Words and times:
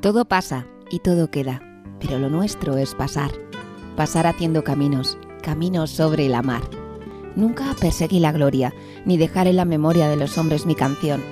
Todo 0.00 0.26
pasa 0.26 0.66
y 0.90 0.98
todo 1.00 1.30
queda, 1.30 1.62
pero 2.00 2.18
lo 2.18 2.28
nuestro 2.28 2.76
es 2.76 2.94
pasar. 2.94 3.30
Pasar 3.96 4.26
haciendo 4.26 4.62
caminos, 4.62 5.16
caminos 5.42 5.90
sobre 5.90 6.28
la 6.28 6.42
mar. 6.42 6.62
Nunca 7.34 7.74
perseguí 7.80 8.20
la 8.20 8.32
gloria, 8.32 8.74
ni 9.04 9.16
dejar 9.16 9.46
en 9.46 9.56
la 9.56 9.64
memoria 9.64 10.08
de 10.08 10.16
los 10.16 10.36
hombres 10.38 10.66
mi 10.66 10.74
canción. 10.74 11.22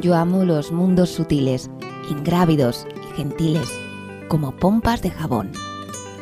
Yo 0.00 0.14
amo 0.14 0.44
los 0.44 0.72
mundos 0.72 1.10
sutiles, 1.10 1.70
ingrávidos 2.10 2.86
y 3.10 3.16
gentiles, 3.16 3.72
como 4.28 4.52
pompas 4.52 5.00
de 5.00 5.10
jabón. 5.10 5.52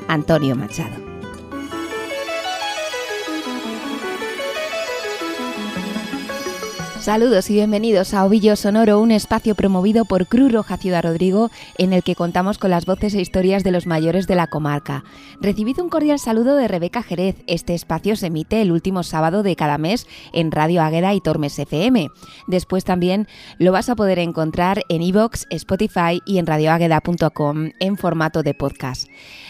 Antonio 0.09 0.55
Machado. 0.55 1.04
Saludos 7.05 7.51
y 7.51 7.53
bienvenidos 7.53 8.15
a 8.15 8.25
Ovillo 8.25 8.57
Sonoro, 8.57 8.99
un 8.99 9.11
espacio 9.11 9.55
promovido 9.55 10.07
por 10.07 10.27
Cruz 10.27 10.51
Roja 10.51 10.79
Ciudad 10.79 11.03
Rodrigo 11.03 11.51
en 11.77 11.93
el 11.93 12.03
que 12.03 12.15
contamos 12.15 12.57
con 12.57 12.71
las 12.71 12.87
voces 12.87 13.13
e 13.13 13.21
historias 13.21 13.63
de 13.63 13.73
los 13.73 13.87
mayores 13.87 14.27
de 14.27 14.35
la 14.35 14.47
comarca. 14.47 15.05
Recibid 15.39 15.79
un 15.81 15.91
cordial 15.91 16.19
saludo 16.19 16.57
de 16.57 16.67
Rebeca 16.67 17.03
Jerez. 17.03 17.37
Este 17.47 17.75
espacio 17.75 18.17
se 18.17 18.29
emite 18.29 18.63
el 18.63 18.73
último 18.73 19.03
sábado 19.03 19.43
de 19.43 19.55
cada 19.55 19.77
mes 19.77 20.07
en 20.33 20.51
Radio 20.51 20.81
Águeda 20.81 21.13
y 21.13 21.21
Tormes 21.21 21.59
FM. 21.59 22.09
Después 22.47 22.85
también 22.85 23.29
lo 23.59 23.71
vas 23.71 23.91
a 23.91 23.97
poder 23.97 24.19
encontrar 24.19 24.81
en 24.89 25.03
iVoox, 25.03 25.45
Spotify 25.51 26.23
y 26.25 26.39
en 26.39 26.47
radioagueda.com 26.47 27.73
en 27.81 27.99
formato 27.99 28.43
de 28.43 28.55
podcast. 28.55 29.09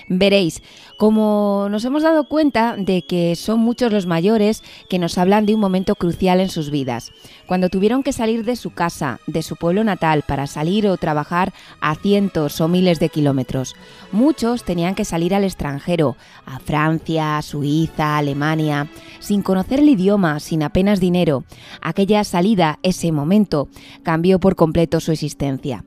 Veréis, 0.09 0.63
como 0.99 1.69
nos 1.71 1.85
hemos 1.85 2.03
dado 2.03 2.25
cuenta 2.25 2.77
de 2.77 3.03
que 3.03 3.37
son 3.37 3.61
muchos 3.61 3.93
los 3.93 4.07
mayores 4.07 4.63
que 4.89 4.99
nos 4.99 5.17
hablan 5.17 5.47
de 5.47 5.55
un 5.55 5.61
momento 5.61 5.95
crucial 5.95 6.41
en 6.41 6.51
sus 6.51 6.71
vidas, 6.71 7.11
cuando 7.47 7.69
tuvieron 7.69 8.03
que 8.03 8.13
salir 8.13 8.45
de 8.45 8.57
su 8.57 8.71
casa, 8.71 9.19
de 9.27 9.43
su 9.43 9.57
pueblo 9.57 9.83
natal, 9.83 10.23
para 10.27 10.47
salir 10.47 10.87
o 10.87 10.97
trabajar 10.97 11.53
a 11.81 11.95
cientos 11.95 12.61
o 12.61 12.69
miles 12.69 13.01
de 13.01 13.09
kilómetros. 13.09 13.77
Muchos 14.13 14.65
tenían 14.65 14.95
que 14.95 15.05
salir 15.05 15.35
al 15.35 15.45
extranjero, 15.45 16.17
a 16.45 16.59
Francia, 16.59 17.41
Suiza, 17.43 18.19
Alemania, 18.19 18.89
sin 19.21 19.43
conocer 19.43 19.81
el 19.81 19.89
idioma, 19.89 20.39
sin 20.39 20.63
apenas 20.63 21.01
dinero. 21.01 21.45
Aquella 21.81 22.25
salida, 22.25 22.79
ese 22.83 23.11
momento, 23.11 23.69
cambió 24.03 24.39
por 24.39 24.55
completo 24.55 25.01
su 25.01 25.13
existencia. 25.13 25.85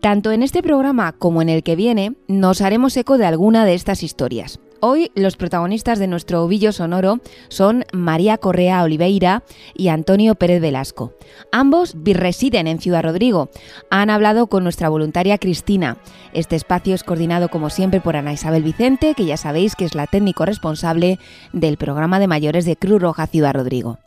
Tanto 0.00 0.30
en 0.30 0.42
este 0.42 0.62
programa 0.62 1.12
como 1.12 1.42
en 1.42 1.48
el 1.48 1.62
que 1.62 1.76
viene 1.76 2.14
nos 2.28 2.60
haremos 2.60 2.96
eco 2.96 3.18
de 3.18 3.26
alguna 3.26 3.64
de 3.64 3.74
estas 3.74 4.02
historias. 4.02 4.60
Hoy 4.80 5.10
los 5.14 5.36
protagonistas 5.36 5.98
de 5.98 6.06
nuestro 6.06 6.44
ovillo 6.44 6.70
sonoro 6.70 7.20
son 7.48 7.84
María 7.92 8.36
Correa 8.36 8.82
Oliveira 8.82 9.42
y 9.74 9.88
Antonio 9.88 10.34
Pérez 10.34 10.60
Velasco. 10.60 11.14
Ambos 11.50 11.96
residen 12.04 12.66
en 12.66 12.78
Ciudad 12.78 13.02
Rodrigo. 13.02 13.48
Han 13.90 14.10
hablado 14.10 14.48
con 14.48 14.62
nuestra 14.64 14.88
voluntaria 14.88 15.38
Cristina. 15.38 15.96
Este 16.34 16.56
espacio 16.56 16.94
es 16.94 17.04
coordinado 17.04 17.48
como 17.48 17.70
siempre 17.70 18.00
por 18.00 18.16
Ana 18.16 18.34
Isabel 18.34 18.62
Vicente, 18.62 19.14
que 19.14 19.24
ya 19.24 19.36
sabéis 19.36 19.76
que 19.76 19.86
es 19.86 19.94
la 19.94 20.06
técnico 20.06 20.44
responsable 20.44 21.18
del 21.52 21.78
programa 21.78 22.20
de 22.20 22.28
mayores 22.28 22.64
de 22.66 22.76
Cruz 22.76 23.00
Roja 23.00 23.26
Ciudad 23.26 23.54
Rodrigo. 23.54 23.98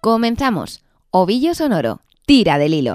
Comenzamos. 0.00 0.82
Ovillo 1.10 1.54
sonoro. 1.54 2.00
Tira 2.26 2.58
del 2.58 2.74
hilo. 2.74 2.94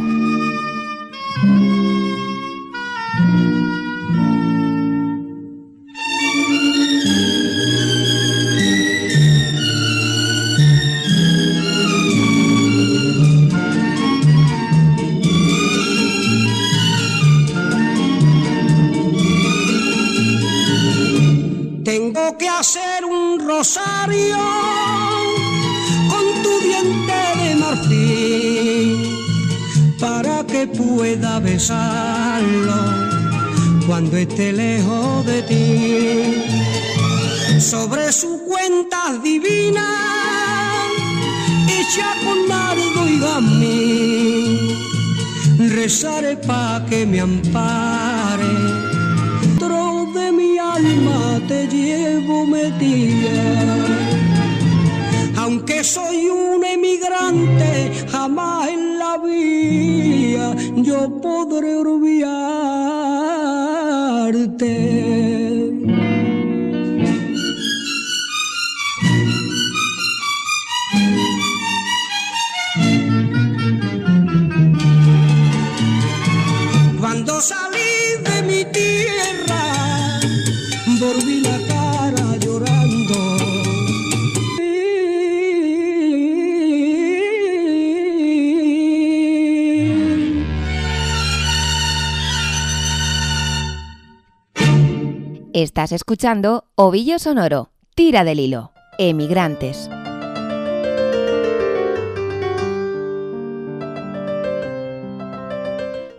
Que 22.37 22.47
hacer 22.47 23.03
un 23.05 23.39
rosario 23.39 24.37
con 26.09 26.43
tu 26.43 26.59
diente 26.59 27.13
de 27.41 27.55
marfil 27.55 29.17
para 29.99 30.45
que 30.45 30.67
pueda 30.67 31.39
besarlo 31.39 32.75
cuando 33.87 34.17
esté 34.17 34.51
lejos 34.53 35.25
de 35.25 35.41
ti. 35.43 36.43
Sobre 37.59 38.11
su 38.11 38.43
cuenta 38.45 39.17
divina, 39.23 39.87
hecha 41.67 42.13
con 42.23 42.47
nardo 42.47 43.07
y 43.07 43.19
gamín, 43.19 44.77
rezaré 45.69 46.37
pa' 46.37 46.85
que 46.89 47.05
me 47.05 47.21
ampare. 47.21 48.96
Alma 50.77 51.41
te 51.47 51.67
llevo 51.67 52.45
metida 52.45 53.77
aunque 55.47 55.83
soy 55.83 56.27
un 56.27 56.63
emigrante, 56.65 57.91
jamás 58.11 58.69
en 58.69 58.99
la 58.99 59.17
vida 59.17 60.55
yo 60.75 61.21
podré 61.21 61.77
olvidarte. 61.77 62.57
Estás 95.59 95.91
escuchando 95.91 96.65
Ovillo 96.75 97.17
Sonoro, 97.17 97.71
Tira 97.95 98.23
del 98.23 98.39
Hilo, 98.39 98.73
Emigrantes. 98.99 99.89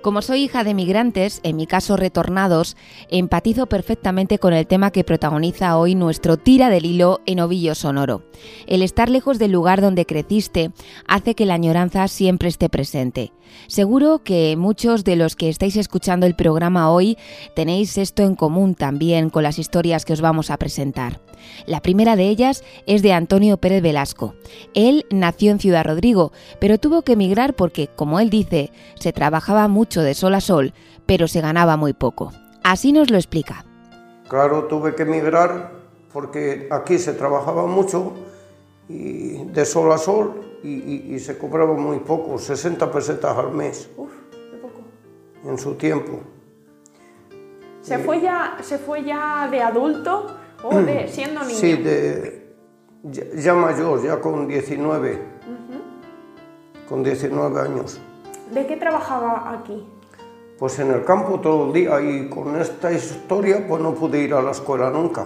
Como 0.02 0.22
soy 0.22 0.42
hija 0.42 0.64
de 0.64 0.74
migrantes, 0.74 1.38
en 1.44 1.54
mi 1.54 1.68
caso 1.68 1.96
retornados, 1.96 2.76
empatizo 3.10 3.66
perfectamente 3.66 4.40
con 4.40 4.54
el 4.54 4.66
tema 4.66 4.90
que 4.90 5.04
protagoniza 5.04 5.76
hoy 5.78 5.94
nuestro 5.94 6.36
tira 6.36 6.68
del 6.68 6.86
hilo 6.86 7.20
en 7.26 7.38
ovillo 7.38 7.76
sonoro. 7.76 8.24
El 8.66 8.82
estar 8.82 9.08
lejos 9.08 9.38
del 9.38 9.52
lugar 9.52 9.80
donde 9.80 10.04
creciste 10.04 10.72
hace 11.06 11.36
que 11.36 11.46
la 11.46 11.54
añoranza 11.54 12.08
siempre 12.08 12.48
esté 12.48 12.68
presente. 12.68 13.32
Seguro 13.66 14.22
que 14.24 14.56
muchos 14.56 15.04
de 15.04 15.16
los 15.16 15.36
que 15.36 15.48
estáis 15.48 15.76
escuchando 15.76 16.26
el 16.26 16.34
programa 16.34 16.90
hoy 16.90 17.18
tenéis 17.54 17.98
esto 17.98 18.22
en 18.22 18.34
común 18.34 18.74
también 18.74 19.30
con 19.30 19.42
las 19.42 19.58
historias 19.58 20.04
que 20.04 20.12
os 20.12 20.20
vamos 20.20 20.50
a 20.50 20.56
presentar. 20.56 21.20
La 21.66 21.80
primera 21.80 22.16
de 22.16 22.28
ellas 22.28 22.64
es 22.86 23.02
de 23.02 23.12
Antonio 23.12 23.56
Pérez 23.56 23.82
Velasco. 23.82 24.34
Él 24.74 25.06
nació 25.10 25.50
en 25.50 25.60
Ciudad 25.60 25.84
Rodrigo, 25.84 26.32
pero 26.60 26.78
tuvo 26.78 27.02
que 27.02 27.12
emigrar 27.12 27.54
porque, 27.54 27.88
como 27.88 28.20
él 28.20 28.30
dice, 28.30 28.70
se 28.98 29.12
trabajaba 29.12 29.68
mucho 29.68 30.02
de 30.02 30.14
sol 30.14 30.34
a 30.34 30.40
sol, 30.40 30.72
pero 31.06 31.28
se 31.28 31.40
ganaba 31.40 31.76
muy 31.76 31.92
poco. 31.92 32.32
Así 32.62 32.92
nos 32.92 33.10
lo 33.10 33.16
explica. 33.16 33.64
Claro, 34.28 34.64
tuve 34.64 34.94
que 34.94 35.02
emigrar 35.02 35.72
porque 36.12 36.68
aquí 36.70 36.98
se 36.98 37.12
trabajaba 37.12 37.66
mucho 37.66 38.14
y 38.88 39.44
de 39.44 39.64
sol 39.64 39.92
a 39.92 39.98
sol 39.98 40.47
y, 40.76 41.10
y- 41.12 41.14
y 41.14 41.18
se 41.20 41.36
cobraba 41.38 41.74
muy 41.74 41.98
poco, 42.00 42.38
60 42.38 42.90
pesetas 42.90 43.36
al 43.36 43.52
mes 43.52 43.88
Uf, 43.96 44.10
qué 44.50 44.56
poco. 44.58 44.80
en 45.44 45.58
su 45.58 45.74
tiempo. 45.74 46.20
¿Se 47.82 47.98
fue 47.98 48.20
ya, 48.20 48.58
se 48.62 48.76
fue 48.78 49.02
ya 49.04 49.48
de 49.50 49.62
adulto 49.62 50.26
o 50.62 50.80
de 50.80 51.08
siendo 51.14 51.40
niño? 51.42 51.54
Sí, 51.58 51.72
de, 51.76 52.52
ya, 53.04 53.22
ya 53.34 53.54
mayor, 53.54 54.02
ya 54.02 54.20
con 54.20 54.46
19, 54.48 55.18
con 56.88 57.02
19 57.02 57.60
años. 57.60 58.00
¿De 58.52 58.66
qué 58.66 58.76
trabajaba 58.76 59.52
aquí? 59.52 59.86
Pues 60.58 60.78
en 60.80 60.90
el 60.90 61.04
campo 61.04 61.38
todo 61.40 61.66
el 61.68 61.72
día 61.72 62.00
y 62.00 62.28
con 62.28 62.60
esta 62.60 62.90
historia 62.92 63.64
pues 63.68 63.80
no 63.80 63.94
pude 63.94 64.18
ir 64.22 64.34
a 64.34 64.42
la 64.42 64.50
escuela 64.50 64.90
nunca. 64.90 65.24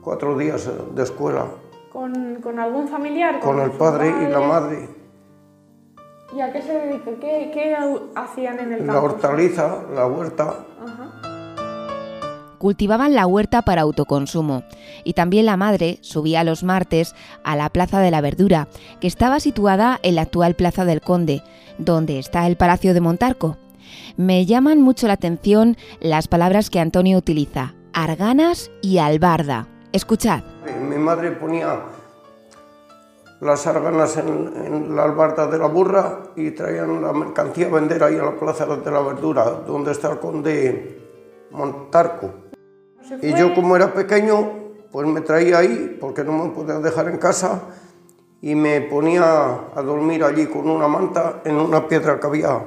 Cuatro 0.00 0.36
días 0.38 0.68
de 0.94 1.02
escuela 1.02 1.46
¿Con, 1.92 2.36
con 2.36 2.58
algún 2.58 2.88
familiar? 2.88 3.40
con 3.40 3.60
el 3.60 3.70
padre 3.72 4.08
y 4.08 4.30
la 4.30 4.40
madre. 4.40 4.88
¿Y 6.36 6.40
a 6.40 6.52
qué 6.52 6.62
se 6.62 6.72
dedica? 6.72 7.10
¿Qué, 7.20 7.50
qué 7.52 7.76
hacían 8.14 8.60
en 8.60 8.72
el 8.72 8.86
La 8.86 8.92
campo? 8.92 9.06
hortaliza, 9.08 9.82
la 9.94 10.06
huerta, 10.06 10.54
Ajá. 10.82 11.10
Cultivaban 12.58 13.14
la 13.14 13.26
huerta 13.26 13.62
para 13.62 13.80
autoconsumo 13.82 14.62
y 15.02 15.14
también 15.14 15.46
la 15.46 15.56
madre 15.56 15.98
subía 16.02 16.44
los 16.44 16.62
martes 16.62 17.14
a 17.42 17.56
la 17.56 17.70
Plaza 17.70 18.00
de 18.00 18.10
la 18.10 18.20
Verdura, 18.20 18.68
que 19.00 19.06
estaba 19.06 19.40
situada 19.40 19.98
en 20.02 20.14
la 20.14 20.22
actual 20.22 20.54
Plaza 20.54 20.84
del 20.84 21.00
Conde, 21.00 21.42
donde 21.78 22.18
está 22.18 22.46
el 22.46 22.56
Palacio 22.56 22.92
de 22.92 23.00
Montarco. 23.00 23.56
Me 24.18 24.44
llaman 24.44 24.82
mucho 24.82 25.06
la 25.06 25.14
atención 25.14 25.76
las 26.00 26.28
palabras 26.28 26.68
que 26.68 26.80
Antonio 26.80 27.16
utiliza, 27.16 27.74
arganas 27.94 28.70
y 28.82 28.98
albarda. 28.98 29.66
Escuchad. 29.92 30.42
Mi 30.88 30.96
madre 30.96 31.32
ponía 31.32 31.80
las 33.40 33.66
arganas 33.66 34.16
en, 34.16 34.94
la 34.94 35.04
albarda 35.04 35.46
de 35.46 35.58
la 35.58 35.66
burra 35.66 36.20
y 36.36 36.50
traían 36.50 37.02
la 37.02 37.12
mercancía 37.12 37.66
a 37.66 37.70
vender 37.70 38.02
ahí 38.02 38.16
a 38.18 38.24
la 38.24 38.38
plaza 38.38 38.66
de 38.66 38.90
la 38.90 39.00
verdura, 39.00 39.44
donde 39.66 39.92
está 39.92 40.12
el 40.12 40.18
conde 40.18 41.00
Montarco. 41.50 42.30
Y 43.22 43.34
yo 43.34 43.54
como 43.54 43.76
era 43.76 43.92
pequeño, 43.92 44.50
pues 44.92 45.06
me 45.08 45.20
traía 45.22 45.58
ahí, 45.58 45.96
porque 46.00 46.22
no 46.22 46.32
me 46.32 46.50
podía 46.50 46.78
dejar 46.78 47.08
en 47.08 47.18
casa, 47.18 47.62
y 48.42 48.54
me 48.54 48.82
ponía 48.82 49.70
a 49.74 49.82
dormir 49.82 50.22
allí 50.24 50.46
con 50.46 50.68
una 50.68 50.88
manta 50.88 51.42
en 51.44 51.56
una 51.56 51.86
piedra 51.86 52.18
que 52.20 52.26
había 52.26 52.66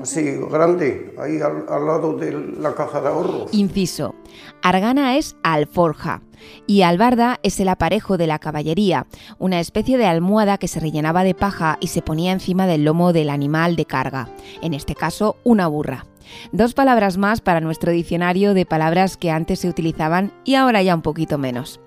así 0.00 0.38
grande, 0.50 1.14
ahí 1.18 1.40
al, 1.40 1.66
al, 1.68 1.86
lado 1.86 2.14
de 2.14 2.32
la 2.32 2.74
caja 2.74 3.00
de 3.00 3.08
ahorros. 3.08 3.52
Inciso. 3.52 4.14
Argana 4.66 5.16
es 5.16 5.36
alforja 5.44 6.22
y 6.66 6.82
albarda 6.82 7.38
es 7.44 7.60
el 7.60 7.68
aparejo 7.68 8.16
de 8.16 8.26
la 8.26 8.40
caballería, 8.40 9.06
una 9.38 9.60
especie 9.60 9.96
de 9.96 10.06
almohada 10.06 10.58
que 10.58 10.66
se 10.66 10.80
rellenaba 10.80 11.22
de 11.22 11.34
paja 11.34 11.78
y 11.80 11.86
se 11.86 12.02
ponía 12.02 12.32
encima 12.32 12.66
del 12.66 12.82
lomo 12.82 13.12
del 13.12 13.30
animal 13.30 13.76
de 13.76 13.84
carga, 13.84 14.28
en 14.62 14.74
este 14.74 14.96
caso 14.96 15.36
una 15.44 15.68
burra. 15.68 16.06
Dos 16.50 16.74
palabras 16.74 17.16
más 17.16 17.40
para 17.40 17.60
nuestro 17.60 17.92
diccionario 17.92 18.54
de 18.54 18.66
palabras 18.66 19.16
que 19.16 19.30
antes 19.30 19.60
se 19.60 19.68
utilizaban 19.68 20.32
y 20.44 20.56
ahora 20.56 20.82
ya 20.82 20.96
un 20.96 21.02
poquito 21.02 21.38
menos. 21.38 21.78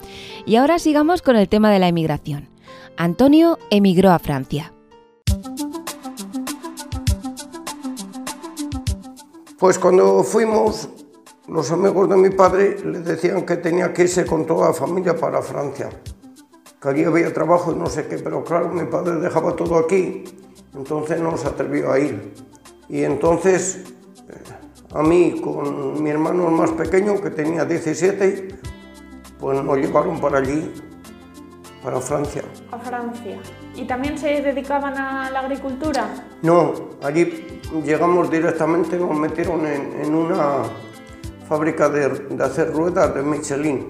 Y 0.45 0.55
ahora 0.55 0.79
sigamos 0.79 1.21
con 1.21 1.35
el 1.35 1.49
tema 1.49 1.71
de 1.71 1.79
la 1.79 1.89
emigración. 1.89 2.47
Antonio 2.95 3.59
emigró 3.71 4.11
a 4.11 4.19
Francia. 4.19 4.71
Pues 9.57 9.77
cuando 9.77 10.23
fuimos, 10.23 10.87
los 11.49 11.71
amigos 11.71 12.09
de 12.09 12.17
mi 12.17 12.29
padre 12.29 12.77
le 12.83 12.99
decían 12.99 13.45
que 13.45 13.57
tenía 13.57 13.93
que 13.93 14.03
irse 14.03 14.25
con 14.25 14.45
toda 14.45 14.67
la 14.67 14.73
familia 14.73 15.15
para 15.15 15.41
Francia, 15.41 15.89
que 16.81 16.89
allí 16.89 17.03
había 17.03 17.33
trabajo 17.33 17.71
y 17.71 17.75
no 17.75 17.87
sé 17.87 18.07
qué, 18.07 18.17
pero 18.17 18.43
claro, 18.43 18.69
mi 18.69 18.85
padre 18.85 19.15
dejaba 19.15 19.55
todo 19.55 19.77
aquí, 19.77 20.23
entonces 20.75 21.19
no 21.19 21.35
se 21.37 21.47
atrevió 21.47 21.91
a 21.91 21.99
ir. 21.99 22.33
Y 22.87 23.03
entonces 23.03 23.83
eh, 24.29 24.59
a 24.93 25.03
mí, 25.03 25.39
con 25.43 26.01
mi 26.01 26.09
hermano 26.09 26.49
más 26.49 26.71
pequeño, 26.71 27.21
que 27.21 27.29
tenía 27.29 27.65
17, 27.65 28.47
pues 29.39 29.63
nos 29.63 29.77
llevaron 29.77 30.19
para 30.19 30.39
allí, 30.39 30.71
para 31.83 31.99
Francia. 31.99 32.43
A 32.71 32.79
Francia. 32.79 33.39
¿Y 33.75 33.85
también 33.85 34.17
se 34.17 34.41
dedicaban 34.41 34.97
a 34.97 35.29
la 35.29 35.41
agricultura? 35.41 36.09
No, 36.41 36.73
allí 37.03 37.61
llegamos 37.85 38.31
directamente, 38.31 38.97
nos 38.97 39.17
metieron 39.17 39.65
en, 39.65 40.13
una 40.13 40.63
fábrica 41.49 41.89
de, 41.89 42.09
de, 42.09 42.43
hacer 42.43 42.71
ruedas 42.71 43.13
de 43.13 43.23
Michelin. 43.23 43.87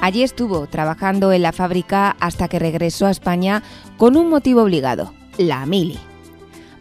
Allí 0.00 0.22
estuvo 0.22 0.66
trabajando 0.66 1.32
en 1.32 1.42
la 1.42 1.52
fábrica 1.52 2.16
hasta 2.20 2.48
que 2.48 2.58
regresó 2.58 3.06
a 3.06 3.10
España 3.10 3.62
con 3.96 4.16
un 4.16 4.28
motivo 4.28 4.62
obligado, 4.62 5.12
la 5.36 5.66
mili. 5.66 5.98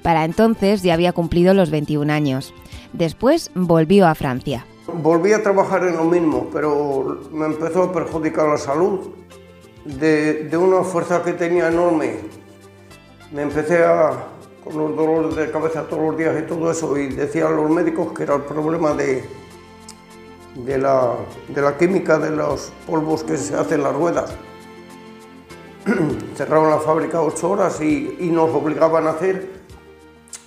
Para 0.04 0.26
entonces 0.26 0.84
ya 0.84 0.94
había 0.94 1.14
cumplido 1.14 1.54
los 1.54 1.70
21 1.70 2.12
años. 2.12 2.54
Después 2.94 3.52
volvió 3.56 4.08
a 4.08 4.16
Francia. 4.16 4.66
Volví 4.88 5.34
a 5.34 5.44
trabajar 5.44 5.84
en 5.84 5.98
lo 5.98 6.06
mismo, 6.06 6.50
pero 6.52 7.22
me 7.32 7.46
empezó 7.46 7.84
a 7.84 7.94
perjudicar 7.94 8.48
la 8.48 8.58
salud 8.58 9.10
de, 9.86 10.50
una 10.58 10.84
fuerza 10.84 11.24
que 11.24 11.34
tenía 11.34 11.68
enorme. 11.68 12.16
Me 13.32 13.44
empecé 13.44 13.84
a, 13.84 14.30
con 14.69 14.77
los 14.77 14.95
dolores 14.95 15.36
de 15.36 15.51
cabeza 15.51 15.88
todos 15.88 16.04
los 16.04 16.18
días 16.18 16.36
y 16.39 16.48
todo 16.48 16.69
eso, 16.69 16.95
y 16.98 17.07
decían 17.07 17.56
los 17.56 17.69
médicos 17.69 18.13
que 18.13 18.24
era 18.24 18.36
el 18.36 18.44
problema 18.44 18.94
de, 18.94 19.24
de, 20.56 20.77
la, 20.77 21.16
de 21.48 21.62
la 21.62 21.75
química 21.77 22.19
de 22.19 22.30
los 22.31 22.71
polvos 22.86 23.24
que 23.24 23.36
se 23.36 23.56
hacen 23.56 23.80
en 23.80 23.83
las 23.83 23.95
ruedas. 23.95 24.36
Cerraron 26.36 26.69
la 26.69 26.77
fábrica 26.77 27.21
ocho 27.21 27.51
horas 27.51 27.81
y, 27.81 28.16
y 28.19 28.30
nos 28.30 28.50
obligaban 28.51 29.07
a 29.07 29.12
hacer 29.12 29.60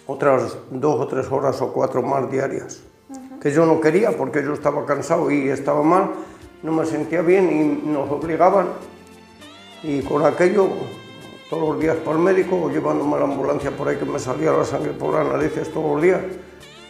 otras 0.07 0.57
dos 0.71 1.01
o 1.01 1.07
tres 1.07 1.27
horas 1.31 1.61
o 1.61 1.73
cuatro 1.73 2.03
más 2.03 2.31
diarias, 2.31 2.83
que 3.41 3.51
yo 3.51 3.67
no 3.67 3.81
quería 3.81 4.17
porque 4.17 4.43
yo 4.43 4.53
estaba 4.53 4.85
cansado 4.85 5.31
y 5.31 5.49
estaba 5.49 5.83
mal, 5.83 6.11
no 6.63 6.73
me 6.73 6.87
sentía 6.87 7.23
bien 7.23 7.83
y 7.85 7.89
nos 7.89 8.11
obligaban 8.11 8.69
y 9.83 10.03
con 10.03 10.25
aquello, 10.25 10.69
todos 11.53 11.69
los 11.69 11.81
días 11.81 11.97
para 11.99 12.17
el 12.17 12.23
médico, 12.23 12.71
llevándome 12.71 13.15
a 13.17 13.19
la 13.19 13.25
ambulancia 13.27 13.71
por 13.71 13.87
ahí 13.87 13.99
que 13.99 14.07
me 14.07 14.19
salía 14.19 14.53
la 14.53 14.65
sangre 14.65 14.93
por 14.93 15.13
las 15.13 15.27
narices 15.27 15.71
todos 15.71 15.93
los 15.93 16.03
días, 16.03 16.23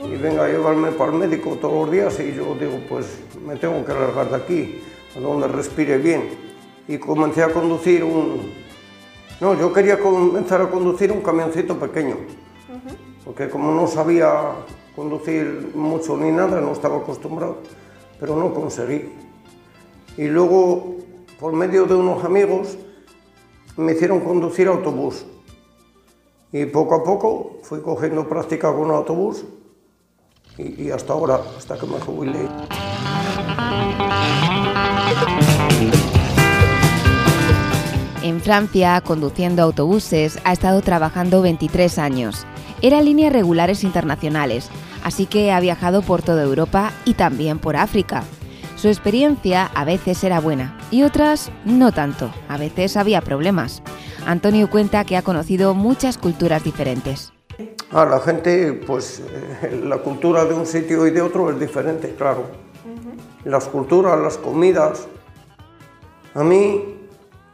y 0.01 0.15
venga 0.15 0.45
a 0.45 0.49
llevarme 0.49 0.93
para 0.93 1.11
el 1.11 1.19
médico 1.19 1.59
todos 1.61 1.87
los 1.87 1.91
días, 1.91 2.21
y 2.21 2.33
yo 2.33 2.55
digo, 2.55 2.79
pues 2.89 3.07
me 3.45 3.57
tengo 3.57 3.85
que 3.85 3.93
largar 3.93 4.31
de 4.31 4.37
aquí, 4.37 4.81
a 5.17 5.19
donde 5.19 5.49
respire 5.49 5.99
bien. 5.99 6.29
Y 6.87 6.97
comencé 6.99 7.43
a 7.43 7.49
conducir 7.49 8.05
un... 8.05 8.53
No, 9.41 9.59
yo 9.59 9.73
quería 9.73 9.99
comenzar 9.99 10.61
a 10.61 10.71
conducir 10.71 11.11
un 11.11 11.23
camioncito 11.23 11.77
pequeño, 11.77 12.15
porque 13.25 13.49
como 13.49 13.73
no 13.73 13.89
sabía 13.89 14.43
conducir 14.95 15.73
mucho 15.75 16.17
ni 16.17 16.31
nada, 16.31 16.61
no 16.61 16.71
estaba 16.71 16.99
acostumbrado, 16.99 17.57
pero 18.21 18.37
no 18.37 18.55
conseguí. 18.55 19.11
Y 20.17 20.29
luego 20.29 20.99
por 21.41 21.53
medio 21.53 21.85
de 21.85 21.97
unos 21.97 22.23
amigos, 22.23 22.79
me 23.77 23.93
hicieron 23.93 24.21
conducir 24.21 24.69
autobús. 24.69 25.25
Y 26.53 26.67
poco 26.67 26.97
a 26.97 27.05
poco 27.05 27.59
fui 27.63 27.81
cogiendo 27.81 28.29
práctica 28.29 28.73
con 28.75 28.91
autobús 28.91 29.45
y, 30.59 30.91
hasta 30.91 31.15
ahora, 31.15 31.41
hasta 31.57 31.79
que 31.79 31.87
me 31.87 31.99
jubilé. 32.01 32.47
En 38.23 38.41
Francia, 38.41 39.01
conduciendo 39.01 39.63
autobuses, 39.63 40.39
ha 40.45 40.53
estado 40.53 40.83
trabajando 40.83 41.43
23 41.43 41.99
años. 41.99 42.47
Era 42.83 43.01
líneas 43.01 43.33
regulares 43.33 43.83
internacionales, 43.83 44.69
así 45.03 45.27
que 45.27 45.53
ha 45.53 45.61
viajado 45.61 46.03
por 46.03 46.23
toda 46.23 46.43
Europa 46.43 46.93
y 47.05 47.15
también 47.15 47.59
por 47.59 47.77
África. 47.77 48.25
Su 48.83 48.89
experiencia 48.89 49.67
a 49.77 49.85
veces 49.85 50.25
era 50.25 50.41
buena 50.41 50.77
y 50.91 51.05
otras 51.05 51.53
no 51.65 51.93
tanto, 51.93 52.33
a 52.49 52.59
veces 52.59 52.97
había 52.97 53.21
problemas. 53.21 53.81
Antonio 54.27 54.69
cuenta 54.69 55.05
que 55.05 55.17
ha 55.17 55.23
conocido 55.23 55.73
muchas 55.73 56.19
culturas 56.19 56.65
diferentes. 56.65 57.33
Ah, 57.93 58.05
la 58.05 58.19
gente, 58.19 58.73
pues 58.73 59.21
eh, 59.21 59.81
la 59.85 59.99
cultura 59.99 60.45
de 60.47 60.55
un 60.55 60.67
sitio 60.67 61.07
y 61.07 61.13
de 61.13 61.23
otro 61.23 61.49
es 61.51 61.61
diferente, 61.61 62.13
claro. 62.19 62.43
Las 63.45 63.69
culturas, 63.69 64.19
las 64.19 64.37
comidas. 64.37 65.07
A 66.35 66.43
mí, 66.43 66.83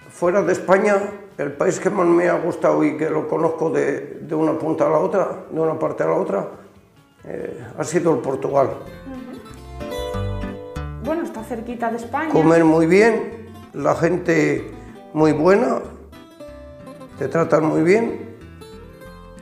fuera 0.08 0.40
de 0.40 0.54
España, 0.54 0.96
el 1.36 1.52
país 1.52 1.78
que 1.78 1.90
más 1.90 2.06
me 2.06 2.30
ha 2.30 2.38
gustado 2.38 2.82
y 2.82 2.96
que 2.96 3.10
lo 3.10 3.28
conozco 3.28 3.68
de, 3.68 4.26
una 4.30 4.58
punta 4.58 4.86
a 4.86 4.88
la 4.88 4.98
otra, 4.98 5.44
de 5.50 5.60
una 5.60 5.78
parte 5.78 6.04
a 6.04 6.06
la 6.06 6.14
otra, 6.14 6.48
eh, 7.24 7.66
ha 7.76 7.84
sido 7.84 8.14
el 8.14 8.20
Portugal 8.20 8.70
cerquita 11.48 11.90
de 11.90 11.96
España. 11.96 12.30
Comer 12.30 12.64
muy 12.64 12.86
bien, 12.86 13.48
la 13.72 13.94
gente 13.94 14.70
muy 15.14 15.32
buena, 15.32 15.80
te 17.18 17.28
tratan 17.28 17.64
muy 17.64 17.82
bien. 17.82 18.36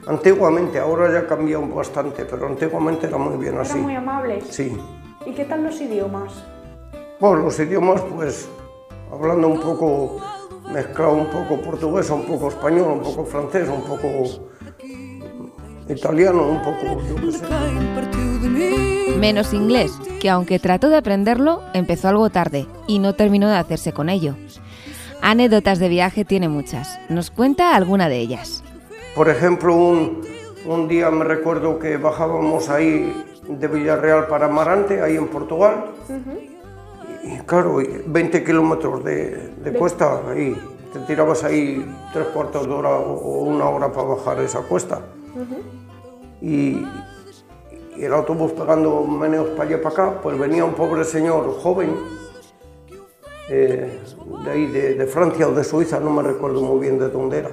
Antiguamente, 0.07 0.79
ahora 0.79 1.13
ya 1.13 1.21
ha 1.21 1.27
cambiado 1.27 1.67
bastante, 1.67 2.25
pero 2.25 2.47
antiguamente 2.47 3.09
era 3.09 3.19
muy 3.19 3.37
bien 3.37 3.59
así. 3.59 3.73
¿Eran 3.73 3.83
muy 3.83 3.97
amables? 3.97 4.45
Sí. 4.49 4.77
¿Y 5.27 5.33
qué 5.33 5.45
tal 5.45 5.65
los 5.65 5.81
idiomas? 5.81 6.33
Bueno, 7.19 7.43
los 7.43 7.59
idiomas, 7.59 8.01
pues, 8.15 8.49
hablando 9.11 9.49
un 9.49 9.61
poco, 9.61 10.21
mezclado 10.73 11.15
un 11.15 11.27
poco 11.27 11.61
portugués, 11.61 12.09
un 12.11 12.25
poco 12.25 12.49
español, 12.49 12.93
un 12.93 13.03
poco 13.03 13.25
francés, 13.25 13.69
un 13.69 13.83
poco 13.83 14.09
italiano, 15.89 16.47
un 16.51 16.63
poco, 16.63 17.03
yo 17.03 17.17
qué 17.17 17.33
sé. 17.33 18.86
Menos 19.19 19.55
inglés, 19.55 19.93
que 20.21 20.29
aunque 20.29 20.59
trató 20.59 20.91
de 20.91 20.99
aprenderlo, 20.99 21.63
empezó 21.73 22.09
algo 22.09 22.29
tarde 22.29 22.67
y 22.87 22.99
no 22.99 23.15
terminó 23.15 23.49
de 23.49 23.57
hacerse 23.57 23.93
con 23.93 24.11
ello. 24.11 24.37
Anécdotas 25.23 25.79
de 25.79 25.89
viaje 25.89 26.27
tiene 26.27 26.51
muchas. 26.51 26.99
Nos 27.09 27.31
cuenta 27.31 27.75
alguna 27.75 28.11
de 28.11 28.19
ellas. 28.19 28.63
Por 29.15 29.31
ejemplo, 29.31 29.75
un, 29.75 30.21
un 30.67 30.87
día 30.87 31.11
me 31.11 31.25
recuerdo 31.25 31.79
que 31.79 31.97
bajábamos 31.97 32.69
ahí 32.69 33.11
de 33.49 33.69
Villarreal 33.69 34.27
para 34.27 34.49
Marante, 34.49 35.01
ahí 35.01 35.17
en 35.17 35.29
Portugal. 35.29 35.87
Y 37.25 37.39
claro, 37.47 37.79
20 38.07 38.45
kilómetros 38.45 39.03
de, 39.03 39.51
de, 39.63 39.73
cuesta, 39.73 40.21
ahí. 40.29 40.55
Te 40.93 40.99
tirabas 41.01 41.43
ahí 41.43 41.85
tres 42.13 42.27
cuartos 42.29 42.67
de 42.67 42.73
hora 42.73 42.91
o 42.91 43.45
una 43.45 43.69
hora 43.69 43.91
para 43.91 44.09
bajar 44.09 44.41
esa 44.41 44.61
cuesta. 44.61 45.01
y, 46.43 46.85
y 47.99 48.05
el 48.05 48.13
autobús 48.13 48.53
pegando 48.53 49.03
meneos 49.05 49.49
para 49.51 49.69
allá 49.69 49.83
para 49.83 49.93
acá, 49.95 50.21
pues 50.23 50.39
venía 50.39 50.65
un 50.65 50.75
pobre 50.75 51.05
señor 51.05 51.59
joven, 51.61 51.95
eh, 53.49 54.01
de 54.45 54.51
ahí 54.51 54.67
de, 54.67 54.95
de, 54.95 55.07
Francia 55.07 55.49
o 55.49 55.53
de 55.53 55.63
Suiza, 55.65 56.01
no 56.01 56.11
me 56.11 56.23
recuerdo 56.23 56.61
muy 56.63 56.81
bien 56.81 56.99
de 56.99 57.09
dónde 57.09 57.39
era. 57.39 57.51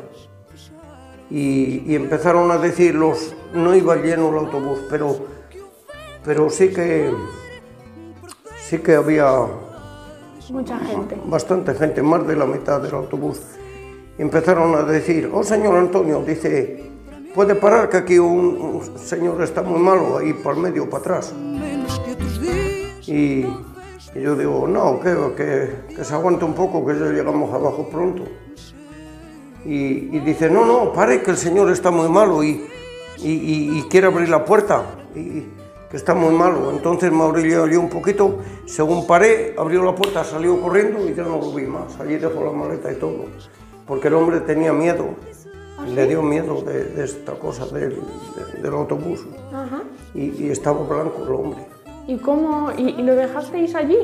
y, 1.30 1.84
y 1.92 1.96
empezaron 1.96 2.50
a 2.52 2.58
decir 2.58 2.96
los, 2.96 3.36
no 3.54 3.76
iba 3.76 3.96
lleno 3.98 4.30
el 4.30 4.38
autobús, 4.46 4.80
pero, 4.90 5.16
pero 6.26 6.50
sí 6.50 6.70
que, 6.70 7.12
sí 8.60 8.80
que 8.80 8.96
había 8.96 9.46
Mucha 10.50 10.78
gente. 10.80 11.16
bastante 11.26 11.74
gente, 11.74 12.02
más 12.02 12.28
de 12.28 12.36
la 12.36 12.46
mitad 12.46 12.82
del 12.82 12.96
autobús. 12.96 13.42
Y 14.18 14.22
empezaron 14.22 14.76
a 14.76 14.84
decir, 14.84 15.30
oh 15.34 15.44
señor 15.44 15.78
Antonio, 15.78 16.22
dice, 16.26 16.93
puede 17.34 17.56
parar 17.56 17.90
que 17.90 17.98
aquí 17.98 18.20
un, 18.20 18.58
un 18.58 18.98
señor 18.98 19.42
está 19.42 19.62
muy 19.62 19.80
malo, 19.80 20.18
ahí 20.18 20.34
para 20.34 20.56
el 20.56 20.62
medio, 20.62 20.90
para 20.90 21.02
atrás. 21.02 21.34
Y, 23.08 23.46
yo 24.16 24.36
digo, 24.36 24.68
no, 24.68 25.00
que, 25.00 25.96
que, 25.96 26.04
se 26.04 26.14
aguante 26.14 26.46
un 26.46 26.54
poco, 26.54 26.86
que 26.86 26.94
ya 26.94 27.06
llegamos 27.08 27.52
abajo 27.54 27.90
pronto. 27.90 28.24
Y, 29.66 30.20
dice, 30.20 30.50
no, 30.50 30.66
no, 30.66 30.94
pare, 30.94 31.22
que 31.24 31.32
el 31.32 31.38
señor 31.38 31.72
está 31.72 31.90
muy 31.90 32.10
malo 32.10 32.44
y, 32.44 32.66
y, 33.20 33.82
quiere 33.90 34.08
abrir 34.08 34.30
la 34.30 34.46
puerta, 34.46 34.84
y 35.16 35.46
que 35.90 35.98
está 35.98 36.14
muy 36.14 36.34
malo. 36.34 36.72
Entonces 36.72 37.12
me 37.12 37.50
yo 37.72 37.80
un 37.80 37.90
poquito, 37.90 38.40
según 38.66 39.08
paré, 39.08 39.56
abrió 39.58 39.84
la 39.84 39.96
puerta, 39.96 40.24
salió 40.24 40.60
corriendo 40.62 41.08
y 41.08 41.14
ya 41.14 41.24
no 41.24 41.38
lo 41.38 41.54
vi 41.54 41.66
más. 41.66 42.00
Allí 42.00 42.18
dejó 42.18 42.44
la 42.44 42.52
maleta 42.52 42.92
y 42.92 42.96
todo, 42.96 43.26
porque 43.88 44.10
el 44.10 44.16
hombre 44.16 44.42
tenía 44.42 44.74
miedo, 44.74 45.16
le 45.88 46.08
dio 46.08 46.22
miedo 46.22 46.62
de, 46.62 46.84
de 46.86 47.04
esta 47.06 47.34
cosa 47.34 47.66
del, 47.68 47.96
de- 48.56 48.62
del 48.62 48.74
autobús. 48.74 49.22
Ajá. 49.54 49.82
Y, 50.14 50.46
y 50.46 50.50
estaba 50.52 50.80
blanco 50.84 51.24
el 51.28 51.34
hombre. 51.34 51.66
¿Y 52.08 52.18
cómo? 52.18 52.72
¿Y, 52.78 52.90
y 52.90 53.04
lo 53.04 53.16
dejasteis 53.16 53.74
allí? 53.76 53.98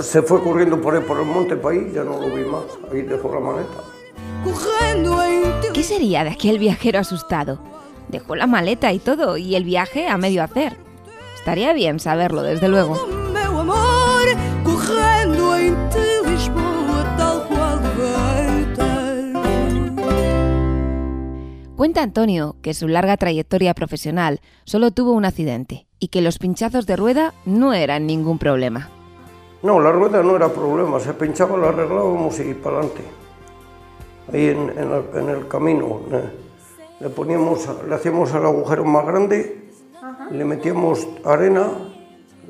Se 0.00 0.22
fue 0.22 0.42
corriendo 0.42 0.80
por 0.80 0.94
ahí, 0.96 1.02
por 1.02 1.18
el 1.20 1.26
monte 1.26 1.56
para 1.56 1.74
ahí, 1.76 1.92
ya 1.94 2.02
no 2.04 2.18
lo 2.18 2.34
vi 2.34 2.44
más. 2.44 2.64
Ahí 2.92 3.02
dejó 3.02 3.32
la 3.34 3.40
maleta. 3.40 3.78
¿Qué 5.72 5.82
sería 5.82 6.24
de 6.24 6.30
aquel 6.30 6.58
viajero 6.58 6.98
asustado? 6.98 7.58
Dejó 8.08 8.34
la 8.34 8.46
maleta 8.46 8.92
y 8.92 8.98
todo, 8.98 9.36
y 9.36 9.54
el 9.54 9.64
viaje 9.64 10.08
a 10.08 10.16
medio 10.16 10.42
hacer. 10.42 10.76
Estaría 11.36 11.72
bien 11.72 12.00
saberlo, 12.00 12.42
desde 12.42 12.68
luego. 12.68 12.96
Cuenta 21.78 22.02
Antonio 22.02 22.56
que 22.60 22.74
su 22.74 22.88
larga 22.88 23.16
trayectoria 23.16 23.72
profesional 23.72 24.40
solo 24.64 24.90
tuvo 24.90 25.12
un 25.12 25.24
accidente 25.24 25.86
y 26.00 26.08
que 26.08 26.22
los 26.22 26.38
pinchazos 26.40 26.86
de 26.86 26.96
rueda 26.96 27.34
no 27.46 27.72
eran 27.72 28.04
ningún 28.04 28.36
problema. 28.40 28.90
No, 29.62 29.78
la 29.78 29.92
rueda 29.92 30.20
no 30.24 30.34
era 30.34 30.48
problema, 30.52 30.98
se 30.98 31.14
pinchaba, 31.14 31.56
la 31.56 31.68
arreglábamos 31.68 32.40
y 32.40 32.52
para 32.54 32.78
adelante. 32.78 33.02
Ahí 34.32 34.46
en, 34.48 34.70
en 34.76 34.90
la- 34.90 35.20
en 35.20 35.28
el 35.28 35.46
camino. 35.46 36.00
Le, 36.10 36.20
le 37.06 37.10
poníamos, 37.14 37.68
le 37.88 37.94
hacíamos 37.94 38.34
el 38.34 38.44
agujero 38.44 38.84
más 38.84 39.06
grande, 39.06 39.70
le 40.32 40.44
metíamos 40.44 41.06
arena, 41.24 41.68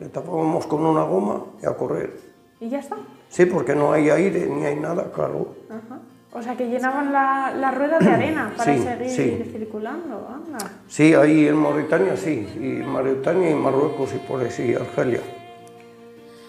le 0.00 0.08
tapábamos 0.08 0.66
con 0.66 0.86
una 0.86 1.02
goma 1.02 1.44
y 1.62 1.66
a 1.66 1.76
correr. 1.76 2.18
¿Y 2.60 2.70
ya 2.70 2.78
está? 2.78 2.96
Sí, 3.28 3.44
porque 3.44 3.74
no 3.74 3.92
hay 3.92 4.08
aire 4.08 4.46
ni 4.46 4.64
hay 4.64 4.76
nada, 4.76 5.12
claro. 5.12 5.54
Ajá. 5.68 6.00
O 6.38 6.42
sea 6.42 6.56
que 6.56 6.66
llenaban 6.68 7.12
la, 7.12 7.52
la 7.58 7.70
rueda 7.72 7.98
de 7.98 8.10
arena 8.10 8.52
para 8.56 8.74
Sí, 8.76 8.82
seguir 8.82 9.44
sí. 9.44 9.50
circulando. 9.52 10.28
Anda. 10.32 10.58
Sí, 10.86 11.14
ahí 11.14 11.48
en 11.48 11.56
Mauritania 11.56 12.16
sí, 12.16 12.48
y 12.56 12.84
Mauritania 12.86 13.50
y 13.50 13.54
Marruecos 13.54 14.14
y 14.14 14.18
por 14.18 14.40
ahí 14.42 14.50
sí, 14.50 14.74
Argelia. 14.74 15.20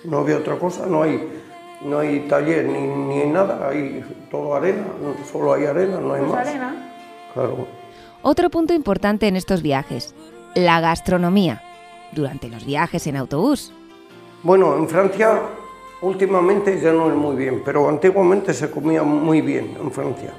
No 0.05 0.19
había 0.19 0.37
otra 0.37 0.57
cosa, 0.57 0.85
no 0.85 1.03
hay, 1.03 1.27
no 1.83 1.99
hay 1.99 2.19
taller 2.21 2.65
ni, 2.65 2.79
ni 2.81 3.21
hay 3.21 3.29
nada, 3.29 3.67
hay 3.69 4.03
todo 4.31 4.55
arena, 4.55 4.85
solo 5.31 5.53
hay 5.53 5.65
arena, 5.65 5.99
no 5.99 6.13
hay 6.13 6.21
Pues 6.21 6.31
más. 6.33 6.47
arena. 6.47 6.91
Claro. 7.33 7.67
Otro 8.21 8.49
punto 8.49 8.73
importante 8.73 9.27
en 9.27 9.35
estos 9.35 9.61
viajes, 9.61 10.13
la 10.55 10.79
gastronomía. 10.81 11.61
Durante 12.11 12.47
los 12.49 12.65
viajes 12.65 13.05
en 13.05 13.17
autobús. 13.17 13.71
Bueno, 14.41 14.75
en 14.77 14.87
Francia 14.89 15.41
últimamente 16.01 16.79
ya 16.79 16.91
no 16.91 17.09
es 17.09 17.15
muy 17.15 17.35
bien, 17.35 17.61
pero 17.63 17.89
antiguamente 17.89 18.53
se 18.53 18.69
comía 18.69 19.03
muy 19.03 19.41
bien 19.41 19.77
en 19.81 19.91
Francia. 19.91 20.33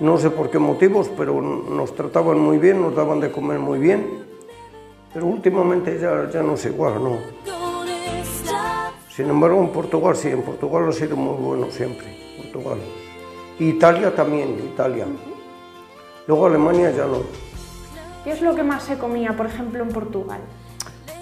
No 0.00 0.18
sé 0.18 0.30
por 0.30 0.50
qué 0.50 0.58
motivos, 0.58 1.10
pero 1.16 1.40
nos 1.40 1.94
trataban 1.94 2.38
muy 2.38 2.58
bien, 2.58 2.80
nos 2.80 2.94
daban 2.94 3.20
de 3.20 3.32
comer 3.32 3.58
muy 3.58 3.78
bien, 3.78 4.24
pero 5.12 5.26
últimamente 5.26 5.98
ya, 5.98 6.28
ya 6.30 6.42
no 6.42 6.54
es 6.54 6.64
igual, 6.66 7.02
¿no? 7.02 7.18
Sin 9.08 9.30
embargo, 9.30 9.60
en 9.62 9.70
Portugal 9.70 10.14
sí, 10.14 10.28
en 10.28 10.42
Portugal 10.42 10.88
ha 10.88 10.92
sido 10.92 11.16
muy 11.16 11.42
bueno 11.42 11.70
siempre, 11.70 12.06
Portugal. 12.36 12.78
Italia 13.58 14.14
también, 14.14 14.58
Italia. 14.74 15.06
Luego 16.26 16.46
Alemania 16.46 16.90
ya 16.90 17.06
no. 17.06 17.20
¿Qué 18.24 18.32
es 18.32 18.42
lo 18.42 18.54
que 18.54 18.62
más 18.62 18.82
se 18.82 18.98
comía, 18.98 19.34
por 19.34 19.46
ejemplo, 19.46 19.82
en 19.82 19.88
Portugal? 19.88 20.40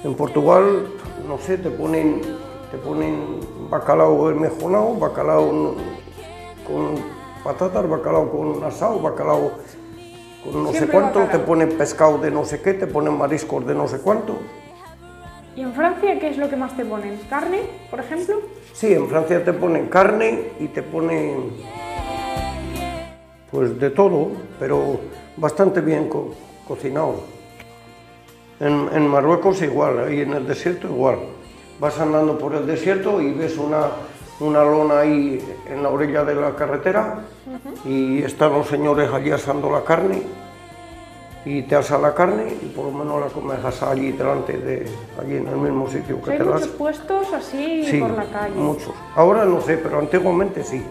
En 0.03 0.15
Portugal, 0.15 0.89
no 1.29 1.39
sé, 1.39 1.59
te 1.59 1.71
ponen, 1.71 2.21
te 2.75 2.81
ponen 2.81 3.39
bacalao 3.71 4.31
esmejonado, 4.31 4.95
bacalao 4.95 5.77
con 6.67 6.95
patatas, 7.45 7.89
bacalao 7.89 8.29
con 8.33 8.65
asado, 8.65 8.99
bacalao 8.99 9.53
con 10.43 10.65
no 10.65 10.73
sé 10.73 10.89
cuánto, 10.89 11.21
bacalao. 11.21 11.31
te 11.41 11.47
ponen 11.47 11.69
pescado 11.79 12.19
de 12.19 12.33
no 12.33 12.45
sé 12.45 12.61
qué, 12.61 12.75
te 12.75 12.89
ponen 12.89 13.17
mariscos 13.17 13.65
de 13.65 13.75
no 13.77 13.87
sé 13.87 13.99
cuánto. 14.01 14.39
¿Y 15.55 15.61
en 15.61 15.73
Francia 15.73 16.19
qué 16.19 16.31
es 16.31 16.37
lo 16.37 16.49
que 16.51 16.57
más 16.57 16.77
te 16.77 16.85
ponen? 16.85 17.17
¿Carne, 17.31 17.61
por 17.91 18.01
ejemplo? 18.01 18.41
Sí, 18.73 18.93
en 18.93 19.07
Francia 19.09 19.45
te 19.45 19.53
ponen 19.53 19.87
carne 19.87 20.51
y 20.59 20.67
te 20.67 20.83
ponen 20.83 21.53
pues 23.53 23.79
de 23.79 23.91
todo, 23.91 24.31
pero 24.59 24.99
bastante 25.37 25.81
bien 25.81 26.09
co- 26.09 26.35
cocinado. 26.67 27.21
En, 28.59 28.89
en 28.93 29.07
Marruecos 29.07 29.63
igual, 29.63 30.01
ahí 30.09 30.23
en 30.23 30.33
el 30.33 30.45
desierto 30.45 30.89
igual. 30.89 31.19
Vas 31.81 31.99
andando 31.99 32.39
por 32.39 32.55
el 32.55 32.67
desierto 32.67 33.21
y 33.21 33.33
ves 33.33 33.57
una, 33.59 33.87
una 34.41 34.63
lona 34.65 35.01
ahí 35.01 35.41
en 35.69 35.83
la 35.83 35.89
orilla 35.91 36.25
de 36.25 36.35
la 36.35 36.55
carretera 36.55 37.21
y 37.85 38.23
están 38.23 38.53
los 38.53 38.67
señores 38.69 39.11
allí 39.13 39.31
asando 39.31 39.71
la 39.71 39.83
carne 39.85 40.23
y 41.45 41.63
te 41.63 41.77
asa 41.77 41.99
la 41.99 42.15
carne 42.15 42.57
y 42.63 42.67
por 42.67 42.87
lo 42.87 42.93
menos 42.93 43.21
la 43.21 43.27
comes 43.27 43.63
asada 43.65 43.93
allí 43.93 44.13
delante 44.13 44.57
de 44.57 44.87
allí 45.21 45.37
en 45.37 45.47
el 45.49 45.57
mismo 45.57 45.91
sitio 45.91 46.23
que 46.23 46.33
Hay 46.33 46.39
te 46.39 46.45
la 46.45 46.53
muchos 46.53 46.69
asa. 46.69 46.79
puestos 46.79 47.33
así 47.35 47.85
Sí, 47.91 47.99
por 48.01 48.11
la 48.13 48.25
calle. 48.25 48.55
muchos. 48.55 48.93
Ahora 49.15 49.45
no 49.45 49.61
sé, 49.61 49.77
pero 49.77 49.99
antiguamente 49.99 50.65
sí. 50.65 50.83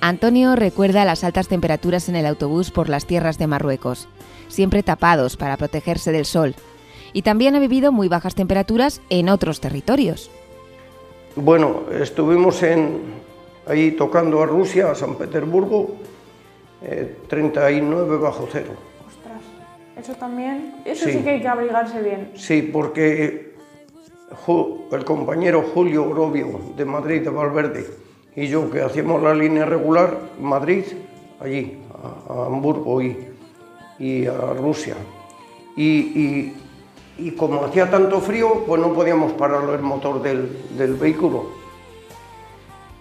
Antonio 0.00 0.54
recuerda 0.54 1.04
las 1.04 1.24
altas 1.24 1.48
temperaturas 1.48 2.08
en 2.08 2.16
el 2.16 2.26
autobús 2.26 2.70
por 2.70 2.88
las 2.90 3.06
tierras 3.06 3.38
de 3.38 3.46
Marruecos, 3.46 4.06
siempre 4.48 4.82
tapados 4.82 5.36
para 5.36 5.56
protegerse 5.56 6.12
del 6.12 6.26
sol. 6.26 6.54
Y 7.14 7.22
también 7.22 7.54
ha 7.56 7.60
vivido 7.60 7.92
muy 7.92 8.08
bajas 8.08 8.34
temperaturas 8.34 9.00
en 9.08 9.30
otros 9.30 9.60
territorios. 9.60 10.30
Bueno, 11.36 11.84
estuvimos 11.90 12.62
en, 12.62 13.00
ahí 13.66 13.92
tocando 13.92 14.42
a 14.42 14.46
Rusia, 14.46 14.90
a 14.90 14.94
San 14.94 15.14
Petersburgo, 15.14 15.94
eh, 16.82 17.16
39 17.28 18.18
bajo 18.18 18.46
cero. 18.52 18.72
Ostras, 19.06 19.40
eso 19.96 20.14
también, 20.14 20.74
eso 20.84 21.06
sí. 21.06 21.12
Sí. 21.12 21.18
que 21.20 21.30
hay 21.30 21.40
que 21.40 21.48
abrigarse 21.48 22.02
bien. 22.02 22.32
Sí, 22.34 22.62
porque 22.62 23.54
el 24.92 25.04
compañero 25.04 25.62
Julio 25.72 26.08
Orobio 26.10 26.60
de 26.76 26.84
Madrid, 26.84 27.22
de 27.22 27.30
Valverde, 27.30 27.86
y 28.34 28.48
yo 28.48 28.68
que 28.70 28.82
hacíamos 28.82 29.22
la 29.22 29.32
línea 29.34 29.64
regular 29.64 30.18
Madrid, 30.40 30.84
allí, 31.40 31.78
a, 32.28 32.32
a 32.32 32.46
Hamburgo 32.46 33.00
y, 33.00 33.16
y 34.00 34.26
a 34.26 34.52
Rusia. 34.54 34.96
Y, 35.76 35.84
y- 35.84 36.56
y 37.18 37.30
como 37.32 37.64
hacía 37.64 37.90
tanto 37.90 38.20
frío, 38.20 38.64
pues 38.66 38.80
no 38.80 38.92
podíamos 38.92 39.32
parar 39.32 39.68
el 39.70 39.80
motor 39.80 40.22
del, 40.22 40.76
del 40.76 40.94
vehículo. 40.94 41.46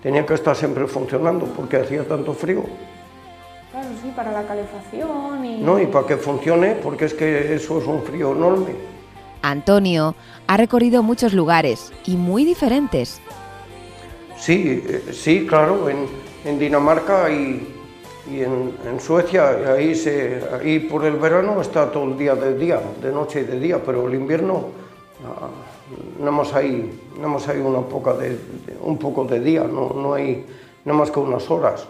Tenía 0.01 0.25
que 0.25 0.34
estar 0.34 0.55
siempre 0.55 0.86
funcionando 0.88 1.46
porque 1.46 1.77
hacía 1.77 2.08
tanto 2.08 2.34
frío. 2.34 2.63
Claro, 3.72 3.88
sí, 4.01 4.12
para 4.15 4.32
la 4.32 4.43
calefacción 4.46 5.46
y... 5.46 5.62
No, 5.62 5.79
y 5.79 5.88
para 5.88 6.05
que 6.05 6.17
funcione, 6.17 6.75
porque 6.75 7.05
es 7.05 7.13
que 7.13 7.55
eso 7.55 7.79
es 7.79 7.88
un 7.88 8.03
frío 8.03 8.34
enorme. 8.34 8.75
Antonio 9.41 10.15
ha 10.48 10.58
recorrido 10.58 11.03
muchos 11.03 11.34
lugares 11.34 11.91
y 12.05 12.15
muy 12.15 12.46
diferentes. 12.46 13.20
Sí, 14.38 14.84
eh, 14.86 15.12
sí, 15.12 15.48
claro, 15.48 15.89
en, 15.89 16.05
en 16.46 16.60
Dinamarca 16.60 17.32
y, 17.32 17.67
y 18.30 18.42
en, 18.42 18.74
en 18.86 19.00
Suecia, 19.00 19.74
ahí, 19.74 19.96
se, 19.96 20.42
ahí 20.53 20.80
por 20.80 21.06
el 21.06 21.18
verano 21.18 21.60
está 21.62 21.92
todo 21.92 22.06
el 22.06 22.18
día 22.18 22.36
de 22.36 22.58
día, 22.58 22.82
de 23.01 23.12
noche 23.12 23.42
y 23.42 23.44
de 23.44 23.60
día, 23.60 23.82
pero 23.84 24.08
el 24.08 24.15
invierno 24.15 24.68
ah, 25.25 25.50
nada 26.20 26.32
más 26.32 26.53
hay, 26.53 27.00
nada 27.18 27.27
más 27.27 27.48
hay 27.48 27.60
una 27.60 27.82
poca 27.82 28.13
de, 28.13 28.38
un 28.82 28.98
poco 28.98 29.25
de 29.25 29.39
día, 29.39 29.63
no, 29.63 29.89
no 29.89 30.13
hay 30.13 30.46
nada 30.86 31.00
más 31.00 31.12
que 31.12 31.20
unas 31.20 31.50
horas. 31.50 31.86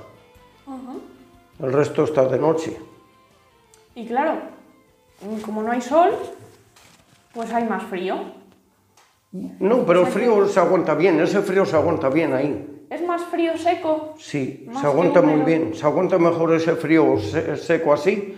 El 1.59 1.71
resto 1.71 2.03
está 2.03 2.25
de 2.25 2.39
noche. 2.39 2.77
Y 3.95 4.07
claro, 4.07 4.39
como 5.45 5.61
no 5.61 5.71
hay 5.71 5.81
sol, 5.81 6.11
pues 7.33 7.53
hay 7.53 7.65
más 7.65 7.83
frío. 7.83 8.15
No, 9.31 9.85
pero 9.85 10.01
el 10.01 10.07
frío 10.07 10.47
se 10.47 10.59
aguanta 10.59 10.95
bien, 10.95 11.19
ese 11.21 11.41
frío 11.41 11.65
se 11.65 11.75
aguanta 11.75 12.09
bien 12.09 12.33
ahí. 12.33 12.72
¿Es 12.93 13.01
más 13.01 13.23
frío 13.23 13.57
seco? 13.57 14.13
Sí, 14.19 14.65
Más 14.67 14.81
se 14.81 14.87
aguanta 14.87 15.21
muy 15.21 15.41
bien, 15.41 15.73
se 15.73 15.83
aguanta 15.85 16.17
mejor 16.19 16.53
ese 16.53 16.75
frío 16.75 17.17
se- 17.19 17.57
seco 17.57 17.91
así. 17.93 18.35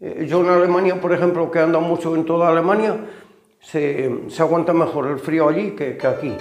Eh, 0.00 0.26
Yo 0.28 0.42
en 0.44 0.50
Alemania, 0.50 1.00
por 1.00 1.12
ejemplo, 1.12 1.50
que 1.50 1.58
ando 1.58 1.80
mucho 1.80 2.14
en 2.14 2.24
toda 2.24 2.48
Alemania, 2.50 2.96
se, 3.60 4.10
se 4.28 4.42
aguanta 4.42 4.72
mejor 4.72 5.08
el 5.08 5.18
frío 5.18 5.48
allí 5.48 5.70
que, 5.72 5.96
que 5.96 6.06
aquí. 6.06 6.32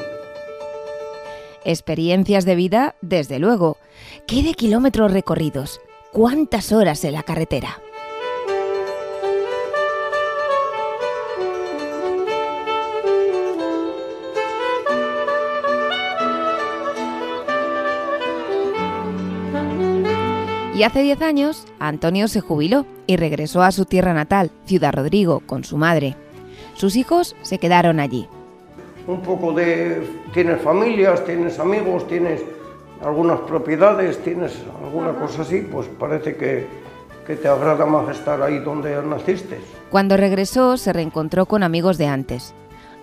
Experiencias 1.64 2.46
de 2.46 2.56
vida, 2.56 2.96
desde 3.02 3.40
luego. 3.40 3.78
¿Qué 4.28 4.44
de 4.44 4.54
kilómetros 4.54 5.12
recorridos? 5.12 5.82
¿Cuántas 6.12 6.72
horas 6.72 7.04
en 7.04 7.14
la 7.14 7.24
carretera? 7.24 7.80
Y 20.76 20.84
hace 20.84 21.04
10 21.04 21.22
años, 21.22 21.66
Antonio 21.80 22.28
se 22.28 22.42
jubiló 22.42 22.86
y 23.08 23.16
regresó 23.16 23.62
a 23.62 23.72
su 23.72 23.86
tierra 23.86 24.14
natal, 24.14 24.52
Ciudad 24.66 24.94
Rodrigo, 24.94 25.42
con 25.46 25.64
su 25.64 25.78
madre. 25.78 26.18
Sus 26.74 26.98
hijos 26.98 27.34
se 27.44 27.60
quedaron 27.60 28.02
allí. 28.02 28.28
Un 29.08 29.22
poco 29.22 29.54
de... 29.54 30.06
Tienes 30.34 30.62
familias, 30.62 31.24
tienes 31.24 31.60
amigos, 31.60 32.06
tienes 32.10 32.42
algunas 33.02 33.40
propiedades, 33.42 34.22
tienes 34.22 34.52
alguna 34.84 35.14
cosa 35.14 35.44
así, 35.44 35.62
pues 35.62 35.88
parece 35.98 36.36
que, 36.36 36.68
que 37.26 37.38
te 37.38 37.48
agrada 37.48 37.86
más 37.86 38.10
estar 38.10 38.42
ahí 38.42 38.60
donde 38.60 39.02
naciste. 39.02 39.60
Cuando 39.90 40.18
regresó 40.18 40.76
se 40.76 40.92
reencontró 40.92 41.46
con 41.46 41.64
amigos 41.64 41.98
de 41.98 42.08
antes. 42.08 42.54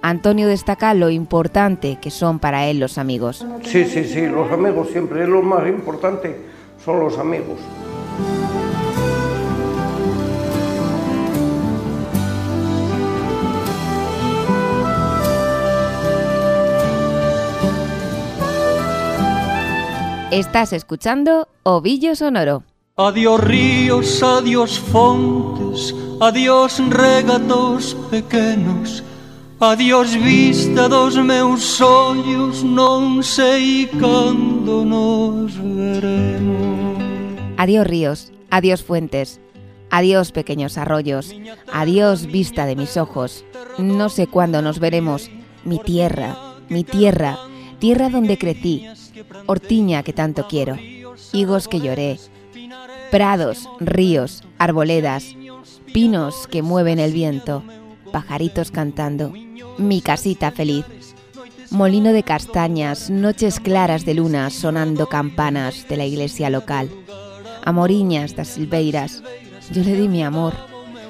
Antonio 0.02 0.47
destaca 0.47 0.93
lo 0.93 1.09
importante 1.09 1.97
que 2.02 2.11
son 2.11 2.38
para 2.38 2.67
él 2.67 2.81
los 2.81 2.99
amigos. 2.99 3.47
Sí, 3.62 3.87
sí, 3.87 4.05
sí, 4.05 4.26
los 4.26 4.52
amigos 4.52 4.88
siempre 4.91 5.23
es 5.23 5.29
lo 5.29 5.41
más 5.43 5.67
importante, 5.67 6.51
son 6.84 7.00
los 7.00 7.18
amigos. 7.18 7.58
Estás 20.30 20.72
escuchando 20.72 21.46
Ovillo 21.62 22.16
Sonoro. 22.16 22.62
Adiós 22.96 23.40
ríos, 23.40 24.22
adiós 24.22 24.78
fontes, 24.78 25.94
adiós 26.20 26.80
regatos 26.88 27.94
pequenos, 29.62 29.73
adiós 29.73 30.14
vista 30.14 30.88
dos 30.88 31.16
meus 31.16 31.81
ollos, 31.81 32.62
non 32.62 33.23
sei 33.23 33.87
cando 33.87 34.85
nos 34.85 35.54
veremos. 35.54 36.99
Adiós 37.57 37.87
ríos, 37.87 38.19
adiós 38.50 38.83
fuentes, 38.83 39.38
adiós 39.90 40.33
pequeños 40.33 40.76
arroyos, 40.78 41.31
adiós 41.73 42.26
vista 42.26 42.66
de 42.66 42.75
mis 42.75 42.97
ojos. 42.97 43.45
No 43.78 44.09
sé 44.09 44.26
cuándo 44.26 44.62
nos 44.62 44.78
veremos. 44.78 45.31
Mi 45.64 45.78
tierra, 45.78 46.59
mi 46.69 46.83
tierra, 46.83 47.38
tierra 47.78 48.11
donde 48.11 48.37
crecí, 48.37 48.85
hortiña 49.47 50.02
que 50.02 50.12
tanto 50.12 50.49
quiero, 50.49 50.75
higos 51.33 51.69
que 51.69 51.78
lloré, 51.78 52.19
prados, 53.12 53.69
ríos, 53.78 54.42
arboledas, 54.59 55.37
pinos 55.92 56.49
que 56.49 56.62
mueven 56.62 56.99
el 56.99 57.12
viento, 57.12 57.62
pajaritos 58.12 58.71
cantando, 58.71 59.33
mi 59.78 60.00
casita 60.00 60.52
feliz. 60.52 60.85
Molino 61.71 62.12
de 62.12 62.23
castañas, 62.23 63.09
noches 63.09 63.59
claras 63.59 64.04
de 64.04 64.14
luna 64.14 64.50
sonando 64.50 65.09
campanas 65.09 65.88
de 65.88 65.97
la 65.97 66.04
iglesia 66.04 66.50
local. 66.50 66.90
Amoriñas 67.64 68.37
das 68.37 68.49
silveiras, 68.49 69.23
yo 69.71 69.83
le 69.83 69.97
di 69.97 70.09
mi 70.09 70.23
amor, 70.23 70.52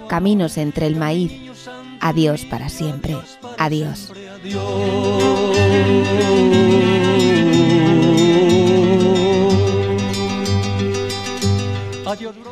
caminos 0.08 0.56
entre 0.56 0.86
el 0.86 0.96
maíz. 0.96 1.32
Adiós 2.00 2.44
para 2.44 2.68
siempre, 2.68 3.16
adiós. 3.58 4.12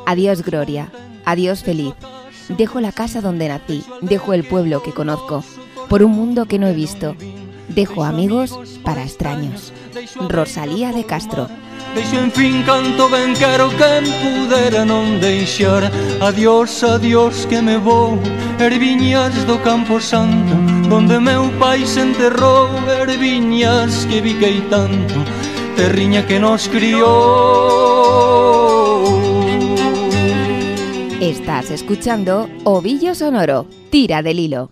Adiós 0.06 0.42
Gloria, 0.42 0.90
adiós 1.24 1.62
feliz. 1.62 1.94
Dejo 2.56 2.80
la 2.80 2.92
casa 2.92 3.20
donde 3.20 3.48
nací, 3.48 3.84
dejo 4.02 4.32
el 4.32 4.44
pueblo 4.44 4.82
que 4.82 4.92
conozco, 4.92 5.44
por 5.88 6.02
un 6.02 6.12
mundo 6.12 6.46
que 6.46 6.58
no 6.58 6.66
he 6.66 6.74
visto. 6.74 7.16
Dejo 7.68 8.04
amigos 8.04 8.58
para 8.82 9.04
extraños. 9.04 9.72
Rosalía 10.28 10.92
de 10.92 11.04
Castro. 11.04 11.48
Deixo 11.94 12.18
en 12.18 12.30
fin 12.30 12.62
canto 12.62 13.08
ben 13.08 13.34
quero 13.34 13.68
quen 13.74 14.06
pudera 14.22 14.84
non 14.84 15.18
deixar 15.18 15.90
Adiós, 16.22 16.86
adiós 16.86 17.50
que 17.50 17.58
me 17.58 17.82
vou 17.82 18.14
Erviñas 18.62 19.34
do 19.42 19.58
Campo 19.58 19.98
Santo 19.98 20.54
Donde 20.86 21.18
meu 21.18 21.50
pai 21.58 21.82
se 21.82 22.06
enterrou 22.06 22.70
Erviñas 22.86 24.06
que 24.06 24.22
viquei 24.22 24.62
tanto 24.70 25.18
Terriña 25.74 26.22
que 26.22 26.38
nos 26.38 26.70
criou 26.70 28.69
Estás 31.20 31.70
escuchando 31.70 32.48
Ovillo 32.64 33.14
Sonoro, 33.14 33.66
tira 33.90 34.22
del 34.22 34.38
hilo. 34.38 34.70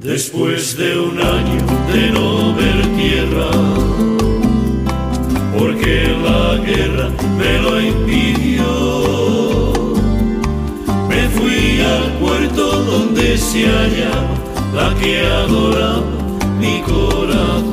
Después 0.00 0.76
de 0.76 0.98
un 0.98 1.20
año 1.20 1.66
de 1.92 2.10
no 2.10 2.54
ver 2.56 2.82
tierra, 2.96 3.50
porque 5.56 6.08
la 6.20 6.56
guerra 6.56 7.10
me 7.38 7.58
lo 7.62 7.80
impidió, 7.80 8.53
se 13.36 13.66
hallaba 13.66 14.34
la 14.74 14.94
que 15.00 15.20
adoraba 15.20 16.02
mi 16.60 16.80
corazón. 16.82 17.64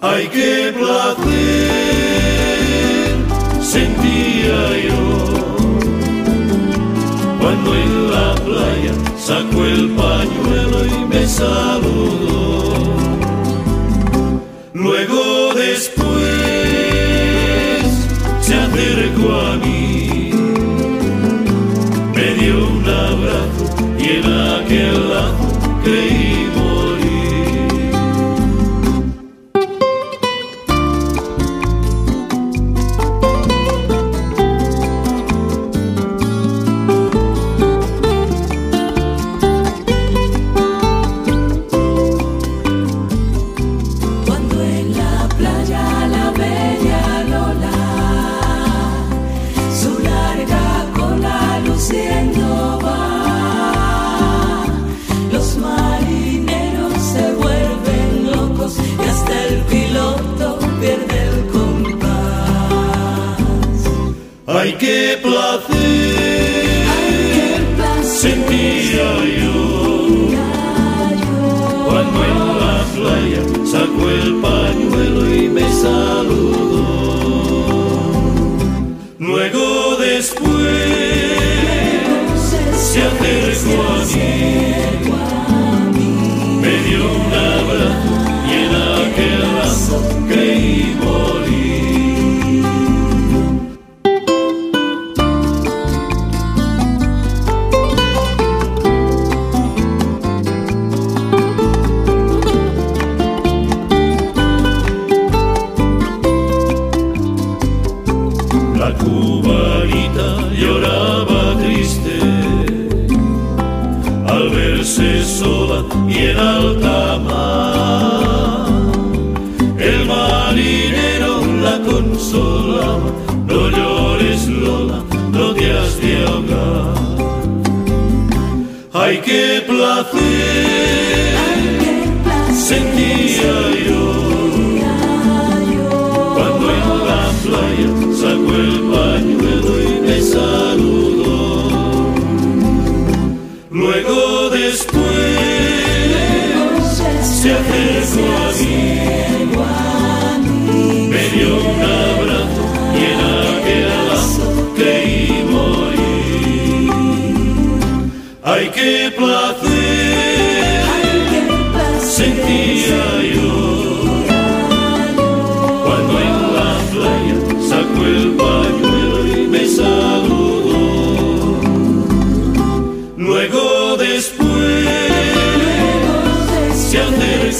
Ay, 0.00 0.28
qué 0.32 0.72
placer 0.78 1.78
sentía 3.62 4.60
yo 4.88 5.02
cuando 7.40 7.74
en 7.74 8.10
la 8.10 8.34
playa 8.34 8.92
sacó 9.18 9.64
el 9.64 9.90
pañuelo 9.90 10.78
y 10.86 11.04
me 11.08 11.26
saludó. 11.26 11.97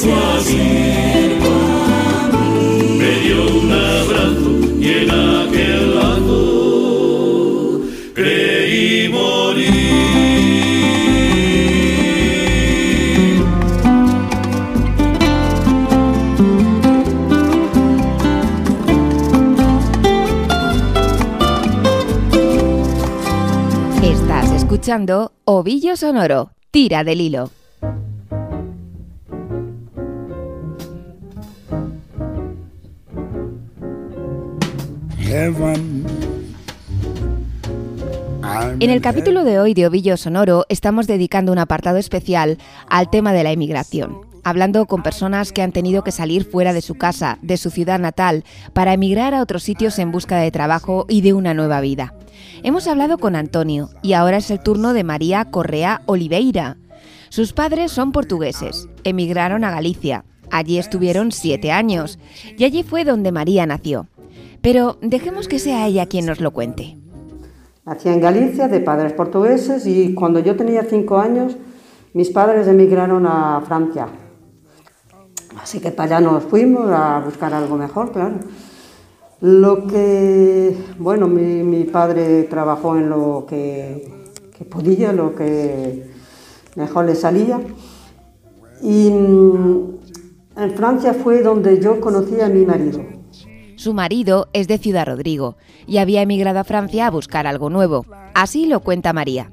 Acercó 0.06 1.48
a 1.48 2.30
mí, 2.32 2.98
me 2.98 3.12
dio 3.20 3.40
un 3.58 3.72
abrazo 3.72 4.50
y 4.78 4.88
en 4.88 5.10
aquel 5.10 5.94
lado 5.94 7.80
creí 8.14 9.08
morir. 9.08 9.68
Estás 24.02 24.52
escuchando 24.52 25.32
Ovillo 25.44 25.96
Sonoro, 25.96 26.52
tira 26.70 27.02
del 27.02 27.20
hilo. 27.20 27.57
En 38.80 38.90
el 38.90 39.00
capítulo 39.00 39.44
de 39.44 39.58
hoy 39.58 39.72
de 39.72 39.86
Ovillo 39.86 40.16
Sonoro 40.16 40.66
estamos 40.68 41.06
dedicando 41.06 41.52
un 41.52 41.58
apartado 41.58 41.96
especial 41.96 42.58
al 42.88 43.08
tema 43.08 43.32
de 43.32 43.44
la 43.44 43.52
emigración, 43.52 44.18
hablando 44.44 44.84
con 44.86 45.02
personas 45.02 45.52
que 45.52 45.62
han 45.62 45.72
tenido 45.72 46.04
que 46.04 46.12
salir 46.12 46.44
fuera 46.44 46.74
de 46.74 46.82
su 46.82 46.96
casa, 46.96 47.38
de 47.40 47.56
su 47.56 47.70
ciudad 47.70 47.98
natal, 47.98 48.44
para 48.74 48.92
emigrar 48.92 49.32
a 49.32 49.40
otros 49.40 49.62
sitios 49.62 49.98
en 49.98 50.12
busca 50.12 50.38
de 50.38 50.50
trabajo 50.50 51.06
y 51.08 51.22
de 51.22 51.32
una 51.32 51.54
nueva 51.54 51.80
vida. 51.80 52.12
Hemos 52.62 52.86
hablado 52.86 53.16
con 53.16 53.34
Antonio 53.34 53.88
y 54.02 54.12
ahora 54.12 54.36
es 54.36 54.50
el 54.50 54.60
turno 54.60 54.92
de 54.92 55.04
María 55.04 55.46
Correa 55.46 56.02
Oliveira. 56.06 56.76
Sus 57.30 57.54
padres 57.54 57.90
son 57.90 58.12
portugueses, 58.12 58.88
emigraron 59.04 59.64
a 59.64 59.70
Galicia. 59.70 60.24
Allí 60.50 60.78
estuvieron 60.78 61.32
siete 61.32 61.72
años 61.72 62.18
y 62.56 62.64
allí 62.64 62.82
fue 62.82 63.04
donde 63.04 63.32
María 63.32 63.66
nació. 63.66 64.08
Pero 64.62 64.98
dejemos 65.00 65.48
que 65.48 65.58
sea 65.58 65.86
ella 65.86 66.06
quien 66.06 66.26
nos 66.26 66.40
lo 66.40 66.52
cuente. 66.52 66.96
Nací 67.84 68.08
en 68.08 68.20
Galicia, 68.20 68.68
de 68.68 68.80
padres 68.80 69.12
portugueses, 69.12 69.86
y 69.86 70.14
cuando 70.14 70.40
yo 70.40 70.56
tenía 70.56 70.82
cinco 70.84 71.18
años, 71.18 71.56
mis 72.12 72.30
padres 72.30 72.66
emigraron 72.66 73.26
a 73.26 73.62
Francia. 73.66 74.08
Así 75.62 75.80
que 75.80 75.90
para 75.90 76.16
allá 76.16 76.26
nos 76.30 76.44
fuimos 76.44 76.90
a 76.90 77.20
buscar 77.24 77.54
algo 77.54 77.76
mejor, 77.76 78.12
claro. 78.12 78.36
Lo 79.40 79.86
que, 79.86 80.76
bueno, 80.98 81.28
mi, 81.28 81.84
padre 81.84 82.42
trabajó 82.44 82.96
en 82.96 83.08
lo 83.08 83.46
que, 83.48 84.10
que 84.56 84.64
podía, 84.64 85.12
lo 85.12 85.34
que 85.34 86.10
mejor 86.74 87.04
le 87.04 87.14
salía. 87.14 87.60
Y 88.82 89.10
mm, 89.10 89.98
en 90.56 90.70
Francia 90.72 91.14
fue 91.14 91.42
donde 91.42 91.80
yo 91.80 92.00
conocí 92.00 92.40
a 92.40 92.48
mi 92.48 92.66
marido. 92.66 93.00
Su 93.78 93.94
marido 93.94 94.48
es 94.52 94.66
de 94.66 94.76
Ciudad 94.78 95.06
Rodrigo 95.06 95.54
y 95.86 95.98
había 95.98 96.20
emigrado 96.22 96.58
a 96.58 96.64
Francia 96.64 97.06
a 97.06 97.12
buscar 97.12 97.46
algo 97.46 97.70
nuevo. 97.70 98.04
Así 98.34 98.66
lo 98.66 98.80
cuenta 98.80 99.12
María. 99.12 99.52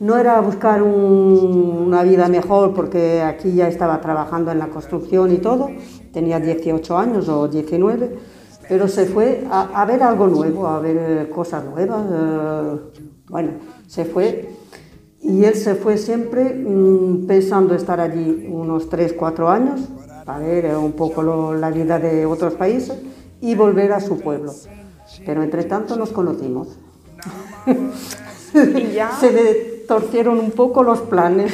No 0.00 0.16
era 0.18 0.40
buscar 0.40 0.82
un- 0.82 1.84
una 1.86 2.02
vida 2.02 2.26
mejor 2.28 2.74
porque 2.74 3.22
aquí 3.22 3.52
ya 3.54 3.68
estaba 3.68 4.00
trabajando 4.00 4.50
en 4.50 4.58
la 4.58 4.66
construcción 4.66 5.32
y 5.32 5.36
todo, 5.38 5.70
tenía 6.12 6.40
18 6.40 6.98
años 6.98 7.28
o 7.28 7.46
19, 7.46 8.18
pero 8.68 8.88
se 8.88 9.06
fue 9.06 9.44
a, 9.48 9.84
ver 9.84 10.02
algo 10.02 10.26
nuevo, 10.26 10.66
a 10.66 10.80
ver 10.80 10.96
eh, 10.98 11.30
cosas 11.30 11.64
nuevas. 11.64 12.06
eh, 12.12 12.80
bueno, 13.28 13.50
se 13.86 14.04
fue 14.04 14.50
y 15.22 15.44
él 15.44 15.54
se 15.54 15.76
fue 15.76 15.96
siempre 15.96 16.54
mm, 16.54 17.24
pensando 17.28 17.76
estar 17.76 18.00
allí 18.00 18.48
unos 18.50 18.88
3, 18.88 19.12
4 19.12 19.48
años 19.48 19.80
para 20.26 20.40
ver 20.40 20.64
eh, 20.64 20.76
un 20.76 20.92
poco 20.92 21.54
la 21.54 21.70
vida 21.70 22.00
de 22.00 22.26
otros 22.26 22.54
países 22.54 22.96
y 23.40 23.54
volver 23.54 23.92
a 23.92 24.00
su 24.00 24.20
pueblo. 24.20 24.52
Pero 25.24 25.42
entre 25.42 25.64
tanto 25.64 25.96
nos 25.96 26.10
conocimos. 26.10 26.68
Y 28.54 28.92
ya. 28.92 29.10
Se 29.20 29.32
le 29.32 29.54
torcieron 29.88 30.38
un 30.38 30.50
poco 30.50 30.82
los 30.82 31.00
planes, 31.00 31.52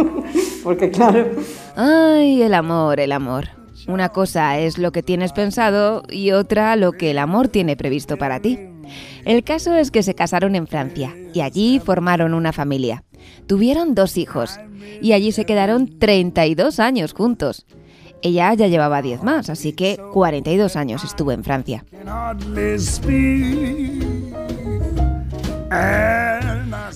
porque 0.62 0.90
claro, 0.90 1.26
Ay, 1.74 2.40
el 2.42 2.54
amor, 2.54 3.00
el 3.00 3.10
amor. 3.10 3.48
Una 3.88 4.10
cosa 4.10 4.58
es 4.58 4.78
lo 4.78 4.92
que 4.92 5.02
tienes 5.02 5.32
pensado 5.32 6.04
y 6.08 6.30
otra 6.30 6.76
lo 6.76 6.92
que 6.92 7.10
el 7.10 7.18
amor 7.18 7.48
tiene 7.48 7.76
previsto 7.76 8.16
para 8.16 8.40
ti. 8.40 8.58
El 9.24 9.42
caso 9.42 9.74
es 9.74 9.90
que 9.90 10.02
se 10.02 10.14
casaron 10.14 10.54
en 10.54 10.66
Francia 10.66 11.14
y 11.34 11.40
allí 11.40 11.80
formaron 11.84 12.32
una 12.32 12.52
familia. 12.52 13.02
Tuvieron 13.46 13.94
dos 13.94 14.16
hijos 14.16 14.58
y 15.02 15.12
allí 15.12 15.32
se 15.32 15.44
quedaron 15.44 15.98
32 15.98 16.78
años 16.80 17.12
juntos. 17.12 17.66
Ella 18.24 18.54
ya 18.54 18.68
llevaba 18.68 19.02
10 19.02 19.22
más, 19.22 19.50
así 19.50 19.74
que 19.74 19.98
42 20.14 20.76
años 20.76 21.04
estuvo 21.04 21.30
en 21.30 21.44
Francia. 21.44 21.84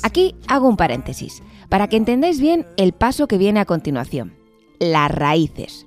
Aquí 0.02 0.34
hago 0.46 0.68
un 0.68 0.78
paréntesis, 0.78 1.42
para 1.68 1.86
que 1.88 1.98
entendáis 1.98 2.40
bien 2.40 2.64
el 2.78 2.94
paso 2.94 3.28
que 3.28 3.36
viene 3.36 3.60
a 3.60 3.66
continuación. 3.66 4.32
Las 4.78 5.10
raíces. 5.10 5.86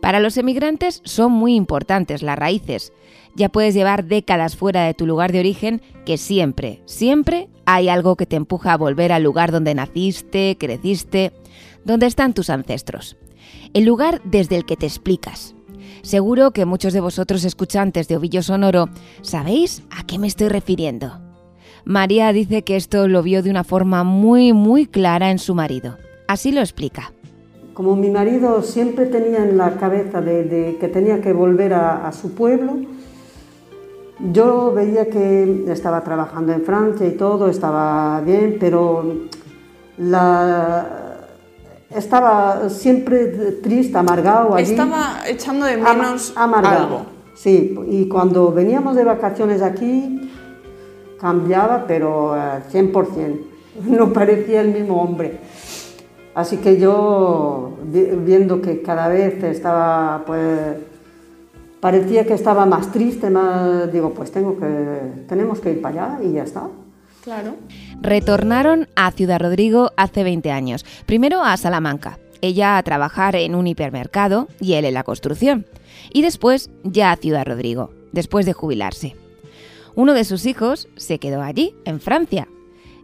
Para 0.00 0.20
los 0.20 0.38
emigrantes 0.38 1.02
son 1.04 1.32
muy 1.32 1.54
importantes 1.54 2.22
las 2.22 2.38
raíces. 2.38 2.94
Ya 3.36 3.50
puedes 3.50 3.74
llevar 3.74 4.06
décadas 4.06 4.56
fuera 4.56 4.84
de 4.84 4.94
tu 4.94 5.06
lugar 5.06 5.32
de 5.32 5.40
origen, 5.40 5.82
que 6.06 6.16
siempre, 6.16 6.80
siempre 6.86 7.50
hay 7.66 7.90
algo 7.90 8.16
que 8.16 8.24
te 8.24 8.36
empuja 8.36 8.72
a 8.72 8.78
volver 8.78 9.12
al 9.12 9.22
lugar 9.22 9.52
donde 9.52 9.74
naciste, 9.74 10.56
creciste, 10.58 11.34
donde 11.84 12.06
están 12.06 12.32
tus 12.32 12.48
ancestros. 12.48 13.18
El 13.74 13.84
lugar 13.84 14.20
desde 14.24 14.56
el 14.56 14.64
que 14.64 14.76
te 14.76 14.86
explicas. 14.86 15.54
Seguro 16.02 16.52
que 16.52 16.64
muchos 16.64 16.92
de 16.92 17.00
vosotros 17.00 17.44
escuchantes 17.44 18.08
de 18.08 18.16
Ovillo 18.16 18.42
Sonoro 18.42 18.88
sabéis 19.22 19.82
a 19.90 20.04
qué 20.04 20.18
me 20.18 20.26
estoy 20.26 20.48
refiriendo. 20.48 21.20
María 21.84 22.32
dice 22.32 22.62
que 22.62 22.76
esto 22.76 23.08
lo 23.08 23.22
vio 23.22 23.42
de 23.42 23.50
una 23.50 23.64
forma 23.64 24.04
muy, 24.04 24.52
muy 24.52 24.86
clara 24.86 25.30
en 25.30 25.38
su 25.38 25.54
marido. 25.54 25.96
Así 26.26 26.52
lo 26.52 26.60
explica. 26.60 27.12
como 27.74 27.94
mi 27.94 28.10
marido 28.10 28.62
siempre 28.62 29.06
tenía 29.06 29.44
en 29.44 29.56
la 29.56 29.76
cabeza 29.76 30.20
de, 30.20 30.76
que 30.80 30.88
tenía 30.88 31.20
que 31.20 31.32
volver 31.32 31.74
a 31.74 32.10
su 32.12 32.32
pueblo, 32.32 32.76
yo 34.20 34.72
veía 34.72 35.08
que 35.08 35.64
estaba 35.68 36.02
trabajando 36.02 36.52
en 36.52 36.62
Francia 36.62 37.06
y 37.06 37.12
todo, 37.12 37.48
estaba 37.48 38.20
bien, 38.20 38.56
pero 38.58 39.28
la, 39.96 41.07
estaba 41.90 42.68
siempre 42.68 43.26
triste, 43.62 43.96
amargado 43.96 44.54
allí. 44.54 44.70
Estaba 44.72 45.22
echando 45.26 45.66
de 45.66 45.76
menos 45.76 46.32
amargado. 46.36 46.84
algo. 46.84 47.02
Sí, 47.34 47.74
y 47.88 48.08
cuando 48.08 48.52
veníamos 48.52 48.96
de 48.96 49.04
vacaciones 49.04 49.62
aquí, 49.62 50.30
cambiaba, 51.20 51.84
pero 51.86 52.32
al 52.32 52.64
100%. 52.72 53.40
No 53.84 54.12
parecía 54.12 54.60
el 54.60 54.72
mismo 54.72 55.00
hombre. 55.02 55.38
Así 56.34 56.56
que 56.58 56.78
yo, 56.78 57.74
vi- 57.84 58.10
viendo 58.24 58.60
que 58.60 58.82
cada 58.82 59.08
vez 59.08 59.42
estaba 59.42 60.22
pues, 60.26 60.76
parecía 61.80 62.26
que 62.26 62.34
estaba 62.34 62.66
más 62.66 62.90
triste, 62.92 63.30
más 63.30 63.92
digo, 63.92 64.10
pues 64.10 64.30
tengo 64.32 64.56
que 64.58 64.66
tenemos 65.28 65.60
que 65.60 65.72
ir 65.72 65.80
para 65.82 66.14
allá 66.16 66.24
y 66.24 66.32
ya 66.32 66.42
está. 66.44 66.62
Claro. 67.28 67.56
Retornaron 68.00 68.88
a 68.96 69.10
Ciudad 69.12 69.38
Rodrigo 69.38 69.90
hace 69.98 70.24
20 70.24 70.50
años. 70.50 70.86
Primero 71.04 71.42
a 71.44 71.54
Salamanca, 71.58 72.18
ella 72.40 72.78
a 72.78 72.82
trabajar 72.82 73.36
en 73.36 73.54
un 73.54 73.66
hipermercado 73.66 74.48
y 74.60 74.72
él 74.74 74.86
en 74.86 74.94
la 74.94 75.02
construcción. 75.04 75.66
Y 76.10 76.22
después 76.22 76.70
ya 76.84 77.12
a 77.12 77.16
Ciudad 77.16 77.44
Rodrigo, 77.46 77.90
después 78.12 78.46
de 78.46 78.54
jubilarse. 78.54 79.14
Uno 79.94 80.14
de 80.14 80.24
sus 80.24 80.46
hijos 80.46 80.88
se 80.96 81.18
quedó 81.18 81.42
allí, 81.42 81.74
en 81.84 82.00
Francia, 82.00 82.48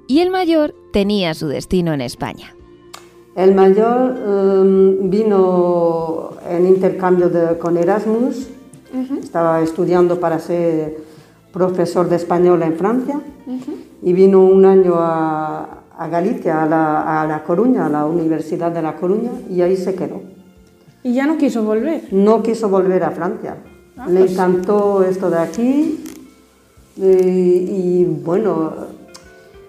y 0.08 0.20
el 0.20 0.30
mayor 0.30 0.74
tenía 0.94 1.34
su 1.34 1.48
destino 1.48 1.92
en 1.92 2.00
España. 2.00 2.54
El 3.36 3.54
mayor 3.54 4.16
em, 4.26 5.10
vino 5.10 6.30
en 6.48 6.66
intercambio 6.66 7.28
de- 7.28 7.58
con 7.58 7.76
Erasmus, 7.76 8.46
estaba 9.22 9.60
estudiando 9.60 10.18
para 10.18 10.38
ser 10.38 10.96
profesor 11.52 12.08
de 12.08 12.16
español 12.16 12.62
en 12.62 12.74
Francia 12.76 13.20
y 14.04 14.12
vino 14.12 14.44
un 14.44 14.64
año 14.64 14.94
a, 14.96 15.80
a 15.98 16.08
Galicia, 16.08 16.62
a 16.62 16.66
la, 16.66 17.22
a 17.22 17.26
La 17.26 17.42
Coruña, 17.42 17.86
a 17.86 17.88
la 17.88 18.04
Universidad 18.06 18.70
de 18.70 18.82
La 18.82 18.94
Coruña, 18.96 19.30
y 19.50 19.62
ahí 19.62 19.76
se 19.76 19.94
quedó. 19.94 20.20
Y 21.02 21.14
ya 21.14 21.26
no 21.26 21.36
quiso 21.38 21.62
volver. 21.64 22.02
No 22.12 22.42
quiso 22.42 22.68
volver 22.68 23.02
a 23.04 23.10
Francia. 23.10 23.56
Ah, 23.96 24.06
Le 24.08 24.20
pues- 24.20 24.32
encantó 24.32 25.02
esto 25.04 25.30
de 25.30 25.38
aquí 25.38 26.04
y, 26.96 27.02
y, 27.02 28.04
bueno, 28.24 28.72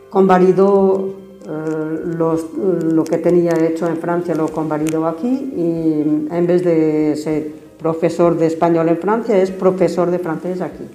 convalidó 0.09 1.15
eh, 1.47 1.99
los- 2.17 2.53
lo 2.55 3.03
que 3.03 3.17
tenía 3.19 3.51
hecho 3.53 3.87
en 3.87 3.97
Francia, 3.97 4.33
lo 4.35 4.47
convalidó 4.47 5.05
aquí 5.05 5.27
y 5.27 6.27
en 6.33 6.47
vez 6.47 6.63
de 6.63 7.15
ser 7.15 7.51
profesor 7.77 8.35
de 8.37 8.47
español 8.47 8.89
en 8.89 8.97
Francia, 8.97 9.37
es 9.41 9.51
profesor 9.51 10.09
de 10.09 10.17
francés 10.19 10.61
aquí. 10.61 10.85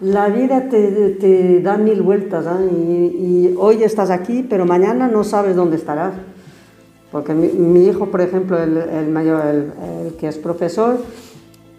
La 0.00 0.28
vida 0.28 0.68
te, 0.68 1.10
te 1.10 1.60
da 1.60 1.76
mil 1.76 2.02
vueltas 2.02 2.46
¿eh? 2.46 3.12
y, 3.18 3.54
hoy 3.58 3.82
estás 3.82 4.10
aquí, 4.10 4.46
pero 4.48 4.64
mañana 4.64 5.08
no 5.08 5.24
sabes 5.24 5.56
dónde 5.56 5.76
estarás. 5.76 6.14
Porque 7.10 7.34
mi, 7.34 7.86
hijo, 7.86 8.06
por 8.06 8.20
ejemplo, 8.20 8.62
el, 8.62 9.08
mayor, 9.08 9.44
el, 9.46 10.14
que 10.16 10.28
es 10.28 10.36
profesor, 10.36 11.02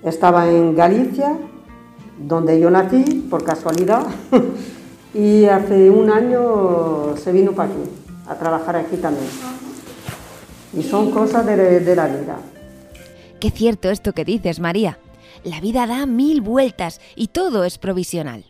estaba 0.03 0.49
en 0.49 0.75
Galicia, 0.75 1.37
donde 2.17 2.59
yo 2.59 2.69
nací, 2.71 3.27
por 3.29 3.43
casualidad, 3.43 4.07
y 5.13 5.45
hace 5.45 5.89
un 5.89 6.09
año 6.09 7.15
se 7.15 7.31
vino 7.31 7.53
para 7.53 7.69
aquí, 7.69 7.81
a 8.27 8.35
trabajar 8.35 8.75
aquí 8.75 8.97
también. 8.97 9.29
Y 10.73 10.83
son 10.83 11.11
cosas 11.11 11.45
de 11.45 11.95
la 11.95 12.07
vida. 12.07 12.37
Qué 13.39 13.51
cierto 13.51 13.89
esto 13.89 14.13
que 14.13 14.25
dices, 14.25 14.59
María. 14.59 14.97
La 15.49 15.61
vida 15.61 15.87
da 15.87 16.05
mil 16.05 16.41
vueltas 16.41 17.01
y 17.15 17.29
todo 17.29 17.63
es 17.63 17.79
provisional. 17.79 18.45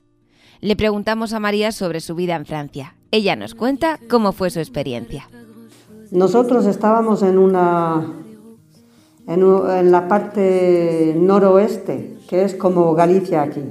Le 0.60 0.76
preguntamos 0.76 1.32
a 1.32 1.40
María 1.40 1.72
sobre 1.72 2.02
su 2.02 2.14
vida 2.14 2.36
en 2.36 2.46
Francia. 2.46 2.94
Ella 3.12 3.38
nos 3.38 3.56
cuenta 3.56 3.98
cómo 4.10 4.34
fue 4.34 4.50
su 4.50 4.60
experiencia. 4.60 5.30
Nosotros 6.12 6.66
estábamos 6.66 7.24
en 7.24 7.38
una 7.38 8.06
en, 9.28 9.92
la 9.94 10.10
parte 10.10 11.16
noroeste, 11.18 12.18
que 12.28 12.44
es 12.44 12.56
como 12.56 12.94
Galicia 12.96 13.44
aquí. 13.44 13.64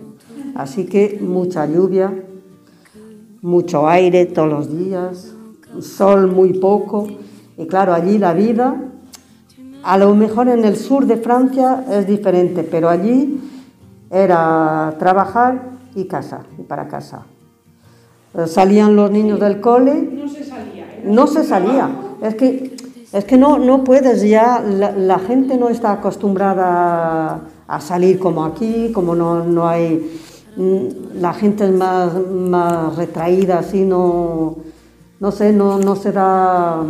Así 0.55 0.87
que 0.87 1.19
mucha 1.21 1.67
lluvia, 1.67 2.25
mucho 3.43 3.87
aire 3.87 4.25
todos 4.25 4.49
los 4.49 4.75
días, 4.75 5.35
sol 5.83 6.29
muy 6.29 6.55
poco. 6.55 7.07
Y 7.59 7.67
claro, 7.67 7.93
allí 7.93 8.17
la 8.17 8.33
vida, 8.33 8.88
a 9.83 9.97
lo 9.99 10.15
mejor 10.15 10.49
en 10.49 10.65
el 10.65 10.77
sur 10.77 11.07
de 11.07 11.17
Francia 11.17 11.85
es 11.91 12.07
diferente, 12.07 12.63
pero 12.65 12.89
allí 12.89 13.41
era 14.11 14.95
trabajar 14.99 15.71
y 15.95 16.05
casa, 16.05 16.41
y 16.59 16.63
para 16.63 16.89
casa. 16.89 17.23
Eh, 18.35 18.47
Salían 18.47 18.97
los 18.97 19.11
niños 19.11 19.41
del 19.41 19.61
cole 19.61 19.95
No 20.13 20.29
se 20.29 20.45
salía. 20.45 20.85
¿eh? 20.85 21.03
no 21.05 21.27
se 21.27 21.45
salía. 21.45 21.89
Es 22.23 22.35
que, 22.35 22.77
es 23.13 23.25
que 23.25 23.37
no, 23.37 23.59
no 23.59 23.85
puedes 23.85 24.23
ya, 24.29 24.61
la, 24.61 24.93
la 24.93 25.19
gente 25.19 25.57
no 25.57 25.69
está 25.69 25.93
acostumbrada 25.93 27.41
a 27.67 27.81
salir 27.81 28.19
como 28.19 28.45
aquí, 28.45 28.91
como 28.93 29.15
no, 29.15 29.45
no 29.45 29.69
hay, 29.69 30.21
mm, 30.57 31.21
la 31.21 31.33
gente 31.35 31.65
es 31.65 31.73
más, 31.73 32.13
más 32.31 32.97
retraída, 32.97 33.59
así 33.61 33.85
no, 33.85 34.57
no 35.21 35.31
sé, 35.33 35.53
no, 35.53 35.79
no 35.79 35.95
se 35.97 36.13
da, 36.13 36.83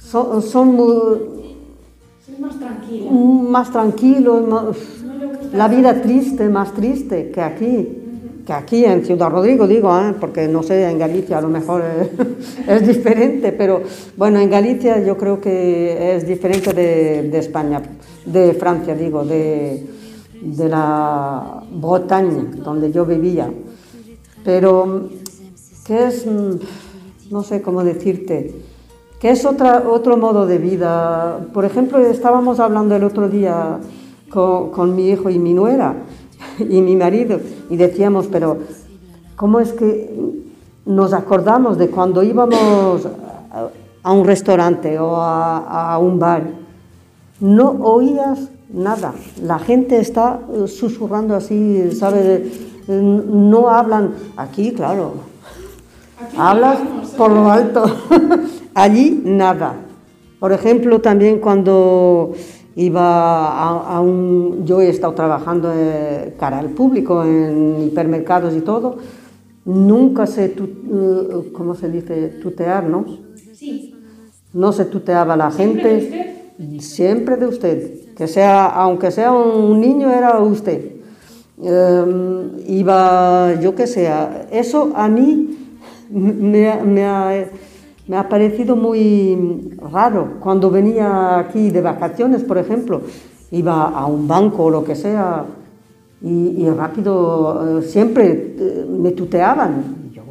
son, 0.00 0.42
son 0.42 0.74
muy- 0.74 1.33
Es 2.32 2.40
más 2.40 2.58
tranquila. 2.58 3.10
más 3.10 3.70
tranquilos, 3.70 4.46
más- 4.48 4.64
la 5.52 5.68
vida 5.68 6.00
triste, 6.00 6.48
más 6.48 6.72
triste 6.72 7.30
que 7.30 7.40
aquí. 7.40 7.88
Que 8.46 8.52
aquí 8.52 8.84
en 8.84 9.04
Ciudad 9.06 9.30
Rodrigo, 9.30 9.66
digo, 9.66 9.88
¿eh? 9.98 10.14
porque 10.20 10.48
no 10.48 10.62
sé, 10.62 10.84
en 10.90 10.98
Galicia 10.98 11.38
a 11.38 11.40
lo 11.40 11.48
mejor 11.48 11.82
es 12.68 12.86
diferente, 12.86 13.52
pero 13.52 13.80
bueno, 14.18 14.38
en 14.38 14.50
Galicia 14.50 15.02
yo 15.02 15.16
creo 15.16 15.40
que 15.40 16.14
es 16.16 16.26
diferente 16.26 16.74
de, 16.74 17.30
de 17.30 17.38
España, 17.38 17.80
de 18.26 18.52
Francia, 18.52 18.94
digo, 18.94 19.24
de, 19.24 19.86
de 20.42 20.68
la 20.68 21.62
Bretaña, 21.72 22.44
donde 22.62 22.92
yo 22.92 23.06
vivía. 23.06 23.48
Pero 24.44 25.08
que 25.86 26.06
es, 26.08 26.26
mm, 26.26 27.30
no 27.30 27.42
sé 27.42 27.62
cómo 27.62 27.82
decirte, 27.82 28.54
que 29.20 29.30
es 29.30 29.44
otra, 29.44 29.84
otro 29.88 30.16
modo 30.16 30.46
de 30.46 30.58
vida. 30.58 31.38
Por 31.52 31.64
ejemplo, 31.64 31.98
estábamos 31.98 32.60
hablando 32.60 32.94
el 32.96 33.04
otro 33.04 33.28
día 33.28 33.78
con, 34.30 34.70
con 34.70 34.94
mi 34.94 35.10
hijo 35.10 35.30
y 35.30 35.38
mi 35.38 35.54
nuera 35.54 35.94
y 36.58 36.80
mi 36.80 36.96
marido 36.96 37.40
y 37.70 37.76
decíamos, 37.76 38.26
pero 38.26 38.58
¿cómo 39.36 39.60
es 39.60 39.72
que 39.72 40.14
nos 40.86 41.12
acordamos 41.12 41.78
de 41.78 41.88
cuando 41.88 42.22
íbamos 42.22 43.06
a, 44.02 44.12
un 44.12 44.24
restaurante 44.24 44.98
o 44.98 45.16
a, 45.16 45.92
a 45.94 45.98
un 45.98 46.18
bar? 46.18 46.42
No 47.40 47.70
oías 47.80 48.48
nada, 48.74 49.14
la 49.42 49.58
gente 49.58 49.98
está 49.98 50.40
eh, 50.52 50.68
susurrando 50.68 51.34
así, 51.34 51.90
¿sabes? 51.92 52.24
Eh, 52.88 53.00
No 53.00 53.70
hablan, 53.70 54.14
aquí 54.36 54.72
claro, 54.72 55.14
hablas 56.36 56.78
por 57.16 57.30
lo 57.30 57.50
alto, 57.50 57.84
allí 58.74 59.20
nada. 59.24 59.74
Por 60.40 60.52
ejemplo, 60.52 61.00
también 61.00 61.38
cuando 61.38 62.32
iba 62.76 63.48
a, 63.48 63.96
a 63.96 64.00
un... 64.00 64.64
Yo 64.66 64.80
he 64.80 64.88
estado 64.88 65.14
trabajando 65.14 65.72
eh, 65.74 66.34
cara 66.38 66.58
al 66.58 66.70
público 66.70 67.24
en 67.24 67.84
hipermercados 67.86 68.54
y 68.54 68.60
todo, 68.60 68.96
nunca 69.64 70.26
se, 70.26 70.48
tu- 70.50 70.64
eh, 70.64 71.50
¿cómo 71.52 71.74
se 71.74 71.88
dice? 71.88 72.28
Tutear, 72.42 72.84
¿no? 72.84 73.04
Sí. 73.54 73.94
No 74.52 74.72
se 74.72 74.84
tuteaba 74.84 75.36
la 75.36 75.50
¿Siempre 75.50 76.00
gente. 76.00 76.16
de 76.58 76.74
usted? 76.76 76.80
Siempre 76.80 77.36
de 77.36 77.46
usted. 77.46 78.14
Que 78.14 78.28
sea, 78.28 78.66
aunque 78.66 79.10
sea 79.10 79.32
un 79.32 79.80
niño, 79.80 80.10
era 80.10 80.38
usted. 80.40 80.92
Eh, 81.62 82.62
iba, 82.68 83.54
yo 83.60 83.74
que 83.74 83.86
sea. 83.86 84.46
Eso 84.50 84.92
a 84.94 85.08
mí 85.08 85.56
me, 86.10 86.82
me 86.84 87.04
ha, 87.04 87.46
me 88.06 88.16
ha 88.16 88.28
parecido 88.28 88.76
muy 88.76 89.76
raro. 89.92 90.34
Cuando 90.40 90.70
venía 90.70 91.38
aquí 91.38 91.70
de 91.70 91.80
vacaciones, 91.80 92.42
por 92.42 92.58
ejemplo, 92.58 93.02
iba 93.50 93.88
a 93.88 94.06
un 94.06 94.28
banco 94.28 94.64
o 94.64 94.70
lo 94.70 94.84
que 94.84 94.94
sea 94.94 95.44
y, 96.20 96.62
y 96.62 96.70
rápido, 96.70 97.78
eh, 97.78 97.82
siempre 97.82 98.54
eh, 98.58 98.86
me 98.88 99.12
tuteaban. 99.12 100.08
Y 100.10 100.14
yo, 100.14 100.22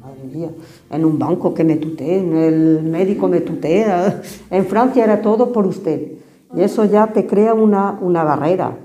madre 0.00 0.24
mía, 0.32 0.50
en 0.90 1.04
un 1.04 1.18
banco 1.18 1.52
que 1.54 1.64
me 1.64 1.76
tuteen, 1.76 2.36
el 2.36 2.82
médico 2.82 3.28
me 3.28 3.40
tutea. 3.40 4.22
En 4.50 4.66
Francia 4.66 5.04
era 5.04 5.20
todo 5.22 5.52
por 5.52 5.66
usted. 5.66 6.12
Y 6.54 6.60
eso 6.60 6.84
ya 6.84 7.06
te 7.06 7.26
crea 7.26 7.54
una, 7.54 7.98
una 8.00 8.24
barrera 8.24 8.76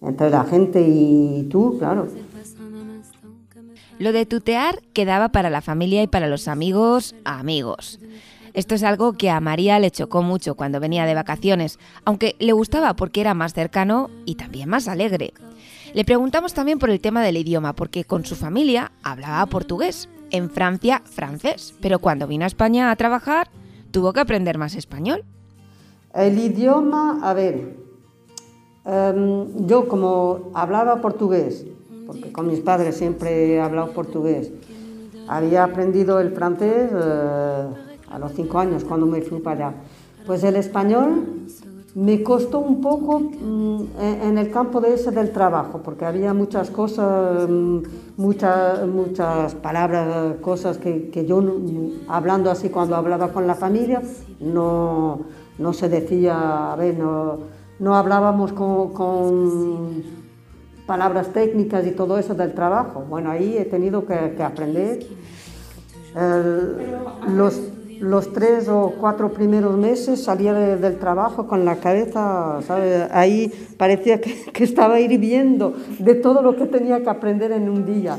entre 0.00 0.30
la 0.30 0.44
gente 0.44 0.80
y 0.80 1.48
tú, 1.50 1.76
claro. 1.78 2.06
Lo 3.98 4.12
de 4.12 4.26
tutear 4.26 4.82
quedaba 4.92 5.30
para 5.30 5.50
la 5.50 5.60
familia 5.60 6.02
y 6.02 6.06
para 6.06 6.28
los 6.28 6.46
amigos, 6.46 7.16
amigos. 7.24 7.98
Esto 8.54 8.74
es 8.74 8.82
algo 8.82 9.14
que 9.14 9.30
a 9.30 9.40
María 9.40 9.78
le 9.78 9.90
chocó 9.90 10.22
mucho 10.22 10.54
cuando 10.54 10.80
venía 10.80 11.04
de 11.04 11.14
vacaciones, 11.14 11.78
aunque 12.04 12.36
le 12.38 12.52
gustaba 12.52 12.94
porque 12.94 13.20
era 13.20 13.34
más 13.34 13.54
cercano 13.54 14.08
y 14.24 14.36
también 14.36 14.68
más 14.68 14.88
alegre. 14.88 15.32
Le 15.94 16.04
preguntamos 16.04 16.54
también 16.54 16.78
por 16.78 16.90
el 16.90 17.00
tema 17.00 17.22
del 17.22 17.38
idioma, 17.38 17.72
porque 17.72 18.04
con 18.04 18.24
su 18.24 18.36
familia 18.36 18.92
hablaba 19.02 19.44
portugués, 19.46 20.08
en 20.30 20.50
Francia 20.50 21.02
francés, 21.04 21.74
pero 21.80 21.98
cuando 21.98 22.26
vino 22.26 22.44
a 22.44 22.48
España 22.48 22.90
a 22.90 22.96
trabajar 22.96 23.48
tuvo 23.90 24.12
que 24.12 24.20
aprender 24.20 24.58
más 24.58 24.74
español. 24.74 25.24
El 26.14 26.38
idioma, 26.38 27.20
a 27.22 27.32
ver, 27.34 27.76
em, 28.84 29.66
yo 29.66 29.88
como 29.88 30.50
hablaba 30.54 31.00
portugués, 31.00 31.64
porque 32.08 32.32
con 32.32 32.46
mis 32.46 32.60
padres 32.60 32.96
siempre 32.96 33.52
he 33.52 33.60
hablado 33.60 33.92
portugués, 33.92 34.50
había 35.28 35.62
aprendido 35.62 36.20
el 36.20 36.30
francés 36.32 36.90
eh, 36.90 37.66
a 38.10 38.18
los 38.18 38.32
cinco 38.32 38.58
años 38.58 38.82
cuando 38.82 39.04
me 39.04 39.20
fui 39.20 39.40
para 39.40 39.68
allá. 39.68 39.76
Pues 40.26 40.42
el 40.42 40.56
español 40.56 41.26
Me 41.94 42.22
costó 42.22 42.60
un 42.60 42.80
poco 42.80 43.18
mm, 43.18 43.80
en 44.00 44.22
en 44.28 44.38
el 44.38 44.50
campo 44.50 44.80
de 44.80 44.94
ese 44.94 45.10
del 45.10 45.32
trabajo, 45.32 45.80
porque 45.82 46.04
había 46.04 46.32
muchas 46.32 46.70
cosas, 46.70 47.48
mm, 47.48 47.78
muchas, 48.16 48.86
muchas 48.86 49.54
palabras, 49.56 50.36
cosas 50.40 50.78
que, 50.78 51.10
que 51.10 51.26
yo, 51.26 51.40
mm, 51.42 52.08
hablando 52.08 52.50
así 52.50 52.68
cuando 52.70 52.94
hablaba 52.94 53.32
con 53.32 53.46
la 53.46 53.54
familia, 53.54 54.00
no, 54.40 55.20
no 55.58 55.72
se 55.72 55.88
decía, 55.88 56.72
a 56.72 56.76
ver, 56.76 56.96
no, 56.98 57.38
no 57.80 57.96
hablábamos 57.96 58.52
con, 58.52 58.92
con 58.92 60.17
palabras 60.92 61.28
técnicas 61.34 61.86
y 61.86 61.92
todo 61.92 62.18
eso 62.18 62.34
del 62.34 62.54
trabajo. 62.54 63.04
Bueno, 63.08 63.30
ahí 63.30 63.56
he 63.58 63.66
tenido 63.66 64.06
que, 64.06 64.34
que 64.36 64.42
aprender. 64.42 65.06
El- 66.16 67.36
los, 67.36 67.60
los 68.00 68.32
tres 68.32 68.68
o 68.68 68.94
cuatro 68.98 69.32
primeros 69.32 69.76
meses 69.76 70.24
salía 70.24 70.54
de- 70.54 70.76
del 70.78 70.98
trabajo 70.98 71.46
con 71.46 71.64
la 71.66 71.76
cabeza, 71.76 72.60
¿sabes? 72.66 73.06
Ahí 73.12 73.52
parecía 73.76 74.20
que, 74.20 74.32
que 74.54 74.64
estaba 74.64 74.98
hirviendo 74.98 75.74
de 75.98 76.14
todo 76.14 76.40
lo 76.42 76.56
que 76.56 76.66
tenía 76.66 77.02
que 77.02 77.10
aprender 77.10 77.52
en 77.52 77.68
un 77.68 77.84
día. 77.84 78.16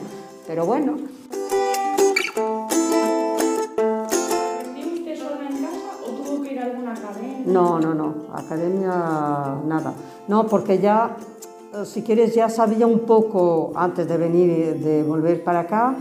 Pero 0.48 0.66
bueno. 0.66 0.96
No, 7.46 7.80
no, 7.80 7.94
no, 7.94 8.14
academia 8.34 8.90
nada. 9.66 9.94
No, 10.28 10.46
porque 10.48 10.78
ya, 10.80 11.16
si 11.86 12.02
quieres, 12.02 12.34
ya 12.36 12.50
sabía 12.50 12.88
un 12.88 13.00
poco 13.00 13.72
antes 13.76 14.08
de 14.08 14.18
venir, 14.18 14.76
de 14.80 15.04
volver 15.04 15.44
para 15.44 15.62
acá, 15.62 15.96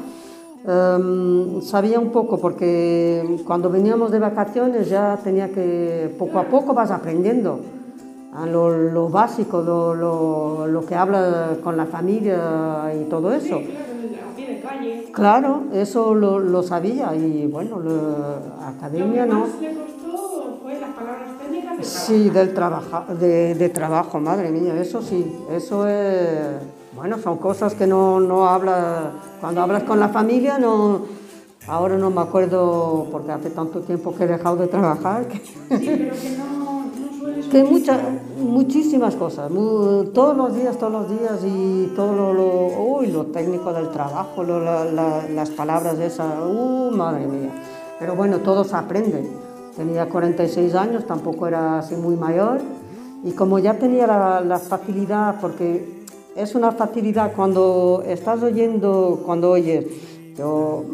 em, 0.66 1.60
sabía 1.62 2.00
un 2.00 2.10
poco 2.10 2.38
porque 2.38 3.40
cuando 3.46 3.70
veníamos 3.70 4.10
de 4.10 4.18
vacaciones 4.18 4.88
ya 4.88 5.18
tenía 5.22 5.48
que, 5.50 6.14
poco 6.18 6.38
a 6.38 6.44
poco 6.44 6.74
vas 6.74 6.90
aprendiendo 6.90 7.60
a 8.34 8.46
lo, 8.46 8.70
lo 8.70 9.08
básico, 9.08 9.62
lo, 9.62 9.94
lo- 9.94 10.66
lo 10.66 10.84
que 10.86 10.94
habla 10.94 11.56
con 11.62 11.76
la 11.76 11.86
familia 11.86 12.92
y 13.00 13.04
todo 13.08 13.32
eso. 13.32 13.62
Claro, 15.12 15.64
eso 15.72 16.14
lo, 16.14 16.38
lo 16.38 16.62
sabía 16.62 17.14
y 17.14 17.46
bueno, 17.46 17.78
lo- 17.80 18.64
academia 18.64 19.26
no. 19.26 19.48
Fue 20.68 20.78
las 20.80 20.90
palabras 20.90 21.30
técnicas 21.42 21.76
de 21.78 21.82
trabajo. 21.82 22.06
Sí, 22.06 22.30
del 22.30 22.52
trabajo, 22.54 23.14
de, 23.14 23.54
de 23.54 23.68
trabajo, 23.70 24.20
madre 24.20 24.50
mía, 24.50 24.78
eso 24.78 25.00
sí, 25.00 25.34
eso 25.50 25.88
es, 25.88 26.38
bueno, 26.94 27.16
son 27.18 27.38
cosas 27.38 27.72
que 27.74 27.86
no, 27.86 28.20
no 28.20 28.46
hablas, 28.46 29.06
cuando 29.40 29.62
hablas 29.62 29.84
con 29.84 29.98
la 29.98 30.08
familia, 30.10 30.58
no, 30.58 31.02
ahora 31.66 31.96
no 31.96 32.10
me 32.10 32.20
acuerdo, 32.20 33.06
porque 33.10 33.32
hace 33.32 33.48
tanto 33.48 33.80
tiempo 33.80 34.14
que 34.14 34.24
he 34.24 34.26
dejado 34.26 34.56
de 34.56 34.66
trabajar, 34.66 35.26
que, 35.26 35.40
Pero 35.68 35.78
que 35.80 36.36
no, 36.36 36.82
no 36.82 37.18
suele 37.18 37.48
que 37.48 37.64
muchas, 37.64 37.98
muchísimas 38.38 39.14
cosas, 39.14 39.50
mu- 39.50 40.04
todos 40.12 40.36
los 40.36 40.54
días, 40.54 40.76
todos 40.76 40.92
los 40.92 41.08
días, 41.08 41.40
y 41.46 41.92
todo 41.96 42.12
lo, 42.12 42.32
lo, 42.34 42.82
uy, 42.82 43.06
lo 43.06 43.24
técnico 43.26 43.72
del 43.72 43.88
trabajo, 43.90 44.42
lo- 44.44 44.60
la- 44.60 44.84
la- 44.84 45.26
las 45.30 45.48
palabras 45.48 45.98
esas, 45.98 46.26
uh, 46.46 46.90
madre 46.94 47.26
mía, 47.26 47.52
pero 47.98 48.14
bueno, 48.14 48.40
todo 48.40 48.64
se 48.64 48.76
aprende. 48.76 49.47
Tenía 49.78 50.08
46 50.08 50.74
años, 50.74 51.06
tampoco 51.06 51.46
era 51.46 51.78
así 51.78 51.94
muy 51.94 52.16
mayor, 52.16 52.58
y 53.22 53.30
como 53.30 53.60
ya 53.60 53.78
tenía 53.78 54.08
la, 54.08 54.40
la 54.40 54.58
facilidad, 54.58 55.36
porque 55.40 56.02
es 56.34 56.56
una 56.56 56.72
facilidad 56.72 57.32
cuando 57.34 58.02
estás 58.04 58.42
oyendo, 58.42 59.22
cuando 59.24 59.52
oyes, 59.52 59.86
yo 60.36 60.84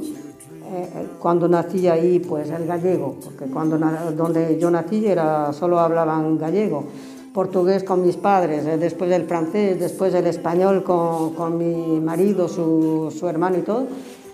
eh, 0.74 0.88
eh, 0.94 1.06
cuando 1.18 1.48
nací 1.48 1.88
ahí, 1.88 2.18
pues 2.18 2.50
el 2.50 2.66
gallego, 2.66 3.16
porque 3.24 3.46
cuando 3.46 3.78
donde 3.78 4.58
yo 4.58 4.70
nací 4.70 5.06
era, 5.06 5.52
solo 5.54 5.78
hablaban 5.78 6.36
gallego, 6.36 6.84
portugués 7.32 7.84
con 7.84 8.02
mis 8.02 8.18
padres, 8.18 8.66
eh, 8.66 8.76
después 8.76 9.10
el 9.12 9.24
francés, 9.24 9.80
después 9.80 10.12
el 10.12 10.26
español 10.26 10.84
con, 10.84 11.32
con 11.34 11.56
mi 11.56 12.00
marido, 12.00 12.48
su, 12.48 13.10
su 13.18 13.26
hermano 13.28 13.56
y 13.56 13.62
todo, 13.62 13.86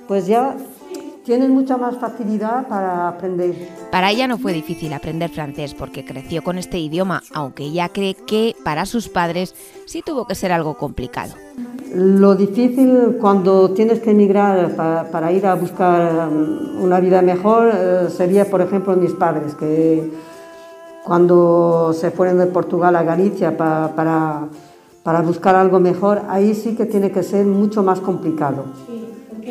pues 0.08 0.26
ya 0.26 0.56
tienes 1.24 1.48
mucha 1.50 1.76
más 1.76 1.96
facilidad 1.98 2.66
para 2.68 3.08
aprender. 3.08 3.54
Para 3.90 4.10
ella 4.10 4.26
no 4.26 4.38
fue 4.38 4.52
difícil 4.52 4.92
aprender 4.92 5.30
francés 5.30 5.74
porque 5.74 6.04
creció 6.04 6.42
con 6.42 6.58
este 6.58 6.78
idioma, 6.78 7.22
aunque 7.34 7.64
ella 7.64 7.88
cree 7.90 8.14
que 8.14 8.54
para 8.64 8.86
sus 8.86 9.08
padres 9.08 9.54
sí 9.86 10.02
tuvo 10.04 10.26
que 10.26 10.34
ser 10.34 10.52
algo 10.52 10.74
complicado. 10.76 11.34
Lo 11.94 12.36
difícil 12.36 13.16
cuando 13.20 13.70
tienes 13.72 14.00
que 14.00 14.12
emigrar 14.12 14.74
pa- 14.76 15.06
para, 15.10 15.32
ir 15.32 15.44
a 15.46 15.54
buscar 15.56 16.28
um, 16.28 16.82
una 16.84 17.00
vida 17.00 17.20
mejor 17.20 17.70
eh, 17.74 18.08
sería, 18.10 18.44
por 18.48 18.60
ejemplo, 18.60 18.94
mis 18.96 19.12
padres, 19.12 19.54
que 19.56 20.10
cuando 21.04 21.92
se 21.92 22.10
fueron 22.12 22.38
de 22.38 22.46
Portugal 22.46 22.94
a 22.94 23.02
Galicia 23.02 23.56
pa- 23.56 23.92
para, 23.96 24.46
para 25.02 25.20
buscar 25.22 25.56
algo 25.56 25.80
mejor, 25.80 26.22
ahí 26.28 26.54
sí 26.54 26.76
que 26.76 26.86
tiene 26.86 27.10
que 27.10 27.22
ser 27.24 27.44
mucho 27.46 27.82
más 27.82 28.00
complicado. 28.00 28.66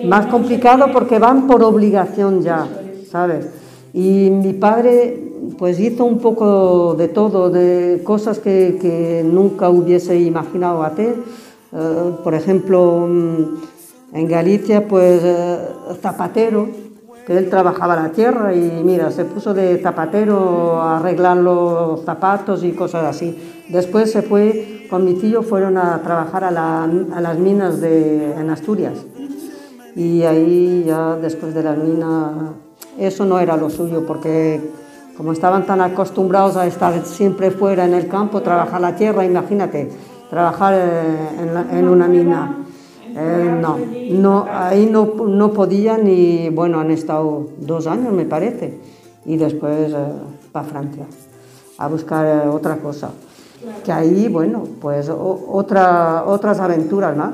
Más 0.06 0.26
complicado 0.28 0.88
porque 0.94 1.20
van 1.20 1.48
por 1.48 1.64
obligación 1.64 2.42
ya, 2.42 2.68
¿sabes? 3.10 3.48
Y 3.94 4.30
mi 4.30 4.54
padre 4.54 5.26
pues 5.58 5.80
hizo 5.80 6.06
un 6.06 6.20
poco 6.20 6.96
de 6.96 7.08
todo, 7.08 7.50
de 7.50 8.02
cosas 8.04 8.40
que, 8.40 8.78
que 8.82 9.24
nunca 9.26 9.70
hubiese 9.70 10.18
imaginado 10.20 10.84
hacer. 10.84 11.16
Eh, 11.74 12.12
por 12.24 12.34
ejemplo, 12.34 13.08
mm, 13.10 14.16
en 14.16 14.28
Galicia 14.28 14.88
pues 14.88 15.22
eh, 15.24 15.58
zapatero, 16.02 16.68
que 17.26 17.38
él 17.38 17.50
trabajaba 17.50 17.96
la 17.96 18.10
tierra 18.12 18.56
y 18.56 18.82
mira, 18.84 19.12
se 19.12 19.26
puso 19.26 19.54
de 19.54 19.78
zapatero 19.80 20.82
a 20.82 20.98
arreglar 20.98 21.38
los 21.38 22.02
zapatos 22.04 22.64
y 22.64 22.72
cosas 22.72 23.06
así. 23.06 23.38
Después 23.70 24.12
se 24.12 24.22
fue, 24.22 24.88
con 24.90 25.06
mi 25.06 25.14
tío 25.16 25.44
fueron 25.44 25.78
a 25.78 26.02
trabajar 26.04 26.44
a, 26.44 26.52
la- 26.52 26.84
a 27.16 27.22
las 27.22 27.38
minas 27.38 27.82
de, 27.82 28.34
en 28.34 28.50
Asturias. 28.50 28.94
Y 30.00 30.24
ahí 30.24 30.86
ya 30.88 31.18
después 31.18 31.54
de 31.54 31.62
las 31.62 31.78
minas, 31.78 32.32
eso 32.98 33.26
no 33.26 33.38
era 33.38 33.58
lo 33.58 33.70
suyo, 33.70 34.06
porque 34.08 34.62
como 35.18 35.34
estaban 35.34 35.66
tan 35.66 35.82
acostumbrados 35.82 36.56
a 36.56 36.66
estar 36.66 37.06
siempre 37.06 37.52
fuera 37.52 37.84
en 37.84 37.94
el 37.94 38.08
campo, 38.08 38.42
trabajar 38.42 38.80
la 38.80 38.96
tierra, 38.96 39.26
imagínate, 39.26 39.92
trabajar 40.30 40.74
eh, 40.78 41.30
en, 41.42 41.54
la- 41.54 41.68
en 41.78 41.90
una 41.90 42.08
mina. 42.08 42.56
Eh, 43.14 43.52
no, 43.60 43.78
no, 44.08 44.48
ahí 44.50 44.86
no, 44.90 45.06
no 45.28 45.52
podían 45.52 46.08
y 46.08 46.48
bueno, 46.50 46.80
han 46.80 46.92
estado 46.92 47.50
dos 47.60 47.86
años 47.88 48.14
me 48.14 48.24
parece 48.24 48.80
y 49.26 49.36
después 49.36 49.92
para 50.54 50.66
Francia 50.66 51.06
a 51.78 51.88
buscar 51.90 52.26
eh, 52.26 52.48
otra 52.48 52.78
cosa. 52.78 53.10
Que 53.84 53.92
ahí, 53.92 54.30
bueno, 54.30 54.64
pues 54.80 55.10
o- 55.10 55.46
otra, 55.52 56.24
otras 56.26 56.58
aventuras 56.62 57.18
más. 57.18 57.32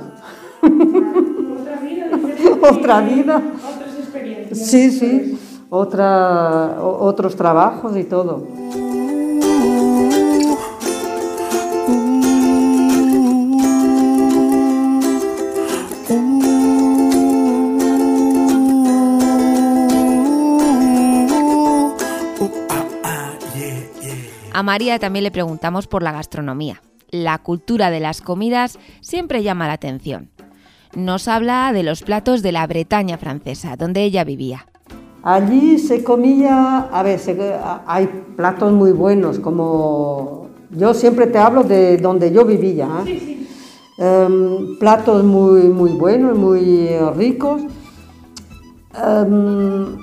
Otra 2.69 3.01
vida. 3.01 3.37
Otras 3.37 3.95
experiencias. 3.99 4.69
Sí, 4.69 4.91
sí, 4.91 5.39
otra, 5.69 6.77
otros 6.81 7.35
trabajos 7.35 7.95
y 7.97 8.03
todo. 8.03 8.47
A 24.53 24.63
María 24.63 24.99
también 24.99 25.23
le 25.23 25.31
preguntamos 25.31 25.85
por 25.85 26.01
la 26.01 26.13
gastronomía. 26.13 26.81
La 27.09 27.37
cultura 27.39 27.91
de 27.91 27.99
las 27.99 28.21
comidas 28.21 28.79
siempre 29.01 29.43
llama 29.43 29.67
la 29.67 29.73
atención. 29.73 30.29
Nos 30.95 31.27
habla 31.27 31.71
de 31.73 31.83
los 31.83 32.01
platos 32.03 32.41
de 32.41 32.51
la 32.51 32.65
Bretaña 32.67 33.17
francesa, 33.17 33.75
donde 33.75 34.03
ella 34.03 34.23
vivía. 34.23 34.65
Allí 35.23 35.77
se 35.79 36.03
comía, 36.03 36.87
a 36.91 37.03
ver, 37.03 37.19
se- 37.19 37.55
hay 37.87 38.07
platos 38.37 38.71
muy 38.71 38.91
buenos, 38.91 39.39
como 39.39 40.47
yo 40.71 40.93
siempre 40.93 41.27
te 41.27 41.37
hablo 41.39 41.63
de 41.63 41.97
donde 41.97 42.31
yo 42.31 42.45
vivía. 42.45 42.87
¿eh? 43.07 43.45
Em, 43.97 44.77
platos 44.79 45.23
muy, 45.23 45.63
muy 45.63 45.91
buenos, 45.91 46.37
muy 46.37 46.87
ricos. 47.15 47.61
Em, 48.93 49.97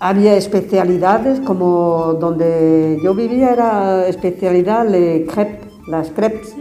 había 0.00 0.36
especialidades, 0.36 1.40
como 1.40 2.14
donde 2.20 2.98
yo 3.02 3.14
vivía 3.14 3.50
era 3.52 4.06
especialidad 4.06 4.88
le 4.88 5.26
crêpes, 5.26 5.66
las 5.88 6.10
crepes, 6.10 6.54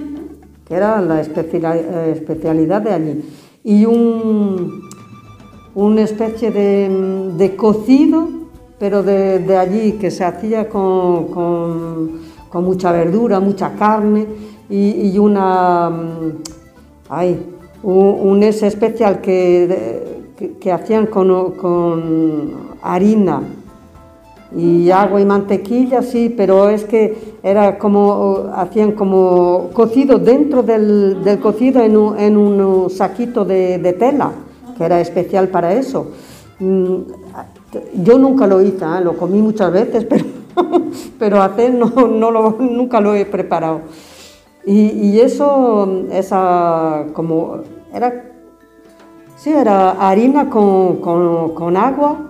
que 0.65 0.73
era 0.73 0.99
la 1.01 1.21
especiali- 1.21 1.85
eh, 1.85 2.11
especialidad 2.15 2.81
de 2.81 2.93
allí. 2.93 3.23
Y 3.69 3.85
un, 3.85 4.87
una 5.75 6.01
especie 6.01 6.51
de, 6.51 7.33
de 7.35 7.55
cocido, 7.57 8.29
pero 8.79 9.03
de, 9.03 9.39
de 9.39 9.57
allí, 9.57 9.91
que 9.99 10.09
se 10.09 10.23
hacía 10.23 10.69
con, 10.69 11.25
con- 11.27 12.27
mucha 12.63 12.93
verdura, 12.93 13.41
mucha 13.41 13.75
carne 13.75 14.25
y, 14.69 15.19
una, 15.19 15.89
mm, 15.89 16.31
ay, 17.09 17.45
un, 17.83 18.17
un 18.29 18.41
ese 18.43 18.67
especial 18.67 19.19
que, 19.19 20.25
que, 20.37 20.53
que 20.53 20.71
hacían 20.71 21.07
con, 21.07 21.51
con 21.51 22.53
harina, 22.81 23.41
y 24.55 24.89
agua 24.91 25.19
y 25.19 25.25
mantequilla, 25.25 26.01
sí, 26.01 26.33
pero 26.35 26.69
es 26.69 26.85
que 26.85 27.35
era 27.43 27.77
como, 27.77 28.49
hacían 28.53 28.93
como 28.93 29.69
cocido 29.73 30.17
dentro 30.19 30.63
del, 30.63 31.23
del 31.23 31.39
cocido 31.39 31.81
en 31.81 31.97
un, 31.97 32.17
en 32.17 32.37
un 32.37 32.89
saquito 32.89 33.43
de, 33.43 33.77
de, 33.77 33.93
tela, 33.93 34.31
que 34.77 34.85
era 34.85 35.01
especial 35.01 35.49
para 35.49 35.73
eso. 35.73 36.11
Mm, 36.59 36.95
yo 38.01 38.17
nunca 38.17 38.47
lo 38.47 38.61
hice, 38.61 38.85
¿eh? 38.85 39.01
lo 39.03 39.17
comí 39.17 39.41
muchas 39.41 39.71
veces, 39.71 40.05
pero, 40.09 40.25
pero 41.19 41.41
hacer 41.41 41.73
no, 41.73 41.89
no 41.89 42.31
lo, 42.31 42.51
nunca 42.59 43.01
lo 43.01 43.15
he 43.15 43.25
preparado. 43.25 43.81
Y, 44.65 44.91
y 45.09 45.19
eso, 45.19 46.05
esa 46.11 47.05
como, 47.13 47.57
era, 47.93 48.31
sí, 49.35 49.49
era 49.49 49.91
harina 49.91 50.49
con, 50.49 50.97
con, 50.97 51.53
con 51.53 51.75
agua 51.75 52.27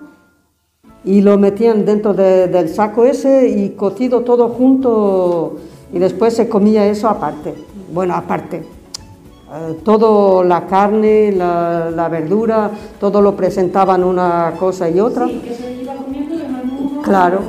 y 1.07 1.21
lo 1.21 1.37
metían 1.37 1.85
dentro 1.85 2.13
de, 2.13 2.47
del 2.49 2.67
saco 2.67 3.05
ese 3.05 3.47
y 3.47 3.69
cocido 3.69 4.21
todo 4.21 4.49
junto 4.49 5.55
y 5.93 5.99
después 5.99 6.35
se 6.35 6.49
comía 6.49 6.85
eso 6.85 7.07
aparte. 7.07 7.55
Bueno, 7.93 8.13
aparte. 8.13 8.57
Eh, 8.57 9.79
todo 9.85 10.43
la 10.43 10.67
carne, 10.67 11.31
la, 11.31 11.89
la, 11.89 12.09
verdura, 12.09 12.69
todo 12.99 13.21
lo 13.21 13.37
presentaban 13.37 14.03
una 14.03 14.55
cosa 14.59 14.89
y 14.89 14.99
otra. 14.99 15.27
Sí, 15.27 15.41
que 15.45 15.53
se 15.53 15.73
iba 15.81 15.95
comiendo 15.95 16.35
de 16.35 16.49
menú. 16.49 17.01
Claro, 17.01 17.39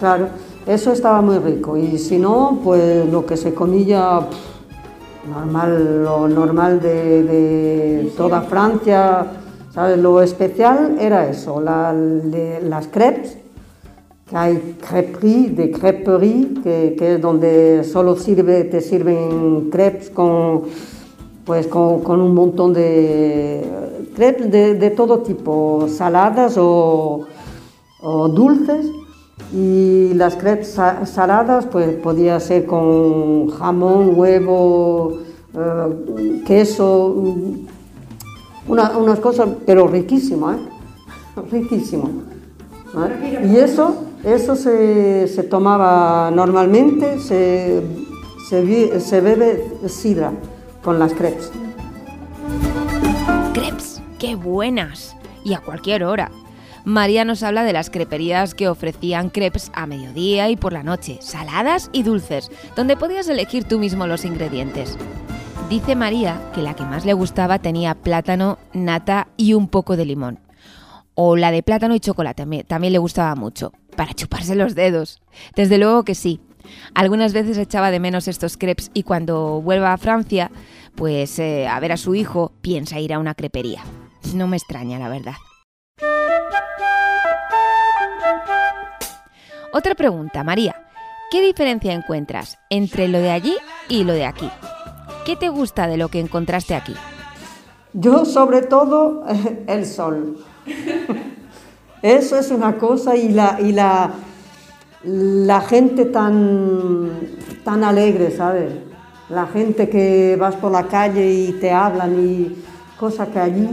claro. 0.00 0.28
Eso 0.66 0.92
estaba 0.92 1.20
muy 1.20 1.36
rico. 1.36 1.76
Y 1.76 1.98
si 1.98 2.16
no, 2.16 2.60
pues 2.64 3.06
lo 3.12 3.26
que 3.26 3.36
se 3.36 3.52
comía 3.52 4.20
pff, 4.20 5.28
normal, 5.30 6.02
lo 6.02 6.28
normal 6.28 6.80
de, 6.80 7.22
de 7.24 8.12
toda 8.16 8.40
Francia 8.40 9.41
Lo 9.74 10.20
especial 10.20 10.96
era 11.00 11.30
eso, 11.30 11.58
la, 11.60 11.94
las 11.94 12.88
crepes, 12.88 13.38
que 14.28 14.36
hay 14.36 14.76
creperie, 14.86 15.48
de 15.48 15.70
creperie, 15.70 16.48
que, 16.62 16.94
que, 16.98 17.14
es 17.14 17.20
donde 17.22 17.82
solo 17.84 18.16
sirve, 18.16 18.64
te 18.64 18.82
sirven 18.82 19.70
crepes 19.70 20.10
con, 20.10 20.64
pues 21.46 21.66
con, 21.68 22.20
un 22.20 22.34
montón 22.34 22.74
de 22.74 23.64
crepes 24.14 24.50
de, 24.50 24.90
todo 24.90 25.20
tipo, 25.20 25.86
saladas 25.88 26.56
o, 26.58 27.26
o, 28.02 28.28
dulces. 28.28 28.86
Y 29.54 30.12
las 30.14 30.36
crepes 30.36 30.78
saladas 31.04 31.66
pues 31.66 31.94
podía 31.96 32.38
ser 32.40 32.66
con 32.66 33.48
jamón, 33.48 34.12
huevo, 34.14 35.18
uh, 35.54 36.44
queso, 36.46 37.14
una, 38.66 38.96
unas 38.96 39.20
cosas, 39.20 39.48
pero 39.66 39.86
riquísimo, 39.86 40.52
¿eh? 40.52 40.56
riquísimo. 41.50 42.22
¿eh? 42.96 43.48
Y 43.52 43.56
eso, 43.56 44.04
eso 44.24 44.56
se, 44.56 45.28
se, 45.28 45.42
tomaba 45.44 46.30
normalmente, 46.30 47.18
se, 47.18 47.82
se, 48.48 49.00
se 49.00 49.20
bebe 49.20 49.70
sidra 49.88 50.32
con 50.82 50.98
las 50.98 51.12
crepes. 51.14 51.50
Crepes, 53.52 54.02
qué 54.18 54.34
buenas, 54.34 55.16
y 55.44 55.54
a 55.54 55.60
cualquier 55.60 56.04
hora. 56.04 56.30
María 56.84 57.24
nos 57.24 57.44
habla 57.44 57.62
de 57.62 57.72
las 57.72 57.90
creperías 57.90 58.54
que 58.54 58.68
ofrecían 58.68 59.30
crepes 59.30 59.70
a 59.72 59.86
mediodía 59.86 60.50
y 60.50 60.56
por 60.56 60.72
la 60.72 60.82
noche, 60.82 61.18
saladas 61.20 61.90
y 61.92 62.02
dulces, 62.02 62.50
donde 62.74 62.96
podías 62.96 63.28
elegir 63.28 63.64
tú 63.64 63.78
mismo 63.78 64.06
los 64.08 64.24
ingredientes. 64.24 64.98
Dice 65.72 65.96
María 65.96 66.38
que 66.54 66.60
la 66.60 66.74
que 66.74 66.84
más 66.84 67.06
le 67.06 67.14
gustaba 67.14 67.58
tenía 67.58 67.94
plátano, 67.94 68.58
nata 68.74 69.28
y 69.38 69.54
un 69.54 69.68
poco 69.68 69.96
de 69.96 70.04
limón. 70.04 70.38
O 71.14 71.34
la 71.34 71.50
de 71.50 71.62
plátano 71.62 71.94
y 71.94 72.00
chocolate 72.00 72.44
también 72.64 72.92
le 72.92 72.98
gustaba 72.98 73.34
mucho, 73.36 73.72
para 73.96 74.12
chuparse 74.12 74.54
los 74.54 74.74
dedos. 74.74 75.22
Desde 75.56 75.78
luego 75.78 76.04
que 76.04 76.14
sí. 76.14 76.42
Algunas 76.92 77.32
veces 77.32 77.56
echaba 77.56 77.90
de 77.90 78.00
menos 78.00 78.28
estos 78.28 78.58
crepes 78.58 78.90
y 78.92 79.02
cuando 79.04 79.62
vuelva 79.62 79.94
a 79.94 79.96
Francia, 79.96 80.50
pues 80.94 81.38
eh, 81.38 81.66
a 81.66 81.80
ver 81.80 81.92
a 81.92 81.96
su 81.96 82.14
hijo, 82.14 82.52
piensa 82.60 83.00
ir 83.00 83.14
a 83.14 83.18
una 83.18 83.34
crepería. 83.34 83.82
No 84.34 84.48
me 84.48 84.58
extraña, 84.58 84.98
la 84.98 85.08
verdad. 85.08 85.36
Otra 89.72 89.94
pregunta, 89.94 90.44
María. 90.44 90.76
¿Qué 91.30 91.40
diferencia 91.40 91.94
encuentras 91.94 92.58
entre 92.68 93.08
lo 93.08 93.20
de 93.20 93.30
allí 93.30 93.56
y 93.88 94.04
lo 94.04 94.12
de 94.12 94.26
aquí? 94.26 94.50
¿Qué 95.24 95.36
te 95.36 95.48
gusta 95.48 95.86
de 95.86 95.96
lo 95.96 96.08
que 96.08 96.20
encontraste 96.20 96.74
aquí? 96.74 96.94
Yo 97.92 98.24
sobre 98.24 98.62
todo 98.62 99.24
el 99.66 99.86
sol. 99.86 100.38
Eso 102.02 102.36
es 102.36 102.50
una 102.50 102.78
cosa 102.78 103.14
y 103.14 103.28
la, 103.28 103.60
y 103.60 103.72
la, 103.72 104.10
la 105.04 105.60
gente 105.60 106.06
tan, 106.06 107.10
tan 107.64 107.84
alegre, 107.84 108.30
¿sabes? 108.32 108.72
La 109.28 109.46
gente 109.46 109.88
que 109.88 110.36
vas 110.38 110.56
por 110.56 110.72
la 110.72 110.88
calle 110.88 111.32
y 111.32 111.52
te 111.52 111.70
hablan 111.70 112.18
y 112.18 112.56
cosas 112.98 113.28
que 113.28 113.38
allí 113.38 113.68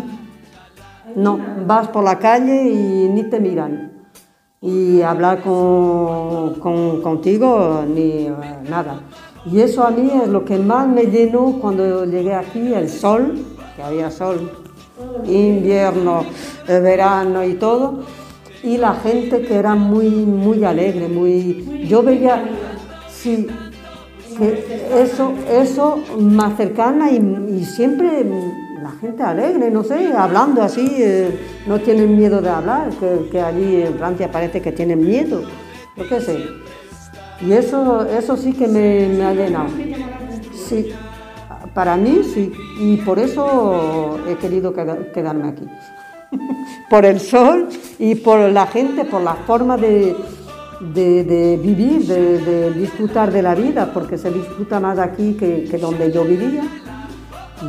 no, 1.16 1.40
vas 1.66 1.88
por 1.88 2.04
la 2.04 2.20
calle 2.20 2.70
y 2.70 3.10
ni 3.10 3.24
te 3.24 3.40
miran. 3.40 3.92
Y 4.62 5.02
hablar 5.02 5.42
con, 5.42 6.56
con, 6.56 7.02
contigo 7.02 7.84
ni 7.88 8.30
nada. 8.70 9.00
Y 9.52 9.62
eso 9.62 9.84
a 9.84 9.92
mí 9.92 10.12
es 10.24 10.30
lo 10.30 10.46
que 10.46 10.60
más 10.60 10.88
me 10.88 11.06
llenó 11.06 11.58
cuando 11.60 12.06
llegué 12.06 12.34
aquí, 12.34 12.74
el 12.74 12.90
sol, 12.90 13.34
que 13.76 13.82
había 13.82 14.12
sol, 14.12 14.52
invierno, 15.26 16.24
eh, 16.68 16.80
verano 16.80 17.44
y 17.44 17.54
todo, 17.54 18.02
y 18.62 18.78
la 18.78 18.94
gente 18.96 19.42
que 19.42 19.56
era 19.56 19.74
muy, 19.74 20.10
muy 20.10 20.64
alegre, 20.64 21.08
muy... 21.08 21.86
Yo 21.88 22.04
veía, 22.04 22.44
sí, 23.10 23.48
que 24.38 25.02
eso, 25.02 25.34
eso 25.50 26.00
más 26.20 26.56
cercana 26.56 27.10
y, 27.12 27.64
siempre 27.66 28.26
la 28.82 28.92
gente 28.92 29.24
alegre, 29.24 29.72
no 29.72 29.84
sé, 29.84 30.14
hablando 30.16 30.62
así, 30.62 30.96
eh, 31.00 31.40
no 31.66 31.80
tienen 31.80 32.16
miedo 32.16 32.42
de 32.42 32.50
hablar, 32.50 32.90
que, 33.00 33.30
que 33.32 33.42
allí 33.42 33.82
en 33.82 33.96
Francia 33.96 34.32
parece 34.32 34.62
que 34.62 34.72
tienen 34.72 35.02
miedo, 35.02 35.42
yo 35.98 36.08
qué 36.08 36.22
sé. 36.22 36.38
Y 37.42 37.54
eso, 37.54 38.06
eso 38.06 38.36
sí 38.36 38.54
que 38.54 38.68
me, 38.68 39.24
ha 39.24 39.34
llenado. 39.34 39.70
Sí, 40.54 40.92
para 41.74 41.96
mí 41.96 42.22
sí. 42.34 42.52
Y 42.80 42.98
por 42.98 43.20
eso 43.20 44.20
he 44.28 44.36
querido 44.36 44.74
quedarme 44.74 45.50
aquí. 45.50 45.66
por 46.90 47.06
el 47.06 47.20
sol 47.20 47.70
y 47.98 48.16
por 48.16 48.40
la 48.52 48.68
gente, 48.68 49.06
por 49.06 49.22
la 49.22 49.34
forma 49.34 49.78
de, 49.78 50.16
de, 50.82 51.60
vivir, 51.62 52.06
de, 52.06 52.74
disfrutar 52.74 53.32
de 53.32 53.42
la 53.42 53.56
vida, 53.56 53.92
porque 53.94 54.18
se 54.18 54.32
disfruta 54.32 54.80
más 54.80 55.00
aquí 55.00 55.34
que, 55.34 55.64
que 55.64 55.78
donde 55.78 56.12
yo 56.12 56.24
vivía. 56.24 56.64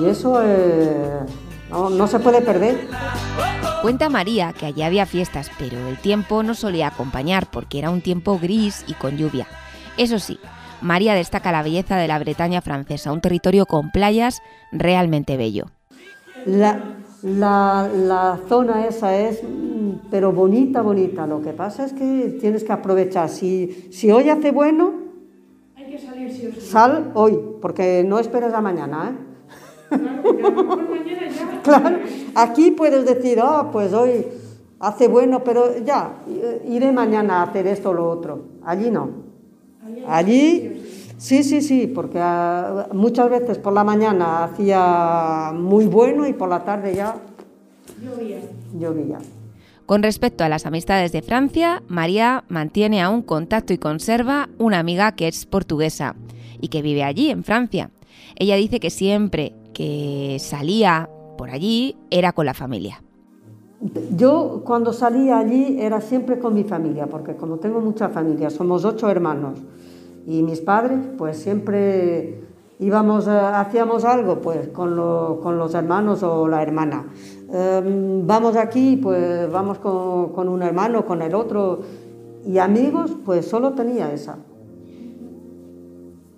Y 0.00 0.06
eso 0.06 0.40
eh, 0.44 1.20
no 1.70 2.06
se 2.06 2.18
puede 2.18 2.40
perder. 2.42 2.88
Cuenta 3.82 4.10
María 4.10 4.52
que 4.52 4.66
allí 4.66 4.82
había 4.82 5.06
fiestas, 5.06 5.50
pero 5.58 5.88
el 5.88 5.96
tiempo 5.96 6.42
no 6.42 6.54
solía 6.54 6.88
acompañar 6.88 7.50
porque 7.50 7.78
era 7.78 7.90
un 7.90 8.02
tiempo 8.02 8.38
gris 8.38 8.84
y 8.86 8.92
con 8.92 9.16
lluvia. 9.16 9.46
Eso 9.96 10.18
sí, 10.18 10.38
María 10.82 11.14
destaca 11.14 11.50
la 11.50 11.62
belleza 11.62 11.96
de 11.96 12.06
la 12.06 12.18
Bretaña 12.18 12.60
francesa, 12.60 13.10
un 13.10 13.22
territorio 13.22 13.64
con 13.64 13.90
playas 13.90 14.42
realmente 14.70 15.38
bello. 15.38 15.64
La, 16.44 16.78
la, 17.22 17.88
la, 17.94 18.38
zona 18.48 18.86
esa 18.86 19.16
es, 19.16 19.42
pero 20.10 20.32
bonita, 20.32 20.82
bonita. 20.82 21.26
Lo 21.26 21.40
que 21.40 21.52
pasa 21.52 21.86
es 21.86 21.94
que 21.94 22.36
tienes 22.38 22.64
que 22.64 22.72
aprovechar. 22.72 23.30
Si, 23.30 23.88
si 23.90 24.10
hoy 24.10 24.28
hace 24.28 24.50
bueno, 24.50 24.92
Hay 25.76 25.90
que 25.90 25.98
salir, 25.98 26.30
sí 26.30 26.46
o 26.46 26.52
sí. 26.52 26.60
sal 26.60 27.12
hoy, 27.14 27.38
porque 27.62 28.04
no 28.06 28.18
esperes 28.18 28.52
a 28.52 28.60
mañana. 28.60 29.10
¿eh? 29.16 29.29
Claro, 31.62 31.98
aquí 32.34 32.70
puedes 32.70 33.04
decir, 33.04 33.38
oh, 33.42 33.70
pues 33.70 33.92
hoy 33.92 34.26
hace 34.80 35.08
bueno, 35.08 35.44
pero 35.44 35.78
ya, 35.84 36.14
iré 36.68 36.90
mañana 36.92 37.40
a 37.40 37.42
hacer 37.44 37.66
esto 37.66 37.90
o 37.90 37.94
lo 37.94 38.08
otro. 38.08 38.44
Allí 38.64 38.90
no. 38.90 39.10
Allí, 40.08 40.82
sí, 41.18 41.42
sí, 41.44 41.60
sí, 41.60 41.86
porque 41.86 42.18
uh, 42.18 42.94
muchas 42.94 43.28
veces 43.28 43.58
por 43.58 43.72
la 43.72 43.84
mañana 43.84 44.44
hacía 44.44 45.52
muy 45.54 45.86
bueno 45.86 46.26
y 46.26 46.32
por 46.32 46.48
la 46.48 46.64
tarde 46.64 46.94
ya 46.94 47.16
llovía. 48.02 48.38
llovía. 48.78 49.18
Con 49.86 50.02
respecto 50.02 50.44
a 50.44 50.48
las 50.48 50.66
amistades 50.66 51.12
de 51.12 51.20
Francia, 51.20 51.82
María 51.88 52.44
mantiene 52.48 53.02
aún 53.02 53.22
contacto 53.22 53.72
y 53.72 53.78
conserva 53.78 54.48
una 54.58 54.78
amiga 54.78 55.12
que 55.12 55.28
es 55.28 55.46
portuguesa 55.46 56.14
y 56.60 56.68
que 56.68 56.80
vive 56.80 57.02
allí, 57.02 57.30
en 57.30 57.42
Francia. 57.42 57.90
Ella 58.36 58.56
dice 58.56 58.78
que 58.78 58.90
siempre 58.90 59.52
salía 60.38 61.08
por 61.36 61.50
allí 61.50 61.96
era 62.10 62.32
con 62.32 62.46
la 62.46 62.54
familia. 62.54 63.02
Yo 64.14 64.62
cuando 64.64 64.92
salía 64.92 65.38
allí 65.38 65.78
era 65.80 66.00
siempre 66.00 66.38
con 66.38 66.52
mi 66.54 66.64
familia, 66.64 67.06
porque 67.06 67.34
como 67.34 67.56
tengo 67.56 67.80
mucha 67.80 68.10
familia, 68.10 68.50
somos 68.50 68.84
ocho 68.84 69.08
hermanos 69.08 69.58
y 70.26 70.42
mis 70.42 70.60
padres, 70.60 70.98
pues 71.16 71.38
siempre 71.38 72.42
íbamos, 72.78 73.26
hacíamos 73.26 74.04
algo 74.04 74.40
pues 74.40 74.68
con, 74.68 74.96
lo, 74.96 75.40
con 75.42 75.58
los 75.58 75.74
hermanos 75.74 76.22
o 76.22 76.46
la 76.46 76.62
hermana. 76.62 77.06
Um, 77.48 78.26
vamos 78.26 78.56
aquí, 78.56 78.96
pues 78.96 79.50
vamos 79.50 79.78
con, 79.78 80.32
con, 80.32 80.48
un 80.48 80.62
hermano, 80.62 81.04
con 81.06 81.22
el 81.22 81.34
otro, 81.34 81.80
y 82.46 82.58
amigos, 82.58 83.16
pues 83.24 83.46
solo 83.46 83.72
tenía 83.72 84.12
esa. 84.12 84.38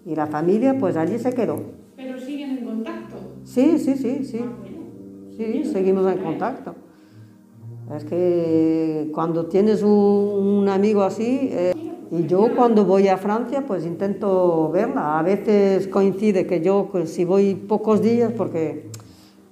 Y 0.05 0.15
la 0.17 0.27
familia, 0.27 0.77
pues 0.79 0.97
allí 0.97 1.19
se 1.19 1.33
quedó. 1.33 1.61
Pero 1.97 2.19
siguen 2.19 2.59
en 2.59 2.65
contacto. 2.65 3.17
Sí, 3.53 3.79
sí, 3.79 3.97
sí, 3.97 4.25
sí. 4.25 4.43
Sí, 5.37 5.65
seguimos 5.65 6.11
en 6.11 6.23
contacto. 6.23 6.75
Es 7.95 8.03
que 8.07 9.11
cuando 9.13 9.45
tienes 9.45 9.83
un, 9.83 9.91
un 9.91 10.69
amigo 10.71 11.03
así, 11.03 11.51
eh, 11.53 11.75
y 12.11 12.27
yo 12.27 12.57
cuando 12.57 12.87
voy 12.87 13.09
a 13.09 13.19
Francia, 13.19 13.63
pues 13.67 13.85
intento 13.85 14.71
verla. 14.71 15.19
A 15.19 15.23
veces 15.23 15.87
coincide 15.89 16.47
que 16.47 16.63
yo, 16.63 16.89
pues, 16.91 17.13
si 17.13 17.27
voy 17.27 17.55
pocos 17.55 18.01
días, 18.01 18.33
porque, 18.33 18.91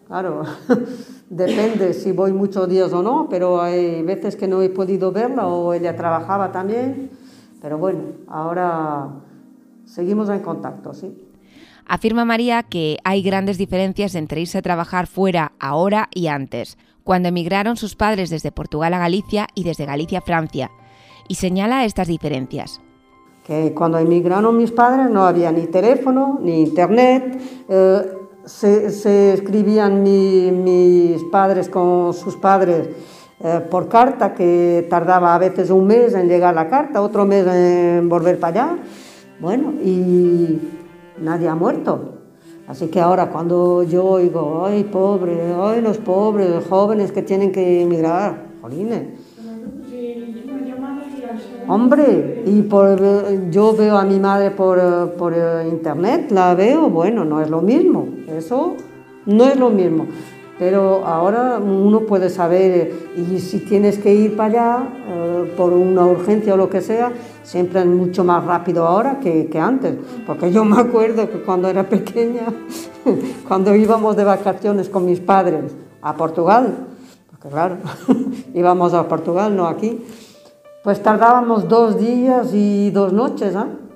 claro, 0.07 0.45
depende 1.29 1.93
si 1.93 2.13
voy 2.13 2.33
muchos 2.33 2.71
días 2.71 2.95
o 2.95 3.03
no, 3.03 3.27
pero 3.29 3.61
hay 3.61 4.03
veces 4.03 4.35
que 4.35 4.49
no 4.49 4.63
he 4.63 4.71
podido 4.71 5.13
verla 5.13 5.47
o 5.47 5.75
ella 5.75 5.95
trabajaba 5.95 6.51
también. 6.53 7.11
Pero 7.61 7.77
bueno, 7.77 8.01
ahora 8.29 9.11
seguimos 9.85 10.31
en 10.31 10.41
contacto, 10.41 10.95
sí. 10.95 11.30
Afirma 11.91 12.25
María 12.25 12.63
que 12.63 12.99
hay 13.03 13.21
grandes 13.21 13.59
diferencias 13.59 14.15
entre 14.15 14.41
irse 14.43 14.59
a 14.59 14.63
trabajar 14.63 15.09
fuera 15.09 15.55
ahora 15.59 16.09
y 16.15 16.29
antes, 16.29 16.79
cuando 17.03 17.31
emigraron 17.31 17.77
sus 17.77 17.97
padres 17.97 18.31
desde 18.31 18.53
Portugal 18.53 18.95
a 18.95 19.01
Galicia 19.01 19.49
y 19.57 19.65
desde 19.65 19.87
Galicia 19.87 20.21
a 20.21 20.23
Francia, 20.23 20.71
y 21.27 21.35
señala 21.35 21.85
estas 21.85 22.07
diferencias. 22.07 22.81
Que 23.45 23.75
cuando 23.75 23.99
emigraron 23.99 24.57
mis 24.57 24.71
padres 24.71 25.11
no 25.11 25.27
había 25.27 25.51
ni 25.51 25.67
teléfono, 25.67 26.39
ni 26.41 26.61
internet, 26.61 27.41
eh, 27.69 28.03
se, 28.45 29.33
escribían 29.33 30.05
mi, 30.05 30.53
mis 30.53 31.25
padres 31.25 31.69
con 31.69 32.15
sus 32.15 32.37
padres 32.37 32.89
eh, 33.43 33.67
por 33.69 33.89
carta, 33.89 34.33
que 34.33 34.87
tardaba 34.89 35.35
a 35.35 35.39
veces 35.39 35.71
un 35.71 35.89
mes 35.89 36.15
en 36.15 36.29
llegar 36.29 36.55
la 36.55 36.69
carta, 36.69 37.03
otro 37.03 37.27
mes 37.27 37.45
en 37.49 38.09
volver 38.09 38.39
para 38.39 38.63
allá. 38.63 38.79
Bueno, 39.41 39.73
y 39.83 40.59
nadie 41.21 41.49
ha 41.49 41.55
muerto. 41.55 42.15
Así 42.67 42.87
que 42.87 43.01
ahora 43.01 43.31
cuando 43.31 43.83
yo 43.83 44.05
oigo, 44.05 44.65
ay, 44.65 44.85
pobre, 44.85 45.55
ay, 45.59 45.81
los 45.81 45.99
pobres, 45.99 46.65
jóvenes 46.69 47.11
que 47.11 47.23
tienen 47.23 47.51
que 47.51 47.83
emigrar, 47.83 48.45
jolines. 48.63 49.19
Hombre, 51.67 52.43
y 52.47 52.63
por, 52.63 53.51
yo 53.51 53.75
veo 53.77 53.97
a 53.97 54.05
mi 54.05 54.19
madre 54.19 54.51
por, 54.51 55.13
por 55.13 55.35
internet, 55.69 56.31
la 56.31 56.55
veo, 56.55 56.91
bueno, 56.91 57.25
no 57.25 57.41
es 57.41 57.51
lo 57.51 57.61
mismo, 57.61 58.09
eso 58.29 58.75
no 59.27 59.45
es 59.45 59.57
lo 59.57 59.71
mismo. 59.71 60.07
Pero 60.61 61.07
ahora 61.07 61.59
uno 61.59 62.01
puede 62.01 62.29
saber, 62.29 62.93
y 63.17 63.39
si 63.39 63.61
tienes 63.61 63.97
que 63.97 64.15
ir 64.15 64.37
para 64.37 64.51
allá 64.51 64.89
eh, 65.09 65.55
por 65.57 65.73
una 65.73 66.05
urgencia 66.05 66.53
o 66.53 66.59
lo 66.59 66.69
que 66.69 66.83
sea, 66.83 67.15
siempre 67.43 67.81
es 67.81 67.87
mucho 67.87 68.25
más 68.25 68.45
rápido 68.45 68.87
ahora 68.87 69.21
que, 69.21 69.47
que, 69.47 69.59
antes. 69.59 69.95
Porque 70.27 70.53
yo 70.53 70.67
me 70.67 70.79
acuerdo 70.79 71.31
que 71.31 71.41
cuando 71.41 71.67
era 71.67 71.89
pequeña, 71.89 72.43
cuando 73.49 73.75
íbamos 73.75 74.17
de 74.17 74.25
vacaciones 74.25 74.91
con 74.91 75.07
mis 75.07 75.19
padres 75.19 75.75
a 76.03 76.15
Portugal, 76.15 76.89
porque 77.31 77.49
claro, 77.49 77.77
íbamos 78.55 78.93
a 78.93 79.09
Portugal, 79.09 79.57
no 79.57 79.67
aquí, 79.67 80.05
pues 80.85 81.03
tardábamos 81.03 81.69
dos 81.71 81.99
días 81.99 82.51
y 82.53 82.91
dos 82.91 83.15
noches, 83.15 83.55
¿eh? 83.55 83.91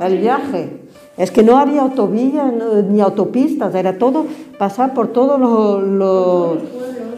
El 0.00 0.18
viaje. 0.18 0.82
Es 1.16 1.30
que 1.30 1.42
no 1.42 1.56
había 1.56 1.80
autovías 1.80 2.52
ni 2.88 3.00
autopistas, 3.00 3.74
era 3.74 3.96
todo 3.96 4.26
pasar 4.58 4.94
por 4.94 5.08
todos 5.08 5.38
los, 5.38 6.58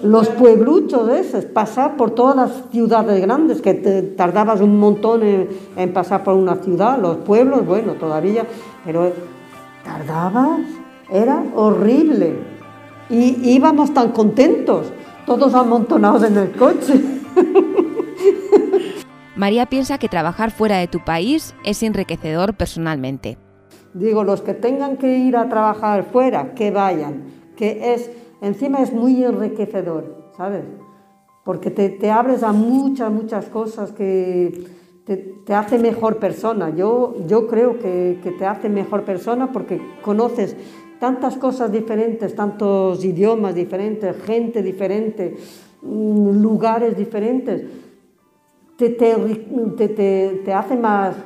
los, 0.03 0.29
puebluchos 0.31 1.09
esos, 1.11 1.45
pasar 1.45 1.97
por 1.97 2.13
todas 2.13 2.37
las 2.37 2.51
ciudades 2.71 3.21
grandes, 3.21 3.61
que 3.61 3.75
te 3.75 4.03
tardabas 4.03 4.61
un 4.61 4.79
montón 4.79 5.23
en, 5.23 5.49
en, 5.77 5.93
pasar 5.93 6.25
por 6.25 6.35
una 6.35 6.57
ciudad, 6.57 6.99
los 7.01 7.19
pueblos, 7.19 7.65
bueno, 7.67 7.95
todavía, 7.95 8.45
pero 8.85 9.13
tardabas, 9.85 10.61
era 11.11 11.43
horrible. 11.55 12.37
Y 13.11 13.53
íbamos 13.55 13.95
tan 13.95 14.13
contentos, 14.13 14.87
todos 15.27 15.55
amontonados 15.55 16.23
en 16.25 16.37
el 16.37 16.53
coche. 16.53 17.03
María 19.37 19.67
piensa 19.67 19.99
que 19.99 20.09
trabajar 20.09 20.51
fuera 20.51 20.79
de 20.79 20.89
tu 20.89 20.99
país 21.05 21.55
es 21.65 21.83
enriquecedor 21.85 22.55
personalmente. 22.55 23.39
Digo, 23.95 24.25
los 24.25 24.43
que 24.43 24.55
tengan 24.55 24.97
que 24.97 25.19
ir 25.19 25.37
a 25.37 25.49
trabajar 25.49 26.05
fuera, 26.05 26.55
que 26.55 26.71
vayan, 26.71 27.25
que 27.57 27.95
es, 27.95 28.11
encima 28.41 28.83
es 28.83 28.93
muy 28.93 29.25
enriquecedor, 29.25 30.29
¿sabes? 30.37 30.65
Porque 31.45 31.71
te, 31.71 31.89
te 31.89 32.11
abres 32.11 32.43
a 32.43 32.53
muchas, 32.53 33.11
muchas 33.11 33.47
cosas 33.47 33.93
que 33.93 34.67
te, 35.05 35.17
te, 35.17 35.55
hace 35.55 35.79
mejor 35.79 36.19
persona. 36.19 36.71
Yo, 36.71 37.15
yo 37.27 37.47
creo 37.47 37.79
que, 37.79 38.21
que 38.23 38.33
te 38.33 38.45
hace 38.45 38.69
mejor 38.69 39.05
persona 39.05 39.51
porque 39.51 39.81
conoces 40.03 40.55
tantas 41.01 41.37
cosas 41.37 41.73
diferentes, 41.73 42.35
tantos 42.35 43.03
idiomas 43.05 43.55
diferentes, 43.55 44.15
gente 44.23 44.63
diferente, 44.63 45.37
mm, 45.81 46.43
lugares 46.43 46.97
diferentes 46.97 47.65
te, 48.79 48.91
te, 48.91 49.89
te, 49.89 50.41
te, 50.45 50.55
hace 50.55 50.77
más, 50.77 51.17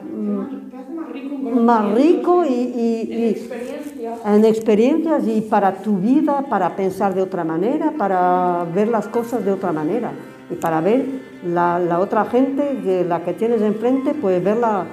más 1.55 1.95
rico 1.95 2.47
y, 2.47 2.51
y, 2.51 3.13
en, 3.13 3.29
experiencias. 3.29 4.21
en 4.25 4.45
experiencias 4.47 5.29
y 5.29 5.43
para 5.43 5.75
tu 5.75 5.99
vida, 5.99 6.47
para 6.49 6.75
pensar 6.75 7.15
de 7.15 7.21
otra 7.21 7.45
manera, 7.45 7.93
para 7.99 8.67
ver 8.75 8.89
las 8.89 9.07
cosas 9.07 9.45
de 9.45 9.53
otra 9.53 9.71
manera 9.71 10.13
y 10.51 10.55
para 10.55 10.81
ver 10.81 11.05
la, 11.45 11.79
la 11.79 12.01
otra 12.01 12.25
gente, 12.25 12.81
que 12.83 13.05
la 13.05 13.23
que 13.23 13.35
tienes 13.35 13.61
enfrente, 13.61 14.15
pues 14.15 14.43
verla, 14.43 14.87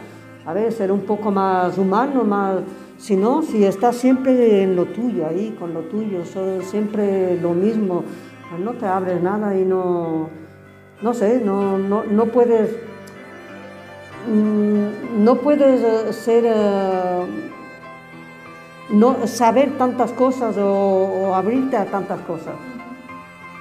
a 0.45 0.51
ver, 0.51 0.73
ser 0.73 0.91
un 0.91 1.01
poco 1.01 1.31
más 1.31 1.77
humano, 1.77 2.25
más... 2.25 2.57
Si 2.97 3.15
no, 3.15 3.41
si 3.41 3.63
estás 3.63 3.95
siempre 3.95 4.63
en 4.63 4.75
lo 4.75 4.83
tuyo, 4.87 5.25
ahí, 5.25 5.55
con 5.57 5.73
lo 5.73 5.83
tuyo, 5.83 6.23
siempre 6.63 7.39
lo 7.39 7.53
mismo, 7.53 8.03
pues 8.49 8.61
no 8.61 8.73
te 8.73 8.85
abres 8.85 9.23
nada 9.23 9.57
y 9.57 9.63
no 9.63 10.48
no 11.01 11.13
sé, 11.13 11.41
no, 11.43 11.77
no, 11.77 12.03
no 12.03 12.25
puedes, 12.25 12.71
mm, 14.27 15.23
no 15.23 15.35
puedes 15.35 16.15
ser, 16.15 16.45
uh, 16.45 17.25
no, 18.93 19.27
saber 19.27 19.77
tantas 19.77 20.11
cosas 20.11 20.57
o, 20.57 20.65
o, 20.65 21.33
abrirte 21.35 21.77
a 21.77 21.85
tantas 21.85 22.19
cosas. 22.21 22.55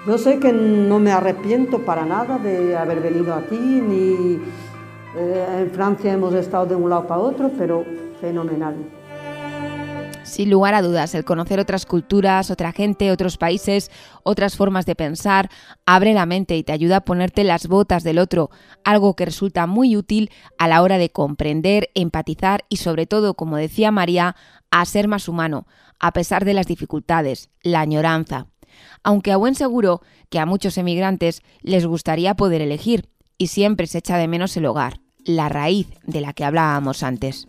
Yo 0.07 0.17
sé 0.17 0.39
que 0.39 0.53
no 0.53 0.99
me 0.99 1.13
arrepiento 1.13 1.81
para 1.81 2.05
nada 2.05 2.39
de 2.39 2.77
haber 2.77 3.01
venido 3.01 3.35
aquí, 3.35 3.59
ni 3.59 4.41
eh, 5.17 5.47
en 5.61 5.71
Francia 5.71 6.13
hemos 6.13 6.33
estado 6.35 6.67
de 6.67 6.77
un 6.77 6.89
lado 6.89 7.07
para 7.07 7.21
otro, 7.21 7.51
pero 7.59 7.85
fenomenal. 8.21 8.75
Sin 10.29 10.51
lugar 10.51 10.75
a 10.75 10.83
dudas, 10.83 11.15
el 11.15 11.25
conocer 11.25 11.59
otras 11.59 11.87
culturas, 11.87 12.51
otra 12.51 12.73
gente, 12.73 13.11
otros 13.11 13.39
países, 13.39 13.91
otras 14.25 14.57
formas 14.57 14.85
de 14.85 14.95
pensar, 14.95 15.49
abre 15.87 16.13
la 16.13 16.27
mente 16.27 16.57
y 16.57 16.63
te 16.63 16.73
ayuda 16.73 16.99
a 16.99 17.05
ponerte 17.05 17.45
las 17.45 17.67
botas 17.67 18.05
del 18.05 18.19
otro, 18.19 18.51
algo 18.85 19.17
que 19.17 19.25
resulta 19.25 19.67
muy 19.67 19.97
útil 19.97 20.31
a 20.59 20.69
la 20.69 20.83
hora 20.83 20.99
de 20.99 21.11
comprender, 21.11 21.89
empatizar 21.95 22.67
y 22.69 22.77
sobre 22.77 23.07
todo, 23.07 23.35
como 23.35 23.57
decía 23.57 23.91
María, 23.91 24.37
a 24.71 24.85
ser 24.85 25.09
más 25.09 25.29
humano, 25.29 25.67
a 25.99 26.13
pesar 26.13 26.45
de 26.45 26.55
las 26.55 26.67
dificultades, 26.67 27.49
la 27.63 27.81
añoranza. 27.81 28.49
Aunque 29.03 29.33
a 29.33 29.39
buen 29.39 29.55
seguro 29.55 30.03
que 30.29 30.39
a 30.39 30.47
muchos 30.47 30.77
emigrantes 30.77 31.43
les 31.63 31.87
gustaría 31.87 32.35
poder 32.35 32.61
elegir, 32.61 33.09
y 33.39 33.47
siempre 33.47 33.87
se 33.87 33.99
echa 33.99 34.19
de 34.19 34.29
menos 34.29 34.57
el 34.59 34.67
hogar, 34.67 35.01
la 35.25 35.49
raíz 35.49 35.89
de 36.05 36.21
la 36.21 36.35
que 36.35 36.45
hablábamos 36.45 37.03
antes. 37.03 37.49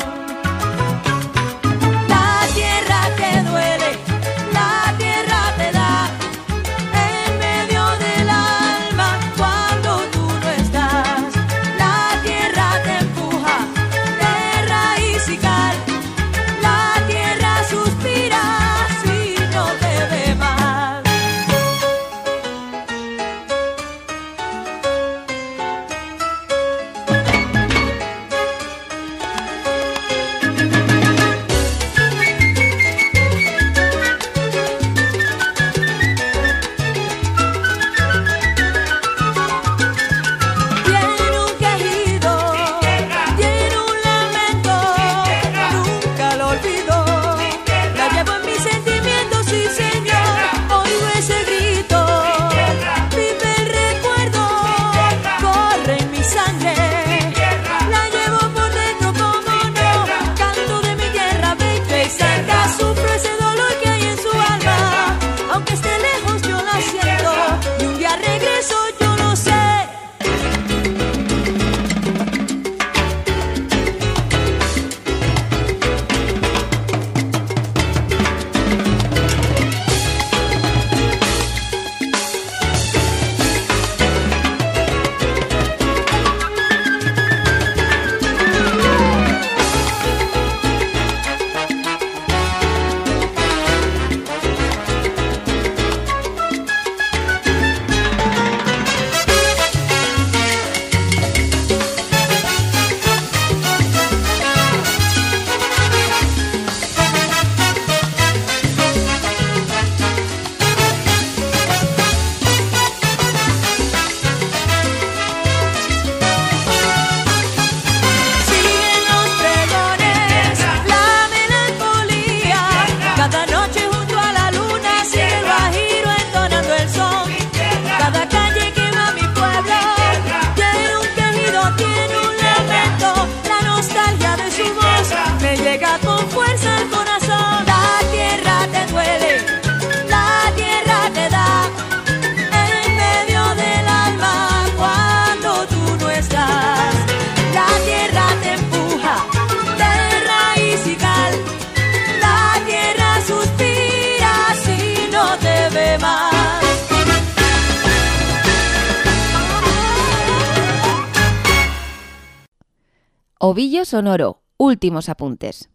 Sonoro, 164.01 164.41
últimos 164.57 165.09
apuntes. 165.09 165.69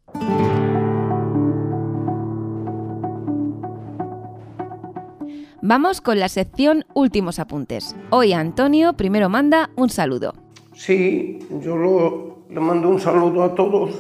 Vamos 5.63 6.01
con 6.01 6.19
la 6.21 6.29
sección 6.29 6.85
Últimos 6.95 7.39
apuntes. 7.39 7.97
Hoy 8.11 8.33
Antonio 8.33 8.93
primero 8.95 9.29
manda 9.29 9.71
un 9.77 9.91
saludo. 9.91 10.35
Sí, 10.75 11.39
yo 11.63 11.77
lo- 11.77 12.37
le 12.49 12.61
mando 12.61 12.89
un 12.89 13.01
saludo 13.01 13.43
a 13.43 13.55
todos, 13.55 13.91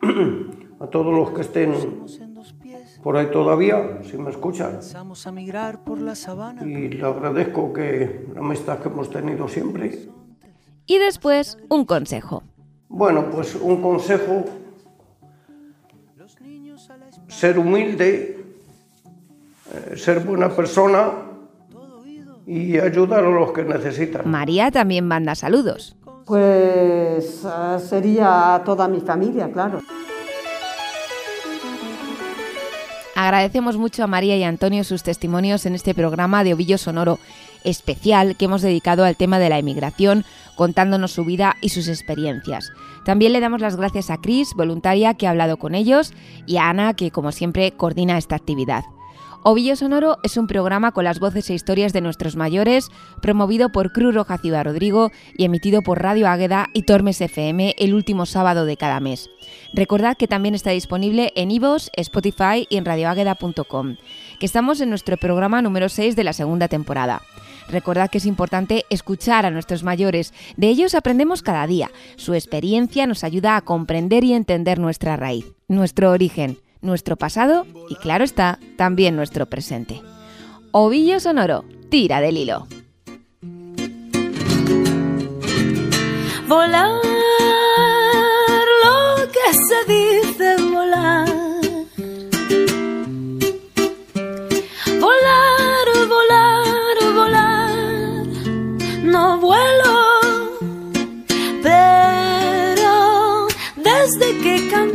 a 0.80 0.86
todos 0.86 1.14
los 1.14 1.30
que 1.32 1.40
estén 1.42 1.74
por 3.02 3.16
ahí 3.16 3.30
todavía, 3.30 4.00
si 4.02 4.16
me 4.16 4.30
escuchan. 4.30 4.80
Vamos 4.94 5.26
a 5.26 5.32
migrar 5.32 5.84
por 5.84 6.00
la 6.00 6.14
sabana. 6.14 6.62
Y 6.64 6.88
le 6.88 7.04
agradezco 7.06 7.72
que 7.72 8.26
la 8.34 8.40
amistad 8.40 8.78
que 8.78 8.88
hemos 8.88 9.10
tenido 9.10 9.46
siempre. 9.48 10.08
Y 10.86 10.98
después 10.98 11.58
un 11.68 11.84
consejo. 11.84 12.42
Bueno, 12.88 13.30
pues 13.30 13.54
un 13.54 13.82
consejo, 13.82 14.44
ser 17.28 17.58
humilde, 17.58 18.44
eh, 19.72 19.96
ser 19.96 20.20
buena 20.20 20.48
persona 20.48 21.10
y 22.46 22.78
ayudar 22.78 23.24
a 23.24 23.30
los 23.30 23.52
que 23.52 23.64
necesitan. 23.64 24.30
María 24.30 24.70
también 24.70 25.06
manda 25.06 25.34
saludos. 25.34 25.96
Pues 26.24 27.44
ah, 27.44 27.78
sería 27.78 28.54
a 28.54 28.64
toda 28.64 28.88
mi 28.88 29.00
familia, 29.00 29.50
claro. 29.50 29.80
Agradecemos 33.16 33.78
mucho 33.78 34.04
a 34.04 34.06
María 34.06 34.36
y 34.36 34.44
Antonio 34.44 34.84
sus 34.84 35.02
testimonios 35.02 35.64
en 35.64 35.74
este 35.74 35.94
programa 35.94 36.44
de 36.44 36.52
Ovillo 36.52 36.76
Sonoro 36.76 37.18
especial 37.64 38.36
que 38.36 38.44
hemos 38.44 38.60
dedicado 38.60 39.04
al 39.04 39.16
tema 39.16 39.38
de 39.38 39.48
la 39.48 39.58
emigración, 39.58 40.26
contándonos 40.54 41.12
su 41.12 41.24
vida 41.24 41.56
y 41.62 41.70
sus 41.70 41.88
experiencias. 41.88 42.70
También 43.06 43.32
le 43.32 43.40
damos 43.40 43.62
las 43.62 43.76
gracias 43.76 44.10
a 44.10 44.18
Cris, 44.18 44.52
voluntaria, 44.54 45.14
que 45.14 45.26
ha 45.26 45.30
hablado 45.30 45.56
con 45.56 45.74
ellos, 45.74 46.12
y 46.44 46.58
a 46.58 46.68
Ana, 46.68 46.92
que 46.92 47.10
como 47.10 47.32
siempre 47.32 47.72
coordina 47.72 48.18
esta 48.18 48.36
actividad. 48.36 48.84
Ovillo 49.48 49.76
Sonoro 49.76 50.18
es 50.24 50.36
un 50.38 50.48
programa 50.48 50.90
con 50.90 51.04
las 51.04 51.20
voces 51.20 51.48
e 51.50 51.54
historias 51.54 51.92
de 51.92 52.00
nuestros 52.00 52.34
mayores, 52.34 52.88
promovido 53.22 53.70
por 53.70 53.92
Cruz 53.92 54.12
Roja 54.12 54.38
Ciudad 54.38 54.64
Rodrigo 54.64 55.12
y 55.38 55.44
emitido 55.44 55.82
por 55.82 56.02
Radio 56.02 56.26
Águeda 56.26 56.68
y 56.72 56.82
Tormes 56.82 57.20
FM 57.20 57.76
el 57.78 57.94
último 57.94 58.26
sábado 58.26 58.66
de 58.66 58.76
cada 58.76 58.98
mes. 58.98 59.30
Recordad 59.72 60.16
que 60.16 60.26
también 60.26 60.56
está 60.56 60.70
disponible 60.72 61.32
en 61.36 61.52
iVoox, 61.52 61.90
Spotify 61.92 62.66
y 62.68 62.76
en 62.76 62.84
radioágueda.com, 62.84 63.94
que 64.40 64.46
estamos 64.46 64.80
en 64.80 64.90
nuestro 64.90 65.16
programa 65.16 65.62
número 65.62 65.88
6 65.88 66.16
de 66.16 66.24
la 66.24 66.32
segunda 66.32 66.66
temporada. 66.66 67.22
Recordad 67.68 68.10
que 68.10 68.18
es 68.18 68.26
importante 68.26 68.84
escuchar 68.90 69.46
a 69.46 69.52
nuestros 69.52 69.84
mayores, 69.84 70.34
de 70.56 70.66
ellos 70.66 70.96
aprendemos 70.96 71.42
cada 71.42 71.68
día. 71.68 71.92
Su 72.16 72.34
experiencia 72.34 73.06
nos 73.06 73.22
ayuda 73.22 73.54
a 73.54 73.60
comprender 73.60 74.24
y 74.24 74.32
entender 74.32 74.80
nuestra 74.80 75.16
raíz, 75.16 75.54
nuestro 75.68 76.10
origen, 76.10 76.58
nuestro 76.86 77.16
pasado 77.16 77.66
y, 77.88 77.96
claro 77.96 78.24
está, 78.24 78.58
también 78.76 79.16
nuestro 79.16 79.46
presente. 79.46 80.00
Ovillo 80.70 81.20
Sonoro, 81.20 81.64
tira 81.90 82.20
del 82.20 82.36
hilo. 82.36 82.66
Volar, 86.48 86.90
lo 88.84 89.32
que 89.32 90.25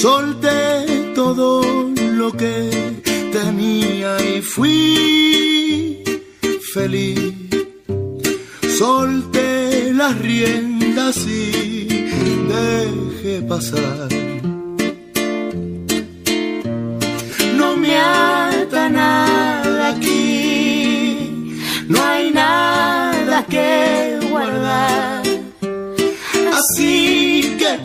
Solté 0.00 1.12
todo 1.14 1.60
lo 2.14 2.32
que 2.32 2.70
tenía 3.32 4.16
y 4.34 4.40
fui 4.40 6.02
feliz. 6.72 7.34
Solté 8.78 9.92
las 9.92 10.18
riendas 10.18 11.18
y 11.26 11.86
dejé 12.48 13.42
pasar. 13.46 14.08
No 17.58 17.76
me 17.76 17.94
ata 17.98 18.88
nada 18.88 19.90
aquí, 19.90 21.52
no 21.88 22.02
hay 22.02 22.30
nada 22.30 23.44
que 23.44 24.18
guardar. 24.30 25.24
Así 26.58 27.56
que 27.58 27.82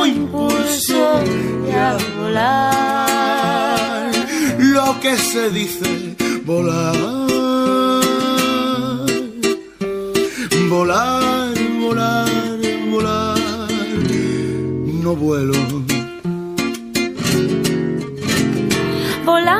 cojo 0.00 0.06
impulso 0.06 1.20
y 1.68 1.72
a 1.72 1.96
volar. 2.18 4.10
Lo 4.58 5.00
que 5.00 5.16
se 5.16 5.50
dice 5.50 6.16
volar. 6.44 6.96
Volar, 10.68 11.54
volar, 11.80 12.28
volar. 12.90 13.38
No 15.02 15.16
vuelo. 15.16 15.54
Volar, 19.24 19.58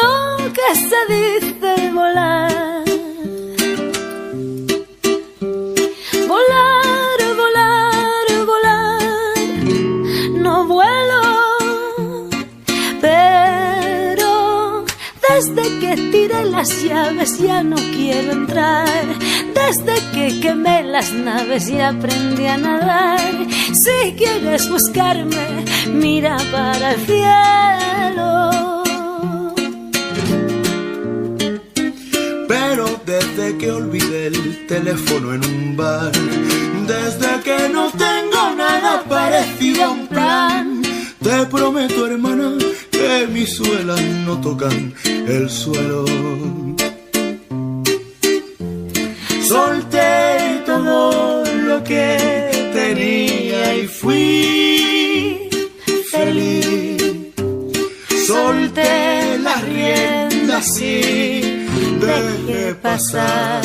lo 0.00 0.52
que 0.52 0.68
se 0.74 1.00
dice 1.12 1.41
ya 17.42 17.62
no 17.62 17.76
quiero 17.76 18.32
entrar. 18.32 19.04
Desde 19.54 19.94
que 20.12 20.40
quemé 20.40 20.82
las 20.84 21.12
naves 21.12 21.68
y 21.68 21.80
aprendí 21.80 22.46
a 22.46 22.56
nadar. 22.56 23.46
Si 23.72 24.12
quieres 24.16 24.68
buscarme, 24.68 25.64
mira 25.92 26.36
para 26.50 26.92
el 26.92 27.00
cielo. 27.06 28.82
Pero 32.48 33.00
desde 33.06 33.58
que 33.58 33.70
olvidé 33.70 34.26
el 34.28 34.66
teléfono 34.66 35.34
en 35.34 35.44
un 35.44 35.76
bar, 35.76 36.12
desde 36.86 37.40
que 37.42 37.68
no 37.68 37.90
tengo 37.90 38.54
nada 38.56 39.02
parecido 39.08 39.84
a 39.84 39.90
un 39.90 40.06
plan, 40.06 40.82
te 41.22 41.46
prometo, 41.46 42.06
hermana, 42.06 42.52
que 42.90 43.26
mis 43.28 43.56
suelas 43.56 44.00
no 44.26 44.40
tocan 44.40 44.94
el 45.06 45.48
suelo. 45.48 46.04
Solté 49.52 50.62
todo 50.64 51.44
lo 51.44 51.84
que 51.84 52.70
tenía 52.72 53.76
y 53.76 53.86
fui 53.86 55.50
feliz. 56.10 57.34
Solté 58.26 59.38
las 59.40 59.62
riendas 59.68 60.80
y 60.80 61.66
dejé 62.00 62.74
pasar. 62.80 63.62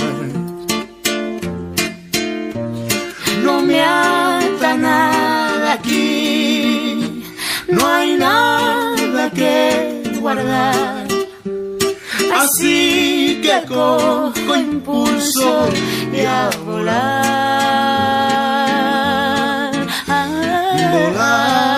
No 3.45 3.61
me 3.61 3.81
ata 3.81 4.75
nada 4.75 5.71
aquí, 5.71 7.23
no 7.69 7.87
hay 7.87 8.17
nada 8.17 9.31
que 9.31 10.19
guardar. 10.19 11.06
Así 12.39 13.41
que 13.41 13.65
cojo 13.67 14.55
impulso 14.55 15.67
y 16.13 16.21
a 16.21 16.49
volar. 16.65 16.97
Ah. 20.07 20.91
Volar. 20.93 21.76